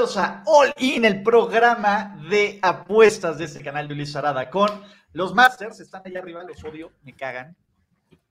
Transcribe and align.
A 0.00 0.42
All 0.46 0.72
In, 0.78 1.04
el 1.04 1.22
programa 1.22 2.18
de 2.30 2.58
apuestas 2.62 3.36
de 3.36 3.44
este 3.44 3.60
canal 3.60 3.86
de 3.86 3.92
Ulises 3.92 4.16
Arada 4.16 4.48
con 4.48 4.70
los 5.12 5.34
Masters. 5.34 5.78
Están 5.78 6.00
allá 6.06 6.20
arriba, 6.20 6.42
los 6.42 6.64
odio, 6.64 6.90
me 7.02 7.14
cagan. 7.14 7.54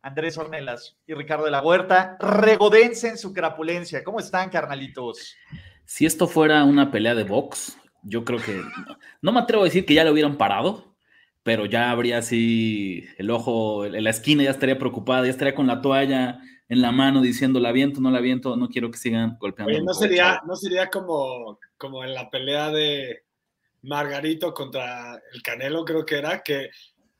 Andrés 0.01 0.39
Ornelas 0.39 0.97
y 1.05 1.13
Ricardo 1.13 1.45
de 1.45 1.51
la 1.51 1.61
Huerta, 1.61 2.17
regodense 2.19 3.09
en 3.09 3.19
su 3.19 3.33
crapulencia. 3.33 4.03
¿Cómo 4.03 4.19
están, 4.19 4.49
carnalitos? 4.49 5.35
Si 5.85 6.07
esto 6.07 6.27
fuera 6.27 6.63
una 6.63 6.89
pelea 6.89 7.13
de 7.13 7.23
box, 7.23 7.77
yo 8.01 8.25
creo 8.25 8.39
que 8.39 8.63
no 9.21 9.31
me 9.31 9.39
atrevo 9.39 9.61
a 9.61 9.65
decir 9.65 9.85
que 9.85 9.93
ya 9.93 10.03
lo 10.03 10.11
hubieran 10.11 10.37
parado, 10.37 10.95
pero 11.43 11.67
ya 11.67 11.91
habría 11.91 12.17
así 12.17 13.05
el 13.19 13.29
ojo 13.29 13.85
la 13.85 14.09
esquina, 14.09 14.41
ya 14.41 14.49
estaría 14.49 14.79
preocupada, 14.79 15.25
ya 15.25 15.31
estaría 15.31 15.53
con 15.53 15.67
la 15.67 15.81
toalla 15.81 16.39
en 16.69 16.81
la 16.81 16.91
mano 16.91 17.21
diciendo 17.21 17.59
la 17.59 17.71
viento, 17.71 17.99
no 17.99 18.11
la 18.11 18.21
viento, 18.21 18.55
no 18.55 18.69
quiero 18.69 18.91
que 18.91 18.99
sigan 18.99 19.37
golpeando. 19.39 19.73
Oye, 19.73 19.83
no 19.83 19.93
sería, 19.93 20.41
no 20.45 20.55
sería 20.55 20.89
como, 20.89 21.59
como 21.77 22.03
en 22.03 22.13
la 22.13 22.29
pelea 22.29 22.69
de 22.69 23.23
Margarito 23.81 24.53
contra 24.53 25.19
el 25.33 25.41
Canelo, 25.41 25.83
creo 25.83 26.05
que 26.05 26.17
era, 26.17 26.43
que 26.43 26.69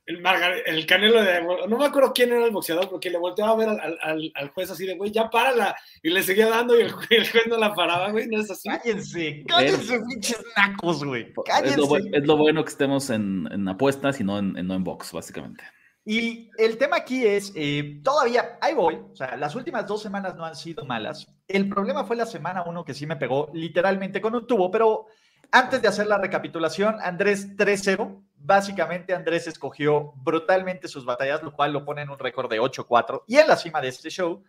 el, 0.06 0.24
el 0.68 0.86
Canelo 0.86 1.24
de, 1.24 1.42
no 1.68 1.78
me 1.78 1.86
acuerdo 1.86 2.14
quién 2.14 2.32
era 2.32 2.46
el 2.46 2.52
boxeador, 2.52 2.90
porque 2.90 3.10
le 3.10 3.18
volteaba 3.18 3.54
a 3.54 3.56
ver 3.56 3.70
al, 3.70 3.98
al, 4.02 4.32
al 4.36 4.50
juez 4.50 4.70
así 4.70 4.86
de, 4.86 4.96
güey, 4.96 5.12
ya 5.12 5.32
párala, 5.32 5.76
y 6.04 6.12
le 6.12 6.22
seguía 6.22 6.48
dando 6.48 6.78
y 6.78 6.84
el, 6.84 6.94
el, 7.10 7.28
juez 7.28 7.48
no 7.48 7.58
la 7.58 7.74
paraba, 7.74 8.12
güey, 8.12 8.28
no 8.28 8.40
es 8.40 8.52
así. 8.52 8.70
Cállense, 8.70 9.44
cállense, 9.48 10.00
pinches 10.08 10.44
nacos, 10.56 11.04
güey. 11.04 11.34
Es 11.64 11.76
lo, 11.76 11.98
es 11.98 12.28
lo, 12.28 12.38
bueno 12.38 12.64
que 12.64 12.70
estemos 12.70 13.10
en, 13.10 13.48
en 13.52 13.68
apuestas 13.68 14.20
y 14.20 14.24
no 14.24 14.38
en, 14.38 14.56
en, 14.58 14.68
no 14.68 14.76
en 14.76 14.84
box, 14.84 15.12
básicamente. 15.12 15.64
Y 16.06 16.50
el 16.58 16.78
tema 16.78 16.98
aquí 16.98 17.26
es, 17.26 17.52
eh, 17.56 18.02
todavía, 18.04 18.58
ahí 18.62 18.74
voy, 18.74 18.96
o 18.96 19.16
sea, 19.16 19.36
las 19.36 19.54
últimas 19.56 19.86
dos 19.86 20.02
semanas 20.02 20.36
no 20.36 20.46
han 20.46 20.56
sido 20.56 20.86
malas. 20.86 21.28
El 21.48 21.70
problema 21.70 22.04
fue 22.04 22.16
la 22.16 22.26
semana 22.26 22.64
uno 22.64 22.84
que 22.84 22.94
sí 22.94 23.06
me 23.06 23.16
pegó 23.16 23.50
literalmente 23.54 24.22
con 24.22 24.34
un 24.34 24.48
tubo, 24.48 24.72
pero 24.72 25.08
antes 25.52 25.82
de 25.82 25.88
hacer 25.88 26.08
la 26.08 26.18
recapitulación, 26.18 26.98
Andrés 27.02 27.56
3-0. 27.56 28.24
Básicamente 28.36 29.14
Andrés 29.14 29.48
escogió 29.48 30.14
brutalmente 30.18 30.88
sus 30.88 31.06
batallas, 31.06 31.44
lo 31.44 31.54
cual 31.54 31.74
lo 31.74 31.84
pone 31.84 32.04
en 32.04 32.10
un 32.10 32.20
récord 32.20 32.50
de 32.50 32.62
8-4. 32.62 33.24
Y 33.28 33.38
en 33.38 33.48
la 33.48 33.58
cima 33.58 33.82
de 33.82 33.90
este 33.90 34.10
show, 34.10 34.44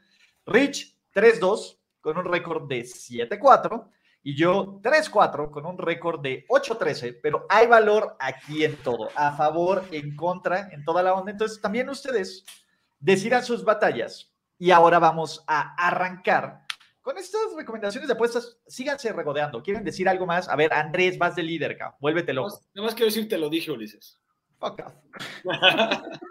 Rich 0.46 0.96
3-2 1.14 1.78
con 2.00 2.18
un 2.18 2.24
récord 2.24 2.68
de 2.68 2.82
7-4 2.82 3.88
y 4.22 4.36
yo 4.36 4.80
3-4 4.82 5.50
con 5.50 5.66
un 5.66 5.78
récord 5.78 6.20
de 6.20 6.46
8-13, 6.48 7.18
pero 7.22 7.46
hay 7.48 7.66
valor 7.66 8.16
aquí 8.18 8.64
en 8.64 8.76
todo, 8.76 9.08
a 9.14 9.32
favor, 9.32 9.84
en 9.90 10.14
contra, 10.14 10.68
en 10.72 10.84
toda 10.84 11.02
la 11.02 11.14
onda. 11.14 11.32
Entonces 11.32 11.60
también 11.60 11.88
ustedes 11.88 12.44
decidan 12.98 13.42
sus 13.42 13.64
batallas 13.64 14.32
y 14.58 14.70
ahora 14.70 14.98
vamos 14.98 15.42
a 15.46 15.74
arrancar 15.74 16.66
con 17.00 17.16
estas 17.16 17.40
recomendaciones 17.56 18.08
de 18.08 18.14
apuestas, 18.14 18.58
síganse 18.66 19.12
regodeando. 19.12 19.62
¿Quieren 19.62 19.84
decir 19.84 20.08
algo 20.08 20.26
más? 20.26 20.48
A 20.48 20.56
ver, 20.56 20.72
Andrés, 20.72 21.16
vas 21.16 21.34
de 21.34 21.42
líder, 21.42 21.76
cabrón. 21.78 21.96
Vuélvete 22.00 22.34
loco. 22.34 22.60
Nada 22.74 22.86
más 22.86 22.94
quiero 22.94 23.06
decir, 23.06 23.26
te 23.26 23.38
lo 23.38 23.48
dije, 23.48 23.70
Ulises. 23.70 24.20
Fuck 24.58 24.82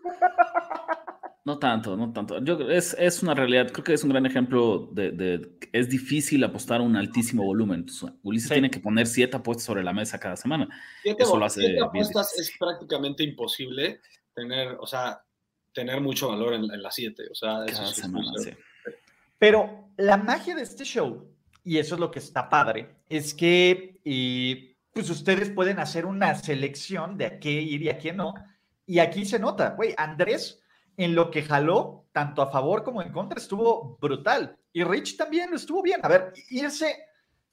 No 1.50 1.58
tanto, 1.58 1.98
no 1.98 2.14
tanto. 2.14 2.40
Yo, 2.44 2.70
es, 2.70 2.96
es, 3.00 3.24
una 3.24 3.34
realidad, 3.34 3.72
creo 3.72 3.84
que 3.84 3.96
es 3.96 4.04
un 4.04 4.12
gran 4.12 4.24
ejemplo 4.28 4.88
de, 4.92 5.10
de 5.10 5.58
es 5.72 5.90
difícil 5.90 6.44
apostar 6.44 6.80
un 6.80 6.96
altísimo 6.96 7.44
volumen. 7.44 7.80
Entonces, 7.80 8.12
Ulises 8.22 8.50
sí. 8.50 8.54
tiene 8.54 8.70
que 8.70 8.80
poner 8.80 9.08
siete 9.08 9.38
apuestas 9.38 9.66
sobre 9.66 9.84
la 9.84 9.92
mesa 9.92 10.20
cada 10.20 10.36
semana. 10.36 10.70
Siete, 11.02 11.24
Eso 11.24 11.40
lo 11.40 11.46
hace 11.46 11.62
siete 11.62 11.82
apuestas 11.82 12.38
es 12.38 12.54
prácticamente 12.60 13.24
imposible 13.24 14.00
tener, 14.36 14.78
o 14.80 14.86
sea, 14.86 15.24
tener 15.74 16.02
mucho 16.02 16.28
valor 16.28 16.54
en, 16.54 16.66
en 16.66 16.84
las 16.84 16.94
siete. 16.94 17.24
O 17.32 17.34
sea, 17.34 17.66
cada 17.66 17.88
semana, 17.88 18.32
sí. 18.38 18.52
Pero 19.40 19.90
la 19.98 20.18
magia 20.18 20.54
de 20.54 20.62
este 20.62 20.84
show, 20.84 21.34
y 21.64 21.80
eso 21.80 21.96
es 21.96 22.00
lo 22.00 22.12
que 22.12 22.20
está 22.20 22.48
padre, 22.48 22.98
es 23.10 23.34
que 23.34 24.00
y, 24.04 24.76
pues 24.94 25.10
ustedes 25.10 25.50
pueden 25.50 25.80
hacer 25.80 26.06
una 26.06 26.36
selección 26.36 27.18
de 27.18 27.26
a 27.26 27.40
qué 27.40 27.54
ir 27.54 27.82
y 27.82 27.90
a 27.90 27.98
qué 27.98 28.14
no. 28.14 28.36
Y 28.86 29.00
aquí 29.00 29.26
se 29.26 29.40
nota, 29.40 29.72
güey, 29.72 29.96
Andrés 29.98 30.62
en 31.00 31.16
lo 31.16 31.32
que 31.32 31.44
jaló, 31.44 32.06
tanto 32.12 32.42
a 32.42 32.52
favor 32.52 32.84
como 32.84 33.02
en 33.02 33.14
contra, 33.14 33.40
estuvo 33.40 33.98
brutal. 34.02 34.58
Y 34.74 34.84
Rich 34.84 35.16
también 35.16 35.50
lo 35.50 35.56
estuvo 35.56 35.82
bien. 35.82 36.02
A 36.04 36.10
ver, 36.10 36.34
irse, 36.50 36.94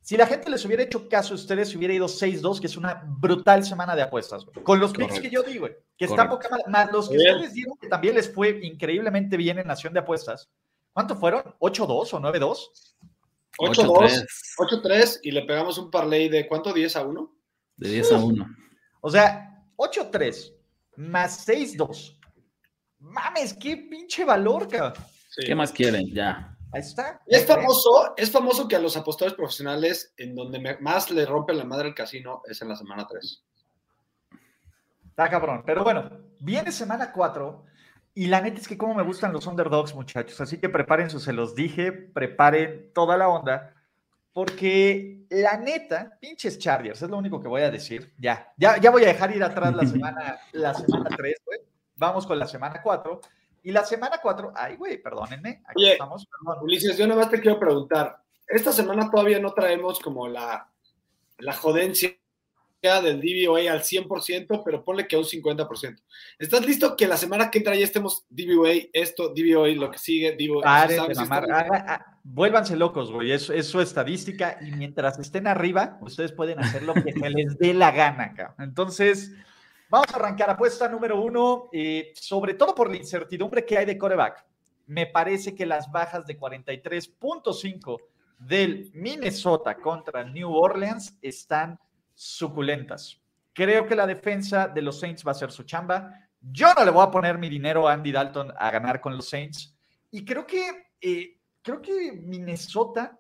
si 0.03 0.17
la 0.17 0.27
gente 0.27 0.51
les 0.51 0.65
hubiera 0.65 0.83
hecho 0.83 1.09
caso 1.09 1.33
a 1.33 1.37
ustedes, 1.37 1.69
se 1.69 1.79
hubiera 1.79 1.95
ido 1.95 2.07
6-2, 2.07 2.61
que 2.61 2.67
es 2.67 2.77
una 2.77 3.05
brutal 3.07 3.65
semana 3.65 3.95
de 3.95 4.03
apuestas, 4.03 4.45
güey. 4.45 4.65
Con 4.65 4.81
los 4.81 4.93
picks 4.93 5.21
que 5.21 5.31
yo 5.31 5.45
digo, 5.45 5.61
güey, 5.61 5.77
que 5.97 6.07
está 6.07 6.29
poca 6.29 6.49
más 6.67 6.91
los 6.91 7.09
que 7.09 7.19
bien. 7.19 7.37
ustedes 7.37 7.55
dieron, 7.55 7.79
que 7.79 7.87
también 7.87 8.17
les 8.17 8.35
fue 8.35 8.59
increíblemente 8.65 9.37
bien 9.37 9.61
en 9.61 9.69
Nación 9.69 9.93
de 9.93 10.01
Apuestas. 10.01 10.51
¿Cuánto 10.93 11.15
fueron? 11.15 11.43
¿8-2 11.61 12.15
o 12.15 12.21
9-2? 12.21 12.59
8-2, 13.59 14.27
8-3 14.59 15.21
y 15.23 15.31
le 15.31 15.43
pegamos 15.43 15.79
un 15.79 15.89
parlay 15.89 16.29
de 16.29 16.49
¿cuánto? 16.49 16.75
¿10 16.75 16.97
a 16.97 17.05
1? 17.05 17.37
De 17.77 17.89
10 17.89 18.13
a 18.13 18.17
1. 18.19 18.47
O 19.03 19.11
sea, 19.11 19.63
8-3 19.77 20.53
más 20.97 21.47
6-2. 21.47 22.16
Mames, 23.07 23.55
qué 23.55 23.77
pinche 23.77 24.25
valor, 24.25 24.69
cabrón. 24.69 24.95
Sí. 25.31 25.47
¿Qué 25.47 25.55
más 25.55 25.73
quieren? 25.73 26.13
Ya. 26.13 26.57
Ahí 26.73 26.81
está. 26.81 27.23
Es 27.27 27.47
famoso, 27.47 28.15
es 28.17 28.31
famoso 28.31 28.67
que 28.69 28.77
a 28.77 28.81
los 28.81 28.97
apostadores 28.97 29.37
profesionales, 29.37 30.13
en 30.17 30.35
donde 30.35 30.59
me, 30.59 30.77
más 30.79 31.11
le 31.11 31.25
rompen 31.25 31.59
la 31.59 31.65
madre 31.65 31.89
el 31.89 31.95
casino, 31.95 32.43
es 32.47 32.61
en 32.61 32.69
la 32.69 32.77
semana 32.77 33.07
3. 33.07 33.45
Está 35.09 35.31
cabrón. 35.31 35.63
Pero 35.65 35.85
bueno, 35.85 36.11
viene 36.41 36.73
semana 36.73 37.13
4 37.13 37.65
y 38.15 38.27
la 38.27 38.41
neta 38.41 38.61
es 38.61 38.69
que 38.69 38.77
como 38.77 38.95
me 38.95 39.03
gustan 39.03 39.33
los 39.33 39.47
underdogs, 39.47 39.95
muchachos. 39.95 40.41
Así 40.41 40.59
que 40.59 40.69
preparen 40.69 41.09
su, 41.09 41.21
se 41.21 41.33
los 41.33 41.55
dije, 41.55 41.93
preparen 41.93 42.91
toda 42.93 43.17
la 43.17 43.29
onda. 43.29 43.75
Porque 44.33 45.25
la 45.31 45.57
neta, 45.57 46.19
pinches 46.21 46.59
Chargers, 46.59 47.01
es 47.01 47.09
lo 47.09 47.17
único 47.17 47.41
que 47.41 47.49
voy 47.49 47.63
a 47.63 47.71
decir. 47.71 48.13
Ya, 48.19 48.53
ya, 48.59 48.79
ya 48.79 48.91
voy 48.91 49.05
a 49.05 49.09
dejar 49.09 49.35
ir 49.35 49.43
atrás 49.43 49.75
la 49.75 49.87
semana, 49.87 50.39
la 50.53 50.75
semana 50.75 51.09
3, 51.17 51.43
güey. 51.45 51.66
Vamos 51.97 52.27
con 52.27 52.39
la 52.39 52.47
semana 52.47 52.81
4. 52.83 53.21
Y 53.63 53.73
la 53.73 53.85
semana 53.85 54.19
4, 54.23 54.53
ay, 54.55 54.77
güey, 54.77 55.03
perdónenme. 55.03 55.63
Aquí 55.67 55.83
Oye, 55.83 55.93
estamos. 55.93 56.27
Perdón. 56.27 56.63
Ulises, 56.63 56.97
yo 56.97 57.07
nada 57.07 57.23
más 57.23 57.31
te 57.31 57.41
quiero 57.41 57.59
preguntar. 57.59 58.23
Esta 58.47 58.73
semana 58.73 59.11
todavía 59.11 59.41
no 59.41 59.53
traemos 59.53 59.99
como 59.99 60.29
la, 60.29 60.71
la 61.39 61.53
jodencia 61.53 62.17
del 63.03 63.21
DVOA 63.21 63.73
al 63.73 63.83
100%, 63.83 64.63
pero 64.65 64.85
ponle 64.85 65.09
que 65.09 65.17
a 65.17 65.19
un 65.19 65.25
50%. 65.25 66.01
¿Estás 66.39 66.65
listo 66.65 66.97
que 66.97 67.07
la 67.07 67.17
semana 67.17 67.51
que 67.51 67.59
entra 67.59 67.75
ya 67.75 67.85
estemos 67.85 68.25
DVOA, 68.31 68.71
esto, 68.93 69.35
DVOA, 69.35 69.69
lo 69.71 69.91
que 69.91 69.99
sigue, 69.99 70.37
DVOA? 70.37 70.63
Paren 70.63 71.09
de 71.09 71.15
mamar. 71.15 71.51
Haga, 71.51 71.85
ah, 71.89 72.19
vuélvanse 72.23 72.77
locos, 72.77 73.11
güey. 73.11 73.33
Es, 73.33 73.51
es, 73.51 73.67
su 73.67 73.81
estadística 73.81 74.59
y 74.61 74.71
mientras 74.71 75.19
estén 75.19 75.47
arriba, 75.47 75.99
ustedes 76.01 76.33
pueden 76.33 76.61
hacer 76.61 76.83
lo 76.83 76.95
que 76.95 77.13
se 77.13 77.31
les 77.31 77.59
dé 77.59 77.75
la 77.75 77.91
gana, 77.91 78.35
cabrón. 78.35 78.57
Entonces, 78.61 79.33
vamos 79.97 80.13
a 80.13 80.19
arrancar. 80.19 80.51
Apuesta 80.51 80.89
número 80.89 81.19
uno, 81.21 81.71
sobre 82.15 82.53
todo 82.53 82.75
por 82.75 82.91
la 82.91 82.97
incertidumbre 82.97 83.65
que 83.65 83.79
hay 83.79 83.87
de 83.87 83.97
coreback. 83.97 84.45
Me 84.87 85.07
parece 85.07 85.55
que 85.55 85.65
las 85.65 85.91
bajas 85.91 86.27
de 86.27 86.39
43.5 86.39 87.99
del 88.39 88.91
Minnesota 88.93 89.75
contra 89.77 90.23
New 90.23 90.53
Orleans 90.53 91.17
están 91.23 91.81
suculentas. 92.15 93.19
Creo 93.55 93.87
que 93.87 93.97
la 93.97 94.07
defensa 94.07 94.69
de 94.69 94.83
los 94.83 95.01
Saints 95.01 95.27
va 95.27 95.31
a 95.31 95.35
ser 95.35 95.51
su 95.51 95.63
chamba. 95.63 96.13
Yo 96.43 96.75
no 96.75 96.85
le 96.85 96.91
voy 96.91 97.03
a 97.03 97.11
poner 97.11 97.39
mi 97.39 97.49
dinero 97.49 97.89
a 97.89 97.95
Andy 97.95 98.13
Dalton 98.13 98.53
a 98.55 98.71
ganar 98.71 99.01
con 99.01 99.17
los 99.17 99.31
Saints. 99.31 99.75
Y 100.11 100.27
creo 100.27 100.47
que, 100.47 100.91
eh, 101.01 101.39
creo 101.63 101.81
que 101.81 102.13
Minnesota, 102.13 103.19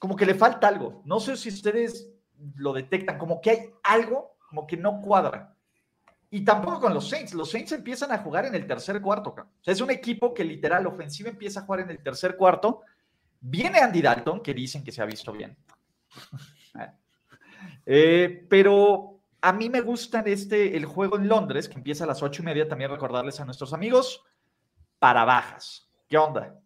como 0.00 0.16
que 0.16 0.26
le 0.26 0.34
falta 0.34 0.66
algo. 0.66 1.00
No 1.04 1.20
sé 1.20 1.36
si 1.36 1.48
ustedes 1.50 2.10
lo 2.56 2.72
detectan, 2.72 3.18
como 3.18 3.40
que 3.40 3.50
hay 3.50 3.70
algo, 3.84 4.36
como 4.48 4.66
que 4.66 4.76
no 4.76 5.00
cuadra. 5.00 5.51
Y 6.34 6.46
tampoco 6.46 6.80
con 6.80 6.94
los 6.94 7.10
Saints. 7.10 7.34
Los 7.34 7.50
Saints 7.50 7.72
empiezan 7.72 8.10
a 8.10 8.16
jugar 8.16 8.46
en 8.46 8.54
el 8.54 8.66
tercer 8.66 9.02
cuarto. 9.02 9.34
O 9.36 9.62
sea, 9.62 9.74
es 9.74 9.82
un 9.82 9.90
equipo 9.90 10.32
que 10.32 10.42
literal 10.42 10.86
ofensiva 10.86 11.28
empieza 11.28 11.60
a 11.60 11.64
jugar 11.64 11.80
en 11.80 11.90
el 11.90 12.02
tercer 12.02 12.38
cuarto. 12.38 12.80
Viene 13.38 13.80
Andy 13.80 14.00
Dalton, 14.00 14.40
que 14.40 14.54
dicen 14.54 14.82
que 14.82 14.92
se 14.92 15.02
ha 15.02 15.06
visto 15.06 15.32
bien. 15.32 15.56
Eh, 17.86 18.46
pero 18.48 19.20
a 19.40 19.52
mí 19.52 19.68
me 19.68 19.80
gusta 19.80 20.20
este, 20.20 20.76
el 20.76 20.84
juego 20.84 21.16
en 21.16 21.28
Londres, 21.28 21.68
que 21.68 21.74
empieza 21.74 22.04
a 22.04 22.06
las 22.08 22.22
ocho 22.22 22.42
y 22.42 22.44
media, 22.44 22.68
también 22.68 22.90
recordarles 22.90 23.38
a 23.40 23.44
nuestros 23.44 23.72
amigos, 23.72 24.22
para 24.98 25.24
bajas. 25.24 25.88
¿Qué 26.08 26.16
onda? 26.16 26.60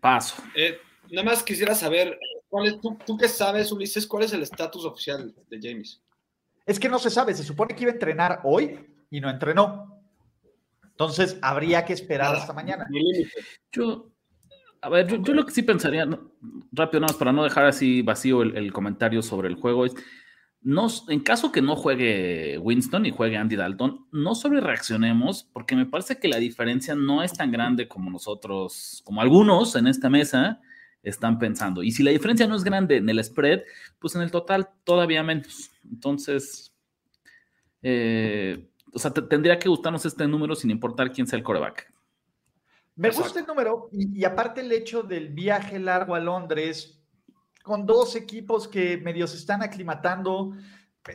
Paso. 0.00 0.42
Eh, 0.54 0.78
nada 1.10 1.24
más 1.24 1.42
quisiera 1.42 1.74
saber, 1.74 2.18
¿cuál 2.48 2.68
es, 2.68 2.80
tú, 2.80 2.98
tú 3.06 3.16
qué 3.16 3.28
sabes, 3.28 3.72
Ulises, 3.72 4.06
cuál 4.06 4.24
es 4.24 4.32
el 4.32 4.42
estatus 4.42 4.84
oficial 4.84 5.34
de 5.48 5.58
James? 5.60 6.02
Es 6.68 6.78
que 6.78 6.90
no 6.90 6.98
se 6.98 7.08
sabe, 7.08 7.32
se 7.32 7.42
supone 7.42 7.74
que 7.74 7.84
iba 7.84 7.90
a 7.90 7.94
entrenar 7.94 8.40
hoy 8.44 8.78
y 9.10 9.20
no 9.22 9.30
entrenó. 9.30 10.02
Entonces 10.82 11.38
habría 11.40 11.86
que 11.86 11.94
esperar 11.94 12.36
hasta 12.36 12.52
mañana. 12.52 12.86
Yo, 13.72 14.10
a 14.82 14.90
ver, 14.90 15.06
yo, 15.06 15.32
lo 15.32 15.46
que 15.46 15.52
sí 15.52 15.62
pensaría, 15.62 16.06
rápido 16.70 17.00
nada 17.00 17.12
más 17.12 17.16
para 17.16 17.32
no 17.32 17.42
dejar 17.42 17.64
así 17.64 18.02
vacío 18.02 18.42
el, 18.42 18.70
comentario 18.70 19.22
sobre 19.22 19.48
el 19.48 19.54
juego, 19.54 19.86
es, 19.86 19.94
no, 20.60 20.88
en 21.08 21.20
caso 21.20 21.52
que 21.52 21.62
no 21.62 21.74
juegue 21.74 22.58
Winston 22.58 23.06
y 23.06 23.12
juegue 23.12 23.38
Andy 23.38 23.56
Dalton, 23.56 24.06
no 24.12 24.34
sobre 24.34 24.60
reaccionemos, 24.60 25.44
porque 25.44 25.74
me 25.74 25.86
parece 25.86 26.18
que 26.18 26.28
la 26.28 26.36
diferencia 26.36 26.94
no 26.94 27.22
es 27.22 27.32
tan 27.32 27.50
grande 27.50 27.88
como 27.88 28.10
nosotros, 28.10 29.00
como 29.04 29.22
algunos 29.22 29.74
en 29.74 29.86
esta 29.86 30.10
mesa 30.10 30.60
están 31.02 31.38
pensando. 31.38 31.82
Y 31.82 31.92
si 31.92 32.02
la 32.02 32.10
diferencia 32.10 32.46
no 32.46 32.56
es 32.56 32.64
grande 32.64 32.96
en 32.96 33.08
el 33.08 33.22
spread, 33.22 33.62
pues 33.98 34.14
en 34.14 34.22
el 34.22 34.30
total 34.30 34.68
todavía 34.84 35.22
menos. 35.22 35.70
Entonces, 35.84 36.74
eh, 37.82 38.68
o 38.92 38.98
sea, 38.98 39.12
tendría 39.12 39.58
que 39.58 39.68
gustarnos 39.68 40.04
este 40.06 40.26
número 40.26 40.54
sin 40.54 40.70
importar 40.70 41.12
quién 41.12 41.26
sea 41.26 41.38
el 41.38 41.44
coreback. 41.44 41.92
Me 42.96 43.10
gusta 43.10 43.38
el 43.38 43.46
número 43.46 43.88
y, 43.92 44.24
aparte 44.24 44.60
el 44.60 44.72
hecho 44.72 45.04
del 45.04 45.28
viaje 45.28 45.78
largo 45.78 46.16
a 46.16 46.20
Londres 46.20 47.00
con 47.62 47.86
dos 47.86 48.16
equipos 48.16 48.66
que 48.66 48.96
medio 48.96 49.28
se 49.28 49.36
están 49.36 49.62
aclimatando. 49.62 50.52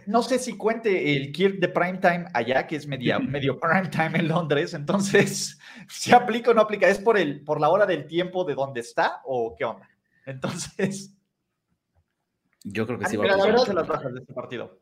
No 0.06 0.24
sé 0.24 0.40
si 0.40 0.57
cuente 0.57 1.16
el 1.16 1.31
Kirk 1.31 1.60
de 1.60 1.69
Primetime 1.69 2.25
allá, 2.34 2.68
que 2.68 2.75
es 2.75 2.88
medio, 2.88 3.19
medio 3.19 3.60
Primetime 3.60 4.19
en 4.19 4.28
Londres. 4.28 4.74
Entonces, 4.74 5.60
si 5.90 6.13
aplica 6.13 6.51
o 6.51 6.54
no 6.54 6.62
aplica, 6.62 6.88
¿es 6.88 7.00
por, 7.00 7.18
el, 7.18 7.44
por 7.44 7.60
la 7.60 7.69
hora 7.69 7.86
del 7.86 8.07
tiempo 8.07 8.44
de 8.44 8.56
donde 8.56 8.81
está 8.81 9.22
o 9.25 9.56
qué 9.57 9.66
onda? 9.66 9.90
Entonces. 10.25 11.16
Yo 12.63 12.88
creo 12.88 12.98
que 12.98 13.07
sí 13.07 13.18
va 13.18 13.25
a 13.25 13.38
las 13.38 13.88
bajas 13.88 14.13
de 14.13 14.22
este 14.22 14.34
partido. 14.34 14.80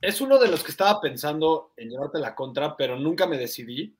Es 0.00 0.20
uno 0.20 0.38
de 0.38 0.48
los 0.48 0.62
que 0.62 0.70
estaba 0.70 1.00
pensando 1.00 1.72
en 1.76 1.90
llevarte 1.90 2.18
la 2.18 2.34
contra, 2.34 2.76
pero 2.76 2.98
nunca 2.98 3.26
me 3.26 3.36
decidí 3.36 3.98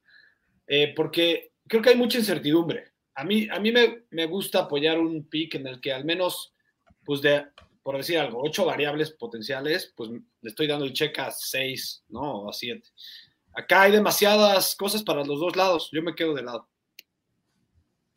eh, 0.67 0.93
porque 0.94 1.52
creo 1.67 1.82
que 1.82 1.91
hay 1.91 1.96
mucha 1.96 2.19
incertidumbre. 2.19 2.93
A 3.14 3.25
mí, 3.25 3.49
a 3.50 3.58
mí 3.58 3.73
me, 3.73 4.05
me, 4.11 4.26
gusta 4.26 4.61
apoyar 4.61 4.99
un 4.99 5.25
pick 5.29 5.56
en 5.56 5.67
el 5.67 5.81
que 5.81 5.93
al 5.93 6.05
menos, 6.05 6.55
pues 7.05 7.20
de, 7.20 7.46
por 7.82 7.96
decir 7.96 8.19
algo, 8.19 8.42
ocho 8.42 8.64
variables 8.64 9.12
potenciales, 9.12 9.92
pues 9.96 10.10
le 10.10 10.48
estoy 10.48 10.66
dando 10.66 10.84
el 10.84 10.92
check 10.92 11.19
a 11.19 11.30
seis, 11.30 12.04
¿no? 12.08 12.42
O 12.42 12.50
a 12.50 12.52
siete. 12.52 12.88
Acá 13.54 13.82
hay 13.82 13.92
demasiadas 13.92 14.76
cosas 14.76 15.02
para 15.02 15.25
los 15.25 15.40
dos 15.40 15.56
lados. 15.56 15.90
Yo 15.92 16.02
me 16.02 16.14
quedo 16.14 16.34
de 16.34 16.42
lado. 16.42 16.69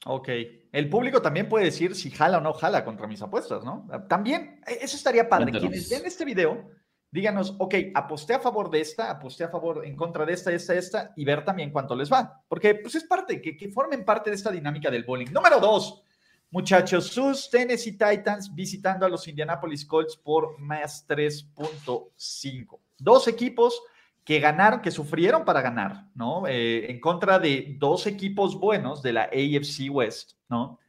Ok. 0.05 0.29
El 0.71 0.89
público 0.89 1.21
también 1.21 1.49
puede 1.49 1.65
decir 1.65 1.95
si 1.95 2.11
jala 2.11 2.37
o 2.37 2.41
no 2.41 2.53
jala 2.53 2.85
contra 2.85 3.07
mis 3.07 3.21
apuestas, 3.21 3.63
¿no? 3.63 3.87
También, 4.07 4.61
e, 4.67 4.79
eso 4.81 4.95
estaría 4.95 5.27
padre. 5.27 5.51
Quienes 5.51 5.89
ven 5.89 6.03
este 6.05 6.25
video, 6.25 6.69
díganos, 7.11 7.55
ok, 7.59 7.75
aposté 7.93 8.33
a 8.33 8.39
favor 8.39 8.69
de 8.69 8.81
esta, 8.81 9.09
aposté 9.11 9.43
a 9.43 9.49
favor 9.49 9.85
en 9.85 9.95
contra 9.95 10.25
de 10.25 10.33
esta, 10.33 10.51
esta, 10.51 10.75
esta, 10.75 11.13
y 11.15 11.25
ver 11.25 11.43
también 11.43 11.71
cuánto 11.71 11.95
les 11.95 12.11
va. 12.11 12.43
Porque 12.47 12.75
pues 12.75 12.95
es 12.95 13.03
parte, 13.03 13.41
que, 13.41 13.57
que 13.57 13.69
formen 13.69 14.05
parte 14.05 14.29
de 14.29 14.35
esta 14.35 14.51
dinámica 14.51 14.89
del 14.89 15.03
bowling. 15.03 15.31
Número 15.31 15.59
dos, 15.59 16.03
muchachos, 16.51 17.07
sus 17.07 17.49
Tennessee 17.49 17.93
Titans 17.93 18.53
visitando 18.53 19.05
a 19.05 19.09
los 19.09 19.27
Indianapolis 19.27 19.85
Colts 19.85 20.15
por 20.15 20.59
más 20.59 21.07
3.5. 21.07 22.79
Dos 22.99 23.27
equipos 23.27 23.81
que 24.23 24.39
ganaron, 24.39 24.81
que 24.81 24.91
sufrieron 24.91 25.43
para 25.43 25.61
ganar, 25.61 26.05
¿no? 26.13 26.45
Eh, 26.47 26.91
en 26.91 26.99
contra 26.99 27.39
de 27.39 27.75
dos 27.79 28.05
equipos 28.05 28.59
buenos 28.59 29.01
de 29.01 29.13
la 29.13 29.23
AFC 29.23 29.89
West, 29.89 30.33
¿no? 30.47 30.79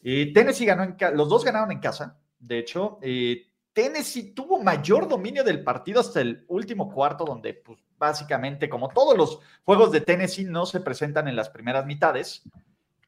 Eh, 0.00 0.32
Tennessee 0.32 0.64
ganó 0.64 0.84
en 0.84 0.96
los 1.16 1.28
dos 1.28 1.44
ganaron 1.44 1.72
en 1.72 1.80
casa, 1.80 2.18
de 2.38 2.58
hecho, 2.58 2.98
eh, 3.02 3.48
Tennessee 3.72 4.32
tuvo 4.32 4.62
mayor 4.62 5.08
dominio 5.08 5.44
del 5.44 5.62
partido 5.62 6.00
hasta 6.00 6.20
el 6.20 6.44
último 6.48 6.92
cuarto, 6.92 7.24
donde 7.24 7.54
pues, 7.54 7.78
básicamente, 7.96 8.68
como 8.68 8.88
todos 8.88 9.16
los 9.16 9.40
juegos 9.64 9.92
de 9.92 10.00
Tennessee, 10.00 10.44
no 10.44 10.66
se 10.66 10.80
presentan 10.80 11.28
en 11.28 11.36
las 11.36 11.50
primeras 11.50 11.86
mitades. 11.86 12.42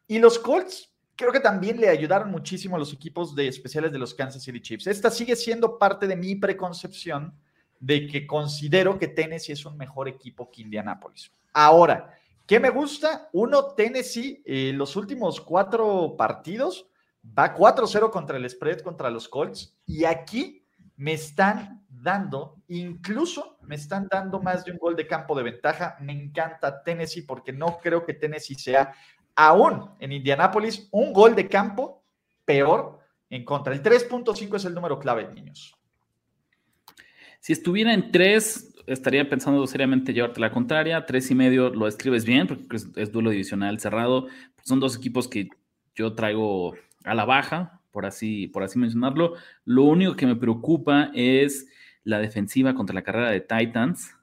Y 0.06 0.18
los 0.18 0.38
Colts 0.38 0.89
creo 1.20 1.32
que 1.32 1.40
también 1.40 1.78
le 1.78 1.90
ayudaron 1.90 2.30
muchísimo 2.30 2.76
a 2.76 2.78
los 2.78 2.94
equipos 2.94 3.34
de 3.34 3.46
especiales 3.46 3.92
de 3.92 3.98
los 3.98 4.14
Kansas 4.14 4.42
City 4.42 4.58
Chiefs. 4.58 4.86
Esta 4.86 5.10
sigue 5.10 5.36
siendo 5.36 5.78
parte 5.78 6.06
de 6.06 6.16
mi 6.16 6.34
preconcepción 6.34 7.34
de 7.78 8.06
que 8.06 8.26
considero 8.26 8.98
que 8.98 9.06
Tennessee 9.06 9.52
es 9.52 9.66
un 9.66 9.76
mejor 9.76 10.08
equipo 10.08 10.50
que 10.50 10.62
Indianapolis. 10.62 11.30
Ahora, 11.52 12.14
¿qué 12.46 12.58
me 12.58 12.70
gusta? 12.70 13.28
Uno, 13.34 13.74
Tennessee, 13.74 14.42
eh, 14.46 14.72
los 14.74 14.96
últimos 14.96 15.42
cuatro 15.42 16.16
partidos 16.16 16.86
va 17.22 17.54
4-0 17.54 18.10
contra 18.10 18.38
el 18.38 18.48
spread 18.48 18.80
contra 18.80 19.10
los 19.10 19.28
Colts 19.28 19.76
y 19.84 20.04
aquí 20.04 20.64
me 20.96 21.12
están 21.12 21.84
dando, 21.90 22.56
incluso 22.68 23.58
me 23.60 23.74
están 23.74 24.08
dando 24.10 24.40
más 24.40 24.64
de 24.64 24.72
un 24.72 24.78
gol 24.78 24.96
de 24.96 25.06
campo 25.06 25.36
de 25.36 25.42
ventaja. 25.42 25.98
Me 26.00 26.12
encanta 26.12 26.82
Tennessee 26.82 27.22
porque 27.22 27.52
no 27.52 27.78
creo 27.78 28.06
que 28.06 28.14
Tennessee 28.14 28.54
sea 28.54 28.94
aún 29.34 29.90
en 29.98 30.12
Indianápolis 30.12 30.88
un 30.90 31.12
gol 31.12 31.34
de 31.34 31.48
campo 31.48 32.02
peor 32.44 33.00
en 33.30 33.44
contra. 33.44 33.72
El 33.72 33.82
3.5 33.82 34.56
es 34.56 34.64
el 34.64 34.74
número 34.74 34.98
clave, 34.98 35.28
niños. 35.32 35.74
Si 37.40 37.52
estuviera 37.52 37.94
en 37.94 38.10
3, 38.10 38.74
estaría 38.86 39.28
pensando 39.28 39.66
seriamente 39.66 40.12
llevarte 40.12 40.40
la 40.40 40.50
contraria. 40.50 41.06
3 41.06 41.30
y 41.30 41.34
medio 41.34 41.70
lo 41.70 41.86
escribes 41.86 42.24
bien 42.24 42.46
porque 42.46 42.76
es, 42.76 43.12
duelo 43.12 43.30
divisional 43.30 43.80
cerrado. 43.80 44.26
Son 44.62 44.80
dos 44.80 44.96
equipos 44.96 45.28
que 45.28 45.48
yo 45.94 46.14
traigo 46.14 46.74
a 47.04 47.14
la 47.14 47.24
baja, 47.24 47.80
por 47.92 48.04
así, 48.04 48.46
por 48.48 48.62
así 48.62 48.78
mencionarlo. 48.78 49.34
Lo 49.64 49.84
único 49.84 50.16
que 50.16 50.26
me 50.26 50.36
preocupa 50.36 51.10
es 51.14 51.66
la 52.04 52.18
defensiva 52.18 52.74
contra 52.74 52.94
la 52.94 53.02
carrera 53.02 53.30
de 53.30 53.40
Titans, 53.40 54.16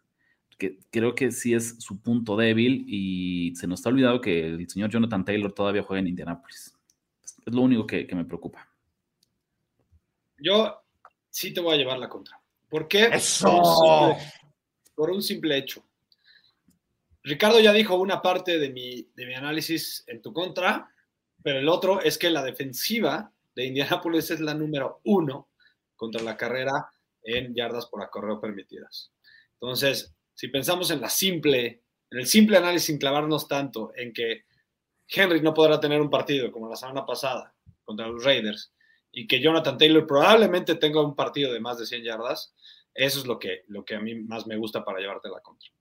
que 0.57 0.79
creo 0.89 1.13
que 1.13 1.31
sí 1.31 1.53
es 1.53 1.75
su 1.79 2.01
punto 2.01 2.35
débil 2.35 2.85
y 2.87 3.55
se 3.55 3.67
nos 3.67 3.79
está 3.79 3.89
olvidado 3.89 4.21
que 4.21 4.47
el 4.47 4.69
señor 4.69 4.89
Jonathan 4.89 5.23
Taylor 5.23 5.53
todavía 5.53 5.83
juega 5.83 6.01
en 6.01 6.07
Indianapolis. 6.07 6.75
Es 7.45 7.53
lo 7.53 7.61
único 7.61 7.85
que, 7.85 8.07
me 8.13 8.25
preocupa. 8.25 8.67
Yo 10.37 10.83
sí 11.29 11.53
te 11.53 11.61
voy 11.61 11.75
a 11.75 11.77
llevar 11.77 11.99
la 11.99 12.09
contra. 12.09 12.41
¿Por 12.69 12.87
qué? 12.87 13.09
Por 14.95 15.11
un 15.11 15.21
simple, 15.21 15.57
hecho. 15.57 15.83
Ricardo 17.23 17.59
ya 17.59 17.71
dijo 17.71 17.95
una 17.95 18.21
parte 18.21 18.57
de 18.57 18.69
mi, 18.69 19.09
de 19.15 19.25
mi 19.25 19.35
análisis 19.35 20.03
en 20.07 20.21
tu 20.21 20.33
contra, 20.33 20.91
pero 21.43 21.59
el 21.59 21.69
otro 21.69 22.01
es 22.01 22.17
que 22.17 22.29
la 22.29 22.43
defensiva 22.43 23.31
de 23.55 23.65
Indianapolis 23.65 24.31
es 24.31 24.39
la 24.39 24.53
número 24.53 25.01
uno 25.03 25.49
contra 25.95 26.21
la 26.23 26.35
carrera 26.35 26.89
en 27.21 27.53
yardas 27.53 27.85
por 27.87 28.01
acorreo 28.01 28.39
permitidas. 28.39 29.11
Entonces, 29.53 30.16
si 30.37 30.49
pensamos 30.49 30.91
en 30.91 31.01
la 31.01 31.09
simple, 31.09 31.81
en 32.11 32.19
el 32.19 32.27
simple 32.27 32.57
análisis 32.57 32.85
sin 32.85 32.99
clavarnos 32.99 33.47
tanto 33.47 33.91
en 33.95 34.13
que 34.13 34.43
Henry 35.07 35.41
no 35.41 35.51
podrá 35.51 35.79
tener 35.79 35.99
un 35.99 36.11
partido 36.11 36.51
como 36.51 36.69
la 36.69 36.75
semana 36.75 37.07
pasada 37.07 37.55
contra 37.83 38.07
los 38.07 38.23
Raiders 38.23 38.71
y 39.11 39.25
que 39.25 39.41
Jonathan 39.41 39.79
Taylor 39.79 40.05
probablemente 40.05 40.75
tenga 40.75 41.01
un 41.01 41.15
partido 41.15 41.51
de 41.51 41.59
más 41.59 41.79
de 41.79 41.87
100 41.87 42.03
yardas, 42.03 42.53
eso 42.93 43.17
es 43.17 43.25
lo 43.25 43.39
que, 43.39 43.63
lo 43.67 43.83
que 43.83 43.95
a 43.95 43.99
mí 43.99 44.13
más 44.13 44.45
me 44.45 44.57
gusta 44.57 44.85
para 44.85 44.99
llevarte 44.99 45.27
la 45.27 45.39
contra. 45.39 45.71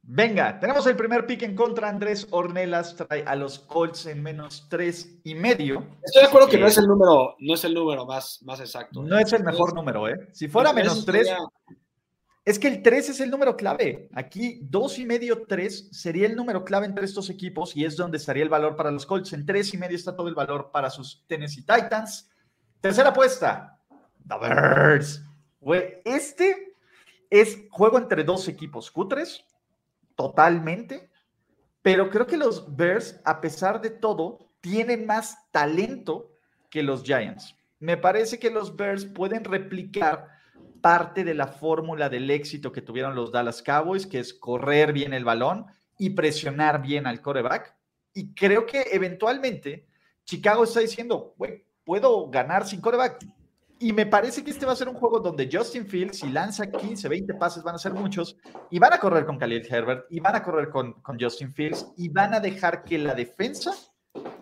Venga, 0.00 0.58
tenemos 0.58 0.86
el 0.86 0.96
primer 0.96 1.26
pick 1.26 1.42
en 1.42 1.54
contra. 1.54 1.90
Andrés 1.90 2.26
Ornelas 2.30 2.96
trae 2.96 3.22
a 3.26 3.36
los 3.36 3.58
Colts 3.58 4.06
en 4.06 4.22
menos 4.22 4.66
tres 4.70 5.20
y 5.24 5.34
medio. 5.34 5.84
Estoy 6.02 6.22
de 6.22 6.28
acuerdo 6.28 6.48
que 6.48 6.56
no 6.56 6.66
es 6.66 6.78
el 6.78 6.86
número, 6.86 7.36
no 7.38 7.52
es 7.52 7.64
el 7.64 7.74
número 7.74 8.06
más, 8.06 8.42
más 8.44 8.60
exacto. 8.60 9.02
No 9.02 9.18
es 9.18 9.30
el 9.34 9.44
mejor 9.44 9.74
número, 9.74 10.08
¿eh? 10.08 10.30
Si 10.32 10.48
fuera 10.48 10.72
menos 10.72 11.04
tres, 11.04 11.30
es 12.48 12.58
que 12.58 12.68
el 12.68 12.82
tres 12.82 13.10
es 13.10 13.20
el 13.20 13.30
número 13.30 13.58
clave. 13.58 14.08
Aquí 14.14 14.60
dos 14.62 14.98
y 14.98 15.04
medio, 15.04 15.42
tres 15.46 15.86
sería 15.92 16.26
el 16.26 16.34
número 16.34 16.64
clave 16.64 16.86
entre 16.86 17.04
estos 17.04 17.28
equipos 17.28 17.76
y 17.76 17.84
es 17.84 17.94
donde 17.94 18.16
estaría 18.16 18.42
el 18.42 18.48
valor 18.48 18.74
para 18.74 18.90
los 18.90 19.04
Colts. 19.04 19.34
En 19.34 19.44
tres 19.44 19.74
y 19.74 19.76
medio 19.76 19.94
está 19.94 20.16
todo 20.16 20.28
el 20.28 20.34
valor 20.34 20.70
para 20.72 20.88
sus 20.88 21.26
Tennessee 21.26 21.60
Titans. 21.60 22.30
Tercera 22.80 23.10
apuesta, 23.10 23.78
The 24.26 24.36
Birds. 24.40 25.22
este 26.06 26.72
es 27.28 27.58
juego 27.70 27.98
entre 27.98 28.24
dos 28.24 28.48
equipos 28.48 28.90
cutres 28.90 29.44
totalmente, 30.14 31.10
pero 31.82 32.08
creo 32.08 32.26
que 32.26 32.38
los 32.38 32.74
Bears, 32.74 33.20
a 33.26 33.42
pesar 33.42 33.78
de 33.82 33.90
todo, 33.90 34.38
tienen 34.62 35.04
más 35.04 35.36
talento 35.50 36.32
que 36.70 36.82
los 36.82 37.02
Giants. 37.02 37.54
Me 37.78 37.98
parece 37.98 38.38
que 38.38 38.48
los 38.48 38.74
Bears 38.74 39.04
pueden 39.04 39.44
replicar 39.44 40.37
parte 40.80 41.24
de 41.24 41.34
la 41.34 41.48
fórmula 41.48 42.08
del 42.08 42.30
éxito 42.30 42.72
que 42.72 42.82
tuvieron 42.82 43.14
los 43.14 43.32
Dallas 43.32 43.62
Cowboys, 43.62 44.06
que 44.06 44.20
es 44.20 44.32
correr 44.34 44.92
bien 44.92 45.12
el 45.12 45.24
balón 45.24 45.66
y 45.98 46.10
presionar 46.10 46.80
bien 46.80 47.06
al 47.06 47.20
coreback. 47.20 47.74
Y 48.14 48.34
creo 48.34 48.66
que 48.66 48.86
eventualmente 48.92 49.86
Chicago 50.24 50.64
está 50.64 50.80
diciendo, 50.80 51.34
güey, 51.36 51.64
puedo 51.84 52.28
ganar 52.30 52.66
sin 52.66 52.80
coreback. 52.80 53.24
Y 53.80 53.92
me 53.92 54.06
parece 54.06 54.42
que 54.42 54.50
este 54.50 54.66
va 54.66 54.72
a 54.72 54.76
ser 54.76 54.88
un 54.88 54.94
juego 54.94 55.20
donde 55.20 55.48
Justin 55.50 55.86
Fields, 55.86 56.18
si 56.18 56.28
lanza 56.28 56.68
15, 56.68 57.08
20 57.08 57.34
pases, 57.34 57.62
van 57.62 57.76
a 57.76 57.78
ser 57.78 57.94
muchos, 57.94 58.36
y 58.70 58.78
van 58.78 58.92
a 58.92 58.98
correr 58.98 59.24
con 59.24 59.38
Khalil 59.38 59.66
Herbert, 59.68 60.06
y 60.10 60.18
van 60.18 60.34
a 60.34 60.42
correr 60.42 60.68
con, 60.68 60.94
con 61.00 61.18
Justin 61.18 61.54
Fields, 61.54 61.86
y 61.96 62.08
van 62.08 62.34
a 62.34 62.40
dejar 62.40 62.82
que 62.82 62.98
la 62.98 63.14
defensa 63.14 63.72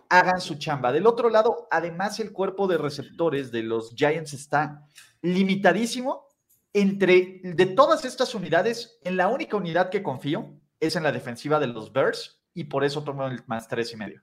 hagan 0.08 0.40
su 0.40 0.54
chamba. 0.54 0.90
Del 0.90 1.06
otro 1.06 1.28
lado, 1.28 1.68
además, 1.70 2.18
el 2.18 2.32
cuerpo 2.32 2.66
de 2.66 2.78
receptores 2.78 3.52
de 3.52 3.62
los 3.62 3.94
Giants 3.94 4.32
está 4.32 4.86
limitadísimo. 5.26 6.26
Entre 6.72 7.40
de 7.42 7.66
todas 7.66 8.04
estas 8.04 8.34
unidades, 8.34 8.98
en 9.02 9.16
la 9.16 9.28
única 9.28 9.56
unidad 9.56 9.88
que 9.88 10.02
confío 10.02 10.60
es 10.78 10.94
en 10.94 11.04
la 11.04 11.12
defensiva 11.12 11.58
de 11.58 11.68
los 11.68 11.90
Bears 11.90 12.42
y 12.52 12.64
por 12.64 12.84
eso 12.84 13.02
tomo 13.02 13.26
el 13.26 13.40
más 13.46 13.66
tres 13.66 13.92
y 13.94 13.96
medio. 13.96 14.20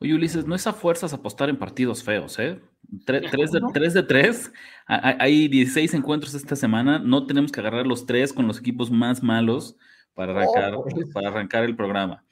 Oye, 0.00 0.12
Ulises, 0.12 0.44
no 0.44 0.56
es 0.56 0.66
a 0.66 0.72
fuerzas 0.72 1.12
apostar 1.12 1.48
en 1.48 1.56
partidos 1.56 2.02
feos, 2.02 2.38
¿eh? 2.40 2.60
Tres, 3.06 3.52
de, 3.52 3.60
tres 3.72 3.94
de 3.94 4.02
tres. 4.02 4.52
Hay 4.86 5.48
16 5.48 5.94
encuentros 5.94 6.34
esta 6.34 6.56
semana. 6.56 6.98
No 6.98 7.26
tenemos 7.26 7.52
que 7.52 7.60
agarrar 7.60 7.86
los 7.86 8.04
tres 8.04 8.32
con 8.32 8.46
los 8.46 8.58
equipos 8.58 8.90
más 8.90 9.22
malos 9.22 9.76
para 10.14 10.32
arrancar, 10.32 10.74
oh, 10.74 10.84
para 11.12 11.28
arrancar 11.28 11.64
el 11.64 11.76
programa. 11.76 12.24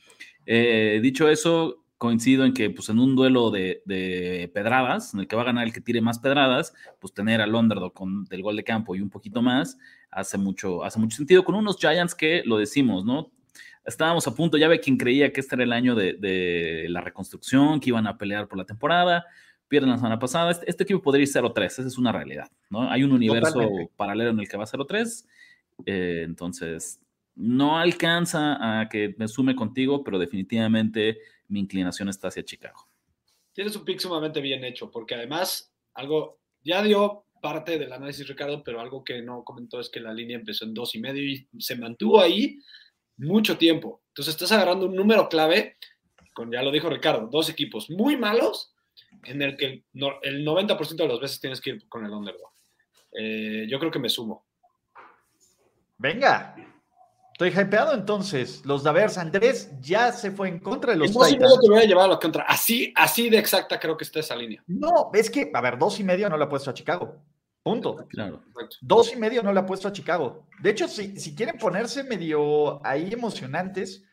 Eh, 0.44 0.98
dicho 1.02 1.28
eso, 1.28 1.81
coincido 2.02 2.44
en 2.44 2.52
que 2.52 2.68
pues 2.68 2.88
en 2.88 2.98
un 2.98 3.14
duelo 3.14 3.52
de, 3.52 4.50
pedradas, 4.52 5.14
en 5.14 5.20
el 5.20 5.28
que 5.28 5.36
va 5.36 5.42
a 5.42 5.44
ganar 5.44 5.68
el 5.68 5.72
que 5.72 5.80
tire 5.80 6.00
más 6.00 6.18
pedradas, 6.18 6.74
pues 6.98 7.14
tener 7.14 7.40
al 7.40 7.54
underdog 7.54 7.92
con 7.92 8.24
del 8.24 8.42
gol 8.42 8.56
de 8.56 8.64
campo 8.64 8.96
y 8.96 9.00
un 9.00 9.08
poquito 9.08 9.40
más 9.40 9.78
hace 10.10 10.36
mucho, 10.36 10.82
hace 10.82 10.98
mucho 10.98 11.16
sentido 11.16 11.44
con 11.44 11.54
unos 11.54 11.76
Giants 11.78 12.16
que 12.16 12.42
lo 12.44 12.58
decimos, 12.58 13.04
¿no? 13.04 13.30
Estábamos 13.86 14.26
a 14.26 14.34
punto, 14.34 14.58
ya 14.58 14.66
ve 14.66 14.80
quien 14.80 14.96
creía 14.96 15.32
que 15.32 15.38
este 15.38 15.54
era 15.54 15.62
el 15.62 15.72
año 15.72 15.94
de, 15.94 16.86
la 16.88 17.02
reconstrucción, 17.02 17.78
que 17.78 17.90
iban 17.90 18.08
a 18.08 18.18
pelear 18.18 18.48
por 18.48 18.58
la 18.58 18.64
temporada, 18.64 19.24
pierden 19.68 19.90
la 19.90 19.96
semana 19.96 20.18
pasada, 20.18 20.50
este, 20.50 20.68
este 20.68 20.82
equipo 20.82 21.02
podría 21.02 21.22
ir 21.22 21.28
0-3, 21.28 21.66
esa 21.66 21.82
es 21.82 21.98
una 21.98 22.10
realidad, 22.10 22.50
¿no? 22.68 22.90
Hay 22.90 23.04
un 23.04 23.12
universo 23.12 23.70
paralelo 23.96 24.30
en 24.30 24.40
el 24.40 24.48
que 24.48 24.56
va 24.56 24.64
0-3, 24.66 25.24
eh, 25.86 26.22
entonces 26.24 27.00
no 27.36 27.78
alcanza 27.78 28.80
a 28.80 28.88
que 28.88 29.14
me 29.18 29.28
sume 29.28 29.54
contigo, 29.54 30.02
pero 30.02 30.18
definitivamente 30.18 31.18
mi 31.52 31.60
inclinación 31.60 32.08
está 32.08 32.28
hacia 32.28 32.44
Chicago. 32.44 32.88
Tienes 33.52 33.76
un 33.76 33.84
pick 33.84 34.00
sumamente 34.00 34.40
bien 34.40 34.64
hecho, 34.64 34.90
porque 34.90 35.14
además, 35.14 35.70
algo, 35.92 36.40
ya 36.62 36.82
dio 36.82 37.26
parte 37.42 37.78
del 37.78 37.92
análisis 37.92 38.26
Ricardo, 38.26 38.62
pero 38.64 38.80
algo 38.80 39.04
que 39.04 39.20
no 39.20 39.44
comentó 39.44 39.78
es 39.78 39.90
que 39.90 40.00
la 40.00 40.14
línea 40.14 40.38
empezó 40.38 40.64
en 40.64 40.72
dos 40.72 40.94
y 40.94 41.00
medio 41.00 41.22
y 41.22 41.46
se 41.58 41.76
mantuvo 41.76 42.20
ahí 42.20 42.58
mucho 43.18 43.58
tiempo. 43.58 44.02
Entonces 44.08 44.34
estás 44.34 44.52
agarrando 44.52 44.86
un 44.86 44.96
número 44.96 45.28
clave, 45.28 45.76
con, 46.32 46.50
ya 46.50 46.62
lo 46.62 46.70
dijo 46.70 46.88
Ricardo, 46.88 47.28
dos 47.30 47.50
equipos 47.50 47.90
muy 47.90 48.16
malos, 48.16 48.72
en 49.24 49.42
el 49.42 49.56
que 49.56 49.84
el 49.92 50.46
90% 50.46 50.96
de 50.96 51.08
las 51.08 51.20
veces 51.20 51.40
tienes 51.40 51.60
que 51.60 51.70
ir 51.70 51.88
con 51.88 52.06
el 52.06 52.12
underdog. 52.12 52.50
Eh, 53.12 53.66
yo 53.68 53.78
creo 53.78 53.90
que 53.90 53.98
me 53.98 54.08
sumo. 54.08 54.46
Venga, 55.98 56.56
Estoy 57.44 57.64
hypeado 57.64 57.92
entonces. 57.92 58.64
Los 58.64 58.84
Davers, 58.84 59.18
Andrés 59.18 59.72
ya 59.80 60.12
se 60.12 60.30
fue 60.30 60.48
en 60.48 60.60
contra 60.60 60.92
de 60.92 60.98
los 60.98 61.08
Titans. 61.08 61.40
Dos 61.40 61.64
y 61.64 61.88
te 61.88 61.94
voy 61.94 62.04
a 62.04 62.06
la 62.06 62.18
contra. 62.18 62.44
Así, 62.44 62.92
así 62.94 63.28
de 63.30 63.38
exacta 63.38 63.80
creo 63.80 63.96
que 63.96 64.04
está 64.04 64.20
esa 64.20 64.36
línea. 64.36 64.62
No, 64.68 65.10
es 65.12 65.28
que, 65.28 65.50
a 65.52 65.60
ver, 65.60 65.76
dos 65.76 65.98
y 65.98 66.04
medio 66.04 66.28
no 66.28 66.36
le 66.36 66.44
ha 66.44 66.48
puesto 66.48 66.70
a 66.70 66.74
Chicago. 66.74 67.16
Punto. 67.64 67.96
Claro. 68.08 68.42
Dos 68.80 69.12
y 69.12 69.16
medio 69.16 69.42
no 69.42 69.52
le 69.52 69.58
ha 69.58 69.66
puesto 69.66 69.88
a 69.88 69.92
Chicago. 69.92 70.46
De 70.60 70.70
hecho, 70.70 70.86
si, 70.86 71.18
si 71.18 71.34
quieren 71.34 71.58
ponerse 71.58 72.04
medio 72.04 72.84
ahí 72.86 73.12
emocionantes, 73.12 74.04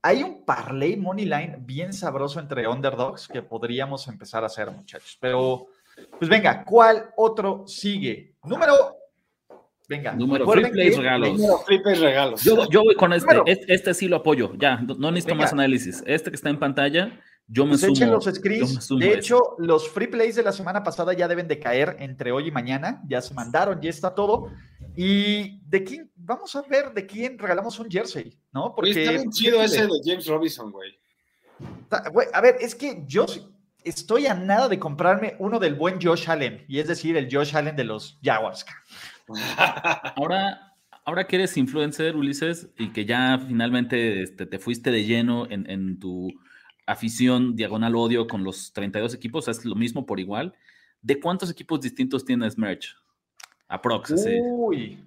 hay 0.00 0.22
un 0.22 0.44
parlay 0.44 0.96
money 0.96 1.24
line 1.24 1.56
bien 1.58 1.92
sabroso 1.92 2.38
entre 2.38 2.68
underdogs 2.68 3.26
que 3.26 3.42
podríamos 3.42 4.06
empezar 4.06 4.44
a 4.44 4.46
hacer, 4.46 4.70
muchachos. 4.70 5.18
Pero, 5.20 5.66
pues 6.18 6.28
venga, 6.28 6.64
¿cuál 6.64 7.10
otro 7.16 7.64
sigue? 7.66 8.36
Número 8.44 8.96
Venga, 9.88 10.12
número 10.12 10.50
free 10.50 10.70
plays 10.70 10.96
regalos. 10.96 11.38
Número 11.38 11.60
regalos. 11.84 12.42
Yo, 12.42 12.68
yo, 12.68 12.82
voy 12.82 12.94
con 12.96 13.12
este. 13.12 13.40
este. 13.46 13.74
este. 13.74 13.94
sí 13.94 14.08
lo 14.08 14.16
apoyo. 14.16 14.52
Ya, 14.56 14.78
no 14.78 15.10
necesito 15.10 15.36
más 15.36 15.52
análisis. 15.52 16.02
Este 16.06 16.30
que 16.30 16.36
está 16.36 16.50
en 16.50 16.58
pantalla, 16.58 17.20
yo 17.46 17.64
me 17.64 17.70
pues 17.70 17.82
sumo. 17.82 17.92
Echen 17.92 18.10
los 18.10 18.24
screens. 18.24 18.88
de 18.88 19.14
hecho, 19.14 19.54
los 19.58 19.88
free 19.88 20.08
plays 20.08 20.34
de 20.34 20.42
la 20.42 20.52
semana 20.52 20.82
pasada 20.82 21.12
ya 21.12 21.28
deben 21.28 21.46
de 21.46 21.60
caer 21.60 21.96
entre 22.00 22.32
hoy 22.32 22.48
y 22.48 22.50
mañana. 22.50 23.00
Ya 23.06 23.22
se 23.22 23.32
mandaron, 23.32 23.80
ya 23.80 23.90
está 23.90 24.14
todo. 24.14 24.50
Y 24.96 25.60
de 25.68 25.84
quién, 25.84 26.10
vamos 26.16 26.56
a 26.56 26.62
ver 26.62 26.92
de 26.92 27.06
quién 27.06 27.38
regalamos 27.38 27.78
un 27.78 27.88
jersey, 27.88 28.36
¿no? 28.52 28.74
Porque 28.74 28.90
está 28.90 29.12
bien 29.12 29.30
chido 29.30 29.62
ese 29.62 29.82
de 29.82 30.00
James 30.04 30.26
Robinson, 30.26 30.72
güey. 30.72 30.98
A 32.32 32.40
ver, 32.40 32.56
es 32.60 32.74
que 32.74 33.04
yo 33.06 33.24
estoy 33.84 34.26
a 34.26 34.34
nada 34.34 34.68
de 34.68 34.80
comprarme 34.80 35.36
uno 35.38 35.60
del 35.60 35.74
buen 35.74 36.02
Josh 36.02 36.28
Allen, 36.28 36.64
y 36.66 36.80
es 36.80 36.88
decir, 36.88 37.16
el 37.16 37.28
Josh 37.30 37.56
Allen 37.56 37.76
de 37.76 37.84
los 37.84 38.18
Jaguars. 38.22 38.66
Ahora, 40.16 40.74
ahora 41.04 41.26
que 41.26 41.36
eres 41.36 41.56
influencer, 41.56 42.16
Ulises, 42.16 42.68
y 42.78 42.88
que 42.88 43.04
ya 43.04 43.38
finalmente 43.38 44.22
este, 44.22 44.46
te 44.46 44.58
fuiste 44.58 44.90
de 44.90 45.04
lleno 45.04 45.46
en, 45.48 45.98
tu 45.98 46.32
afición 46.86 47.56
diagonal 47.56 47.96
odio 47.96 48.26
con 48.26 48.44
los 48.44 48.72
32 48.72 49.14
equipos, 49.14 49.48
es 49.48 49.64
lo 49.64 49.74
mismo 49.74 50.06
por 50.06 50.20
igual. 50.20 50.54
¿De 51.02 51.20
cuántos 51.20 51.50
equipos 51.50 51.80
distintos 51.80 52.24
tienes 52.24 52.58
merch? 52.58 52.96
Aprox. 53.68 54.14
Uy, 54.56 54.98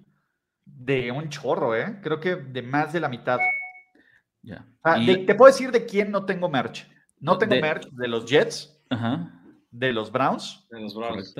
de 0.64 1.10
un 1.10 1.28
chorro, 1.28 1.74
¿eh? 1.74 1.98
Creo 2.02 2.20
que 2.20 2.36
de 2.36 2.62
más 2.62 2.92
de 2.92 3.00
la 3.00 3.08
mitad. 3.08 3.38
Ya. 4.42 4.64
te 4.82 5.34
puedo 5.34 5.52
decir 5.52 5.70
de 5.70 5.84
quién 5.84 6.10
no 6.10 6.24
tengo 6.24 6.48
merch. 6.48 6.86
No 7.18 7.36
tengo 7.36 7.56
merch 7.56 7.88
de 7.90 8.08
los 8.08 8.24
Jets, 8.24 8.74
de 9.70 9.92
los 9.92 10.10
Browns. 10.10 10.66
De 10.70 10.80
los 10.80 10.94
Browns. 10.94 11.34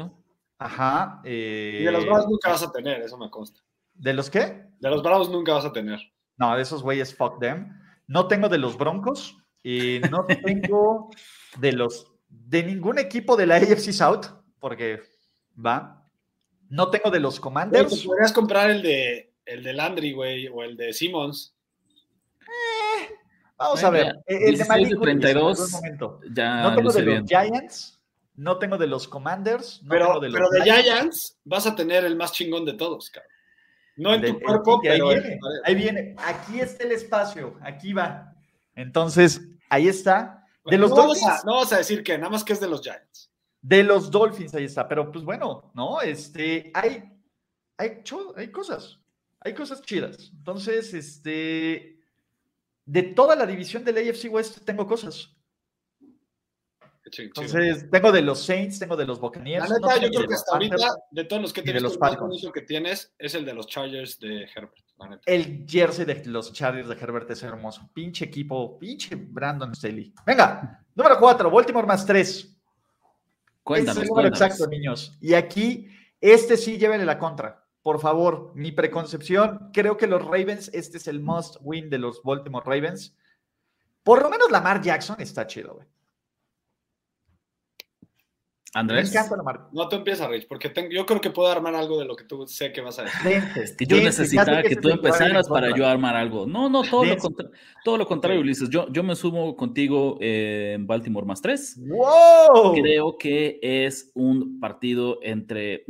Ajá. 0.61 1.23
y 1.25 1.85
de 1.85 1.91
los 1.91 2.05
eh, 2.05 2.07
Bravos 2.07 2.29
nunca 2.29 2.51
vas 2.51 2.63
a 2.63 2.71
tener, 2.71 3.01
eso 3.01 3.17
me 3.17 3.31
consta. 3.31 3.63
¿De 3.95 4.13
los 4.13 4.29
qué? 4.29 4.67
De 4.79 4.91
los 4.91 5.03
Bravos 5.03 5.31
nunca 5.31 5.55
vas 5.55 5.65
a 5.65 5.73
tener. 5.73 5.99
No, 6.37 6.55
de 6.55 6.63
esos 6.63 6.83
güeyes, 6.83 7.17
fuck 7.17 7.41
them. 7.41 7.81
No 8.07 8.29
tengo 8.29 8.49
de 8.51 8.59
los 8.59 8.77
Broncos 8.77 9.39
y 9.63 10.01
no 10.11 10.27
tengo 10.45 11.11
de 11.59 11.73
los 11.73 12.13
de 12.29 12.63
ningún 12.63 12.99
equipo 12.99 13.37
de 13.37 13.47
la 13.47 13.57
AFC 13.57 13.91
South, 13.93 14.27
porque 14.59 15.03
va. 15.57 16.07
No 16.69 16.91
tengo 16.91 17.11
de 17.11 17.21
los 17.21 17.41
Commanders. 17.41 18.05
podrías 18.05 18.33
comprar 18.33 18.71
el 18.71 18.83
de 18.83 19.33
el 19.47 19.63
de 19.63 19.73
Landry, 19.73 20.13
güey, 20.13 20.47
o 20.49 20.63
el 20.63 20.77
de 20.77 20.93
Simmons. 20.93 21.57
Eh, 22.43 23.15
vamos 23.57 23.83
a 23.83 23.89
ver. 23.91 24.15
El 24.27 24.59
de 24.59 24.65
Malik 24.67 25.01
32. 25.01 25.81
Ya 26.33 26.63
no 26.63 26.75
tengo 26.75 26.93
de 26.93 27.03
los 27.03 27.25
Giants. 27.27 28.00
No 28.41 28.59
tengo 28.59 28.79
de 28.79 28.87
los 28.87 29.07
Commanders. 29.07 29.83
pero, 29.87 30.19
de, 30.19 30.31
pero 30.31 30.49
de 30.49 30.63
Giants 30.63 31.39
vas 31.45 31.67
a 31.67 31.77
tener 31.77 32.07
el 32.07 32.17
más 32.17 32.33
chingón 32.33 32.65
de 32.65 32.73
todos, 32.73 33.11
cabrón. 33.11 33.31
No 33.97 34.15
en 34.15 34.23
tu 34.23 34.41
cuerpo, 34.41 34.81
pero. 34.83 35.09
Ahí 35.11 35.21
viene, 35.21 35.39
ahí 35.65 35.75
viene. 35.75 36.17
Aquí 36.17 36.59
está 36.59 36.85
el 36.85 36.93
espacio. 36.93 37.59
Aquí 37.61 37.93
va. 37.93 38.35
Entonces, 38.75 39.43
ahí 39.69 39.89
está. 39.89 40.47
De 40.65 40.79
los 40.79 40.89
no, 40.89 40.97
Dolphins, 40.97 41.27
vas 41.27 41.45
a, 41.45 41.47
no 41.47 41.57
vas 41.57 41.73
a 41.75 41.79
decir 41.79 42.03
que, 42.03 42.17
nada 42.17 42.31
más 42.31 42.43
que 42.43 42.55
es 42.55 42.61
de 42.61 42.69
los 42.69 42.81
Giants. 42.81 43.31
De 43.61 43.85
los 43.85 44.11
Dolphins, 44.11 44.55
ahí 44.55 44.65
está. 44.65 44.89
Pero 44.89 45.13
pues 45.13 45.23
bueno, 45.23 45.71
¿no? 45.75 46.01
Este, 46.01 46.71
hay, 46.73 47.13
hay, 47.77 48.03
hay 48.37 48.51
cosas. 48.51 48.99
Hay 49.41 49.53
cosas 49.53 49.83
chidas. 49.83 50.31
Entonces, 50.33 50.95
este. 50.95 51.99
De 52.87 53.03
toda 53.03 53.37
la 53.37 53.45
división 53.45 53.85
del 53.85 53.99
AFC 53.99 54.33
West 54.33 54.65
tengo 54.65 54.87
cosas. 54.87 55.37
Entonces, 57.19 57.91
tengo 57.91 58.13
de 58.13 58.23
los 58.23 58.45
Saints, 58.45 58.79
tengo 58.79 58.97
de 58.97 59.07
los 59.07 59.21
Buccaneers. 59.21 59.69
La 59.69 59.77
neta, 59.77 59.97
yo 59.99 60.11
creo 60.11 60.29
que 60.29 60.35
hasta 60.35 60.53
ahorita, 60.53 60.77
de 61.11 61.25
todos 61.25 61.43
los 61.43 61.53
que 61.53 61.63
tienes, 61.63 61.83
los 61.83 61.99
el 62.45 62.53
que 62.53 62.63
tienes 62.63 63.15
es 63.19 63.35
el 63.35 63.45
de 63.45 63.55
los 63.55 63.67
Chargers 63.67 64.19
de 64.19 64.49
Herbert. 64.55 64.75
El 65.27 65.65
jersey 65.67 66.05
de 66.05 66.25
los 66.27 66.53
Chargers 66.53 66.89
de 66.89 66.95
Herbert 66.95 67.31
es 67.31 67.43
hermoso. 67.43 67.89
Pinche 67.93 68.27
equipo, 68.27 68.79
pinche 68.79 69.17
Brandon 69.17 69.75
Staley. 69.75 70.13
Venga, 70.27 70.85
número 70.95 71.19
4, 71.19 71.51
Baltimore 71.51 71.87
más 71.87 72.05
3. 72.05 72.57
Cuéntanos, 73.63 73.97
es 73.97 74.03
el 74.03 74.09
número 74.09 74.29
exacto, 74.29 74.67
niños. 74.67 75.17
Y 75.21 75.35
aquí, 75.35 75.89
este 76.21 76.57
sí, 76.57 76.79
llévenle 76.79 77.07
la 77.07 77.19
contra. 77.19 77.65
Por 77.83 77.99
favor, 77.99 78.53
mi 78.55 78.73
preconcepción, 78.73 79.71
creo 79.73 79.97
que 79.97 80.07
los 80.07 80.23
Ravens, 80.23 80.71
este 80.75 80.99
es 80.99 81.09
el 81.09 81.21
must 81.21 81.57
win 81.63 81.89
de 81.89 81.99
los 81.99 82.23
Baltimore 82.23 82.65
Ravens. 82.67 83.17
Por 84.03 84.23
lo 84.23 84.29
menos 84.29 84.51
Lamar 84.51 84.83
Jackson 84.83 85.17
está 85.19 85.47
chido, 85.47 85.75
güey. 85.75 85.87
Andrés. 88.73 89.13
No 89.73 89.89
te 89.89 89.97
empiezas, 89.97 90.29
Rich, 90.29 90.47
porque 90.47 90.73
yo 90.93 91.05
creo 91.05 91.21
que 91.21 91.31
puedo 91.31 91.51
armar 91.51 91.75
algo 91.75 91.99
de 91.99 92.05
lo 92.05 92.15
que 92.15 92.25
tú 92.25 92.47
sé 92.47 92.73
que 92.73 92.81
vas 92.81 93.01
a 93.01 93.05
decir. 93.05 93.43
yo 93.89 93.97
necesitaba 93.97 94.63
que, 94.63 94.77
tú 94.77 94.91
empezaras 94.91 95.49
para 95.49 95.77
yo 95.77 95.87
armar 95.87 96.15
algo. 96.15 96.47
No, 96.47 96.69
no, 96.69 96.83
todo, 96.83 97.05
lo, 97.05 97.17
todo 97.85 97.99
lo 97.99 98.07
contrario, 98.07 98.41
Ulises. 98.41 98.71
Yo, 98.71 98.87
yo 98.91 99.03
me 99.03 99.17
sumo 99.17 99.57
contigo 99.57 100.19
en 100.21 100.87
Baltimore 100.87 101.27
más 101.27 101.43
tres. 101.43 101.81
¡Wow! 101.81 102.75
Creo 102.75 103.19
que 103.19 103.59
es 103.61 104.13
un 104.15 104.61
partido 104.61 105.19
entre. 105.23 105.85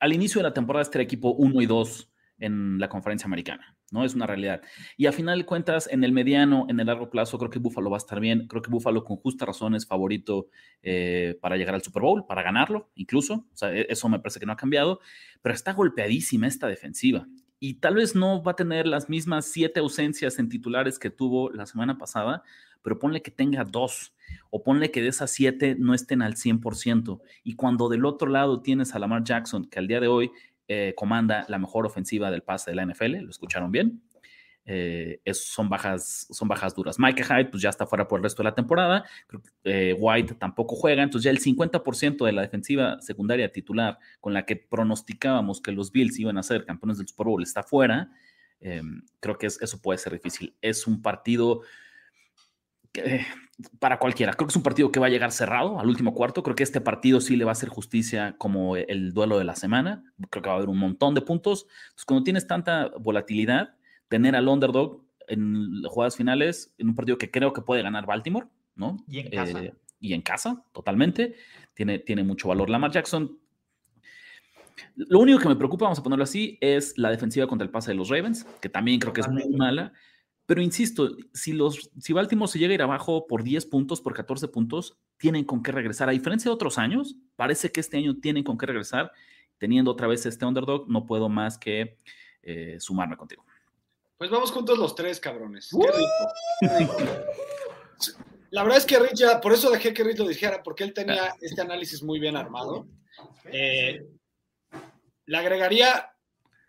al 0.00 0.12
inicio 0.12 0.38
de 0.38 0.44
la 0.44 0.54
temporada, 0.54 0.82
este 0.82 1.02
equipo 1.02 1.32
1 1.34 1.60
y 1.60 1.66
2 1.66 2.12
en 2.38 2.78
la 2.78 2.88
conferencia 2.88 3.26
americana. 3.26 3.71
¿No? 3.92 4.04
Es 4.04 4.14
una 4.14 4.26
realidad. 4.26 4.62
Y 4.96 5.06
a 5.06 5.12
final 5.12 5.38
de 5.38 5.46
cuentas, 5.46 5.88
en 5.90 6.02
el 6.02 6.12
mediano, 6.12 6.66
en 6.68 6.80
el 6.80 6.86
largo 6.86 7.10
plazo, 7.10 7.38
creo 7.38 7.50
que 7.50 7.58
Buffalo 7.58 7.90
va 7.90 7.96
a 7.96 7.98
estar 7.98 8.18
bien. 8.18 8.46
Creo 8.48 8.62
que 8.62 8.70
Buffalo 8.70 9.04
con 9.04 9.16
justa 9.18 9.46
razón 9.46 9.74
es 9.74 9.86
favorito 9.86 10.48
eh, 10.82 11.38
para 11.40 11.56
llegar 11.56 11.74
al 11.74 11.82
Super 11.82 12.02
Bowl, 12.02 12.26
para 12.26 12.42
ganarlo, 12.42 12.90
incluso. 12.94 13.46
E-, 13.62 13.86
eso 13.88 14.08
me 14.08 14.18
parece 14.18 14.40
que 14.40 14.46
no 14.46 14.52
ha 14.52 14.56
cambiado. 14.56 15.00
Pero 15.42 15.54
está 15.54 15.72
golpeadísima 15.72 16.46
esta 16.46 16.66
defensiva. 16.66 17.26
y 17.64 17.74
tal 17.74 17.94
vez 17.94 18.16
no 18.16 18.42
va 18.42 18.52
a 18.52 18.56
tener 18.56 18.88
las 18.88 19.08
mismas 19.08 19.46
siete 19.46 19.78
ausencias 19.78 20.40
en 20.40 20.48
titulares 20.48 20.98
que 20.98 21.10
tuvo 21.10 21.48
la 21.50 21.64
semana 21.64 21.96
pasada, 21.96 22.42
pero 22.82 22.98
ponle 22.98 23.22
que 23.22 23.30
tenga 23.30 23.64
dos 23.64 24.14
o 24.50 24.62
ponle 24.62 24.90
que 24.90 25.02
de 25.02 25.08
esas 25.08 25.30
siete 25.30 25.76
no 25.78 25.94
estén 25.94 26.22
al 26.22 26.34
100%. 26.34 27.20
Y 27.44 27.54
cuando 27.54 27.88
del 27.88 28.04
otro 28.04 28.28
lado 28.28 28.60
tienes 28.60 28.94
a 28.94 28.98
Lamar 28.98 29.24
Jackson, 29.24 29.64
que 29.66 29.78
al 29.78 29.86
día 29.86 30.00
de 30.00 30.08
hoy 30.08 30.30
eh, 30.72 30.94
comanda 30.94 31.44
la 31.48 31.58
mejor 31.58 31.84
ofensiva 31.84 32.30
del 32.30 32.42
pase 32.42 32.70
de 32.70 32.76
la 32.76 32.86
NFL, 32.86 33.18
¿lo 33.18 33.30
escucharon 33.30 33.70
bien? 33.70 34.02
Eh, 34.64 35.20
son, 35.32 35.68
bajas, 35.68 36.28
son 36.30 36.48
bajas 36.48 36.74
duras. 36.74 36.98
Mike 36.98 37.24
Hyde 37.24 37.46
pues 37.46 37.62
ya 37.62 37.68
está 37.68 37.86
fuera 37.86 38.06
por 38.06 38.20
el 38.20 38.24
resto 38.24 38.42
de 38.42 38.48
la 38.48 38.54
temporada. 38.54 39.04
Eh, 39.64 39.94
White 39.98 40.34
tampoco 40.34 40.76
juega. 40.76 41.02
Entonces 41.02 41.24
ya 41.24 41.30
el 41.30 41.40
50% 41.40 42.24
de 42.24 42.32
la 42.32 42.42
defensiva 42.42 43.00
secundaria 43.00 43.52
titular 43.52 43.98
con 44.20 44.32
la 44.32 44.46
que 44.46 44.56
pronosticábamos 44.56 45.60
que 45.60 45.72
los 45.72 45.92
Bills 45.92 46.18
iban 46.18 46.38
a 46.38 46.42
ser 46.42 46.64
campeones 46.64 46.98
del 46.98 47.08
Super 47.08 47.26
Bowl 47.26 47.42
está 47.42 47.62
fuera. 47.62 48.10
Em, 48.60 49.02
creo 49.20 49.36
que 49.36 49.46
eso 49.46 49.82
puede 49.82 49.98
ser 49.98 50.12
difícil. 50.12 50.54
Es 50.62 50.86
un 50.86 51.02
partido 51.02 51.62
para 53.78 53.98
cualquiera. 53.98 54.32
Creo 54.32 54.46
que 54.46 54.52
es 54.52 54.56
un 54.56 54.62
partido 54.62 54.90
que 54.90 55.00
va 55.00 55.06
a 55.06 55.10
llegar 55.10 55.32
cerrado 55.32 55.78
al 55.78 55.88
último 55.88 56.14
cuarto. 56.14 56.42
Creo 56.42 56.56
que 56.56 56.62
este 56.62 56.80
partido 56.80 57.20
sí 57.20 57.36
le 57.36 57.44
va 57.44 57.50
a 57.50 57.52
hacer 57.52 57.68
justicia 57.68 58.34
como 58.38 58.76
el 58.76 59.12
duelo 59.12 59.38
de 59.38 59.44
la 59.44 59.56
semana. 59.56 60.04
Creo 60.30 60.42
que 60.42 60.48
va 60.48 60.54
a 60.54 60.56
haber 60.58 60.68
un 60.68 60.78
montón 60.78 61.14
de 61.14 61.22
puntos. 61.22 61.66
Entonces, 61.84 62.04
cuando 62.04 62.24
tienes 62.24 62.46
tanta 62.46 62.90
volatilidad, 62.98 63.74
tener 64.08 64.36
al 64.36 64.48
underdog 64.48 65.04
en 65.28 65.82
las 65.82 65.92
jugadas 65.92 66.16
finales, 66.16 66.74
en 66.78 66.88
un 66.88 66.94
partido 66.94 67.18
que 67.18 67.30
creo 67.30 67.52
que 67.52 67.62
puede 67.62 67.82
ganar 67.82 68.06
Baltimore, 68.06 68.46
¿no? 68.74 69.04
Y 69.08 69.20
en 69.20 69.30
casa. 69.30 69.62
Eh, 69.62 69.74
y 70.00 70.14
en 70.14 70.22
casa, 70.22 70.64
totalmente. 70.72 71.36
Tiene, 71.74 72.00
tiene 72.00 72.24
mucho 72.24 72.48
valor. 72.48 72.68
Lamar 72.68 72.90
Jackson. 72.90 73.38
Lo 74.96 75.20
único 75.20 75.38
que 75.38 75.48
me 75.48 75.56
preocupa, 75.56 75.84
vamos 75.84 76.00
a 76.00 76.02
ponerlo 76.02 76.24
así, 76.24 76.58
es 76.60 76.98
la 76.98 77.10
defensiva 77.10 77.46
contra 77.46 77.64
el 77.64 77.70
pase 77.70 77.92
de 77.92 77.94
los 77.96 78.08
Ravens, 78.08 78.44
que 78.60 78.68
también 78.68 78.98
creo 78.98 79.12
que 79.12 79.20
es 79.20 79.28
muy 79.28 79.48
mala. 79.50 79.92
Pero 80.46 80.60
insisto, 80.60 81.08
si, 81.32 81.52
los, 81.52 81.90
si 82.00 82.12
Baltimore 82.12 82.50
se 82.50 82.58
llega 82.58 82.72
a 82.72 82.74
ir 82.74 82.82
abajo 82.82 83.26
por 83.26 83.42
10 83.42 83.66
puntos, 83.66 84.00
por 84.00 84.14
14 84.14 84.48
puntos, 84.48 84.98
tienen 85.16 85.44
con 85.44 85.62
qué 85.62 85.72
regresar. 85.72 86.08
A 86.08 86.12
diferencia 86.12 86.48
de 86.50 86.54
otros 86.54 86.78
años, 86.78 87.16
parece 87.36 87.70
que 87.70 87.80
este 87.80 87.96
año 87.96 88.18
tienen 88.20 88.42
con 88.42 88.58
qué 88.58 88.66
regresar. 88.66 89.12
Teniendo 89.58 89.92
otra 89.92 90.08
vez 90.08 90.26
este 90.26 90.44
underdog, 90.44 90.88
no 90.88 91.06
puedo 91.06 91.28
más 91.28 91.56
que 91.58 91.98
eh, 92.42 92.76
sumarme 92.80 93.16
contigo. 93.16 93.44
Pues 94.18 94.30
vamos 94.30 94.50
juntos 94.50 94.78
los 94.78 94.94
tres, 94.94 95.20
cabrones. 95.20 95.70
Qué 96.60 96.68
rico. 96.68 96.96
La 98.52 98.62
verdad 98.62 98.78
es 98.78 98.84
que 98.84 98.98
Rich 98.98 99.14
ya, 99.14 99.40
por 99.40 99.54
eso 99.54 99.70
dejé 99.70 99.94
que 99.94 100.04
Rich 100.04 100.18
lo 100.18 100.28
dijera, 100.28 100.62
porque 100.62 100.84
él 100.84 100.92
tenía 100.92 101.34
este 101.40 101.62
análisis 101.62 102.02
muy 102.02 102.20
bien 102.20 102.36
armado. 102.36 102.86
Eh, 103.46 104.06
le 105.24 105.38
agregaría 105.38 106.14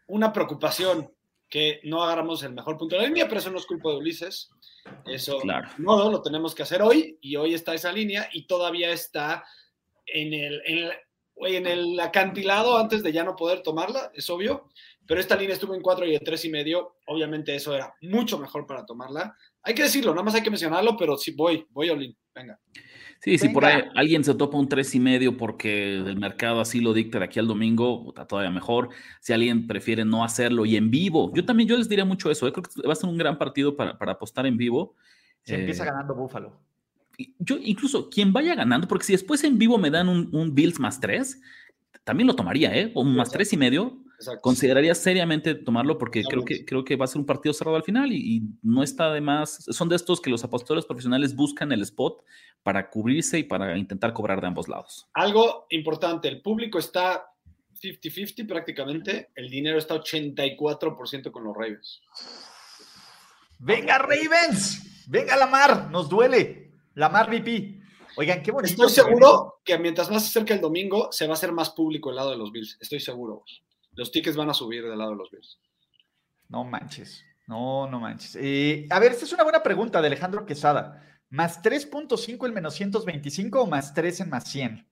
una 0.08 0.32
preocupación 0.32 1.13
que 1.54 1.80
no 1.84 2.02
agarramos 2.02 2.42
el 2.42 2.52
mejor 2.52 2.80
punto 2.80 2.96
de 2.96 3.04
la 3.04 3.08
línea, 3.10 3.28
pero 3.28 3.40
eso 3.40 3.52
no 3.52 3.60
es 3.60 3.68
culpa 3.68 3.92
de 3.92 3.98
Ulises. 3.98 4.50
Eso 5.06 5.40
no 5.78 6.10
lo 6.10 6.20
tenemos 6.24 6.56
que 6.56 6.64
hacer 6.64 6.82
hoy 6.82 7.20
y 7.22 7.36
hoy 7.36 7.54
está 7.54 7.76
esa 7.76 7.92
línea 7.92 8.28
y 8.34 8.48
todavía 8.48 8.92
está 8.92 9.46
en 10.08 10.34
el, 10.34 10.64
en 10.66 10.90
en 11.36 11.68
el 11.68 12.00
acantilado 12.00 12.78
antes 12.78 13.04
de 13.04 13.12
ya 13.12 13.24
no 13.24 13.36
poder 13.36 13.62
tomarla, 13.62 14.12
es 14.14 14.30
obvio 14.30 14.68
pero 15.06 15.20
esta 15.20 15.36
línea 15.36 15.54
estuvo 15.54 15.76
en 15.76 15.82
4 15.82 16.06
y 16.08 16.16
en 16.16 16.24
3 16.24 16.46
y 16.46 16.50
medio. 16.50 16.96
Obviamente 17.08 17.56
eso 17.56 17.76
era 17.76 17.94
mucho 18.02 18.40
mejor 18.40 18.66
para 18.66 18.86
tomarla. 18.86 19.36
Hay 19.62 19.74
que 19.74 19.84
decirlo, 19.84 20.12
nada 20.12 20.24
más 20.24 20.36
hay 20.36 20.44
que 20.44 20.50
mencionarlo, 20.50 20.96
pero 20.98 21.18
sí 21.18 21.32
voy, 21.32 21.66
voy 21.70 21.90
Olin, 21.90 22.18
venga. 22.34 22.60
Sí, 23.24 23.38
si 23.38 23.48
por 23.48 23.64
ahí 23.64 23.84
alguien 23.96 24.22
se 24.22 24.36
topa 24.36 24.58
un 24.58 24.68
3 24.68 24.96
y 24.96 25.00
medio 25.00 25.38
porque 25.38 25.96
el 25.96 26.18
mercado 26.18 26.60
así 26.60 26.82
lo 26.82 26.92
dicta 26.92 27.20
de 27.20 27.26
aquí 27.26 27.40
al 27.40 27.48
domingo, 27.48 28.04
está 28.10 28.28
todavía 28.28 28.52
mejor. 28.52 28.90
Si 29.22 29.32
alguien 29.32 29.66
prefiere 29.66 30.04
no 30.04 30.26
hacerlo 30.26 30.66
y 30.66 30.76
en 30.76 30.92
vivo, 30.92 31.32
yo 31.34 31.46
también 31.46 31.70
yo 31.70 31.78
les 31.78 31.88
diría 31.88 32.04
mucho 32.04 32.30
eso. 32.30 32.46
¿eh? 32.50 32.52
Creo 32.52 32.64
que 32.64 32.86
va 32.86 32.92
a 32.92 32.98
ser 32.98 33.10
un 33.10 33.18
gran 33.18 33.38
partido 33.38 33.78
para, 33.78 33.98
para 33.98 34.12
apostar 34.12 34.46
en 34.46 34.58
vivo. 34.58 34.98
Se 35.44 35.56
empieza 35.56 35.84
eh, 35.84 35.86
ganando 35.86 36.14
Búfalo. 36.16 36.52
Yo 37.40 37.56
incluso 37.62 38.10
quien 38.10 38.34
vaya 38.34 38.56
ganando, 38.56 38.90
porque 38.90 39.06
si 39.06 39.14
después 39.14 39.42
en 39.46 39.58
vivo 39.58 39.78
me 39.78 39.90
dan 39.90 40.10
un, 40.10 40.28
un 40.36 40.54
Bills 40.54 40.82
más 40.82 41.00
3, 41.00 41.42
también 42.04 42.28
lo 42.28 42.36
tomaría, 42.36 42.78
¿eh? 42.78 42.92
O 42.94 43.04
un 43.04 43.16
más 43.16 43.32
3 43.32 43.54
y 43.54 43.56
medio, 43.56 44.04
Consideraría 44.42 44.96
seriamente 44.96 45.56
tomarlo 45.56 45.98
porque 45.98 46.24
creo 46.24 46.46
que, 46.46 46.66
creo 46.66 46.84
que 46.84 46.96
va 46.96 47.06
a 47.06 47.08
ser 47.08 47.20
un 47.20 47.26
partido 47.26 47.54
cerrado 47.54 47.76
al 47.76 47.84
final 47.84 48.12
y, 48.12 48.44
no 48.62 48.84
está 48.84 49.12
de 49.12 49.22
más. 49.22 49.66
Son 49.70 49.90
de 49.90 49.96
estos 49.96 50.22
que 50.22 50.30
los 50.30 50.44
apostadores 50.44 50.86
profesionales 50.86 51.36
buscan 51.36 51.72
el 51.72 51.82
spot 51.82 52.24
para 52.64 52.90
cubrirse 52.90 53.40
y 53.40 53.44
para 53.44 53.78
intentar 53.78 54.14
cobrar 54.14 54.42
de 54.42 54.48
ambos 54.48 54.68
lados. 54.68 55.08
Algo 55.14 55.68
importante, 55.70 56.28
el 56.28 56.42
público 56.42 56.80
está 56.80 57.26
50-50 57.82 58.48
prácticamente, 58.48 59.32
el 59.36 59.50
dinero 59.50 59.78
está 59.78 59.96
84% 59.96 61.32
con 61.32 61.44
los 61.44 61.56
Ravens. 61.56 62.02
Venga 63.60 63.98
Ravens, 63.98 65.08
venga 65.08 65.36
Lamar, 65.36 65.90
nos 65.90 66.10
duele. 66.10 66.72
Lamar 66.96 67.30
VP. 67.30 67.82
Oigan, 68.16 68.44
qué 68.44 68.52
bonito. 68.52 68.86
Estoy 68.86 68.90
seguro 68.90 69.62
que 69.66 69.78
mientras 69.80 70.12
más 70.12 70.24
se 70.24 70.30
acerque 70.30 70.54
el 70.54 70.62
domingo, 70.62 71.12
se 71.12 71.26
va 71.26 71.34
a 71.34 71.34
hacer 71.34 71.52
más 71.52 71.72
público 71.72 72.10
el 72.12 72.18
lado 72.18 72.32
de 72.32 72.38
los 72.38 72.52
Bills. 72.52 72.78
Estoy 72.80 73.00
seguro 73.00 73.44
los 73.96 74.12
tickets 74.12 74.36
van 74.36 74.50
a 74.50 74.54
subir 74.54 74.84
del 74.84 74.98
lado 74.98 75.12
de 75.12 75.18
los 75.18 75.32
Bills. 75.32 75.60
No 76.50 76.64
manches, 76.64 77.24
no, 77.48 77.88
no 77.90 78.00
manches. 78.00 78.38
Eh, 78.40 78.88
a 78.90 79.00
ver, 79.00 79.12
esta 79.12 79.26
es 79.26 79.34
una 79.34 79.44
buena 79.44 79.64
pregunta 79.64 80.02
de 80.02 80.08
Alejandro 80.08 80.46
Quesada. 80.46 81.02
¿Más 81.30 81.64
3.5 81.64 82.46
el 82.46 82.54
menos 82.54 82.76
125 82.76 83.62
o 83.62 83.66
más 83.66 83.94
3 83.94 84.22
en 84.22 84.30
más 84.30 84.44
100? 84.50 84.88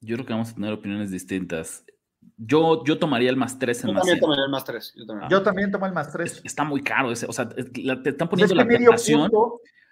Yo 0.00 0.16
creo 0.16 0.26
que 0.26 0.32
vamos 0.32 0.50
a 0.50 0.54
tener 0.54 0.72
opiniones 0.72 1.10
distintas. 1.10 1.84
Yo, 2.36 2.84
yo 2.84 2.98
tomaría 2.98 3.30
el 3.30 3.36
más 3.36 3.58
3 3.58 3.84
en 3.84 3.88
yo 3.88 3.92
más 3.92 4.02
también 4.02 4.20
tomaría 4.20 4.44
el 4.44 4.50
más 4.50 4.64
3. 4.64 4.94
Yo 5.28 5.42
también. 5.42 5.70
tomo 5.70 5.86
el 5.86 5.92
más 5.92 6.12
3. 6.12 6.42
Está 6.44 6.64
muy 6.64 6.82
caro 6.82 7.12
ese. 7.12 7.26
O 7.26 7.32
sea, 7.32 7.48
te 7.48 8.10
están 8.10 8.28
poniendo 8.28 8.54
la 8.54 8.66
tentación. 8.66 9.30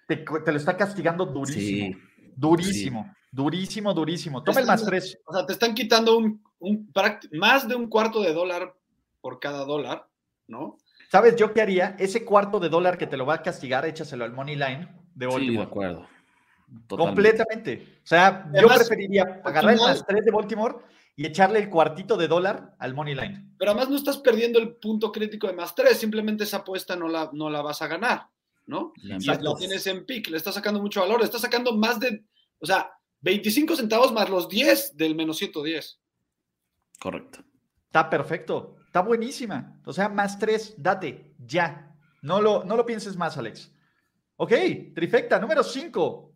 te, 0.07 0.17
te, 0.17 0.53
lo 0.53 0.57
está 0.57 0.77
castigando 0.77 1.27
durísimo. 1.27 1.95
Sí, 1.95 2.33
durísimo. 2.37 3.15
Durísimo, 3.31 3.93
durísimo. 3.93 4.43
Toma 4.43 4.61
el 4.61 4.67
más 4.67 4.85
3. 4.85 5.19
O 5.27 5.33
sea, 5.35 5.47
te 5.47 5.53
están 5.53 5.75
quitando 5.75 6.17
un 6.17 6.43
un, 6.67 6.93
más 7.33 7.69
de 7.69 7.75
un 7.75 7.89
cuarto 7.89 8.21
de 8.21 8.33
dólar 8.33 8.75
por 9.21 9.39
cada 9.39 9.65
dólar, 9.65 10.09
¿no? 10.49 10.79
¿Sabes 11.11 11.37
yo 11.37 11.55
qué 11.55 11.63
haría? 11.63 11.97
Ese 11.99 12.25
cuarto 12.25 12.59
de 12.59 12.69
dólar 12.69 12.99
que 12.99 13.07
te 13.07 13.17
lo 13.17 13.25
va 13.25 13.35
a 13.35 13.43
castigar, 13.43 13.87
échaselo 13.87 14.25
al 14.25 14.33
money 14.33 14.57
line 14.57 14.89
de 15.15 15.27
Baltimore. 15.27 15.53
Sí, 15.53 15.57
de 15.57 15.63
acuerdo. 15.63 16.07
Completamente. 16.89 18.01
O 18.03 18.07
sea, 18.07 18.51
yo 18.61 18.67
preferiría 18.67 19.41
agarrar 19.45 19.75
el 19.75 19.81
más 19.81 20.05
3 20.05 20.25
de 20.25 20.31
Baltimore 20.33 20.77
y 21.15 21.25
echarle 21.25 21.61
el 21.61 21.71
cuartito 21.71 22.17
de 22.17 22.27
dólar 22.27 22.75
al 22.79 22.95
money 22.95 23.15
line. 23.15 23.53
Pero 23.57 23.71
además 23.71 23.89
no 23.89 23.97
estás 23.97 24.19
perdiendo 24.19 24.59
el 24.59 24.75
punto 24.75 25.13
crítico 25.13 25.47
de 25.47 25.53
más 25.53 25.75
3, 25.75 25.97
simplemente 25.97 26.45
esa 26.45 26.59
apuesta 26.59 26.97
no 26.97 27.09
la, 27.09 27.31
no 27.33 27.49
la 27.49 27.63
vas 27.63 27.81
a 27.83 27.87
ganar, 27.87 28.29
¿no? 28.67 28.93
Si 28.97 29.27
la 29.27 29.55
tienes 29.57 29.87
en 29.87 30.05
pick, 30.05 30.29
le 30.29 30.37
estás 30.37 30.57
sacando 30.57 30.83
mucho 30.83 31.01
valor, 31.01 31.21
le 31.21 31.27
estás 31.27 31.41
sacando 31.41 31.73
más 31.73 32.01
de, 32.01 32.25
o 32.59 32.67
sea, 32.67 32.91
25 33.21 33.77
centavos 33.77 34.13
más 34.13 34.29
los 34.29 34.49
10 34.49 34.97
del 34.97 35.15
menos 35.15 35.39
110. 35.39 36.01
Correcto. 37.01 37.41
Está 37.87 38.11
perfecto, 38.11 38.77
está 38.87 39.01
buenísima. 39.01 39.81
O 39.85 39.93
sea, 39.93 40.09
más 40.09 40.39
tres, 40.39 40.75
date, 40.77 41.35
ya. 41.39 41.95
No 42.23 42.41
lo, 42.41 42.65
no 42.65 42.77
lo 42.77 42.85
pienses 42.85 43.17
más, 43.17 43.39
Alex. 43.39 43.73
Ok, 44.37 44.53
trifecta, 44.95 45.39
número 45.39 45.63
cinco. 45.63 46.35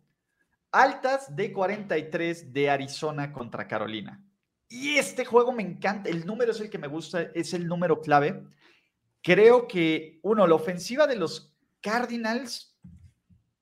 Altas 0.71 1.35
de 1.35 1.51
43 1.51 2.53
de 2.53 2.69
Arizona 2.69 3.33
contra 3.33 3.67
Carolina. 3.67 4.23
Y 4.69 4.95
este 4.97 5.25
juego 5.25 5.51
me 5.51 5.63
encanta, 5.63 6.09
el 6.09 6.25
número 6.25 6.53
es 6.53 6.61
el 6.61 6.69
que 6.69 6.77
me 6.77 6.87
gusta, 6.87 7.23
es 7.35 7.53
el 7.53 7.67
número 7.67 7.99
clave. 7.99 8.41
Creo 9.21 9.67
que, 9.67 10.19
uno, 10.23 10.47
la 10.47 10.55
ofensiva 10.55 11.07
de 11.07 11.17
los 11.17 11.53
Cardinals 11.81 12.79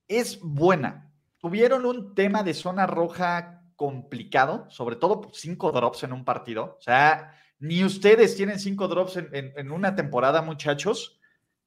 es 0.07 0.39
buena. 0.39 1.11
Tuvieron 1.39 1.85
un 1.85 2.13
tema 2.13 2.43
de 2.43 2.53
zona 2.53 2.85
roja 2.85 3.58
complicado, 3.79 4.65
sobre 4.69 4.97
todo 4.97 5.31
cinco 5.31 5.71
drops 5.71 6.03
en 6.03 6.11
un 6.11 6.25
partido. 6.25 6.75
O 6.77 6.81
sea, 6.81 7.33
ni 7.59 7.85
ustedes 7.85 8.35
tienen 8.35 8.59
cinco 8.59 8.89
drops 8.89 9.15
en, 9.15 9.71
una 9.71 9.95
temporada, 9.95 10.41
muchachos. 10.41 11.17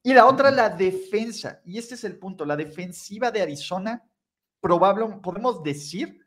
Y 0.02 0.12
la 0.12 0.26
otra, 0.26 0.50
la 0.50 0.68
defensa. 0.68 1.62
Y 1.64 1.78
este 1.78 1.94
es 1.94 2.04
el 2.04 2.18
punto. 2.18 2.44
La 2.44 2.54
defensiva 2.54 3.30
de 3.30 3.40
Arizona, 3.40 4.06
probable, 4.60 5.06
podemos 5.22 5.62
decir 5.62 6.20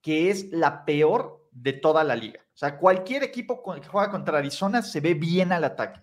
que 0.00 0.28
es 0.28 0.50
la 0.50 0.84
peor 0.84 1.48
de 1.52 1.74
toda 1.74 2.02
la 2.02 2.16
liga. 2.16 2.40
O 2.52 2.58
sea, 2.58 2.76
cualquier 2.76 3.22
equipo 3.22 3.62
que 3.62 3.86
juega 3.86 4.10
contra 4.10 4.38
Arizona 4.38 4.82
se 4.82 4.98
ve 4.98 5.14
bien 5.14 5.52
al 5.52 5.62
ataque. 5.62 6.00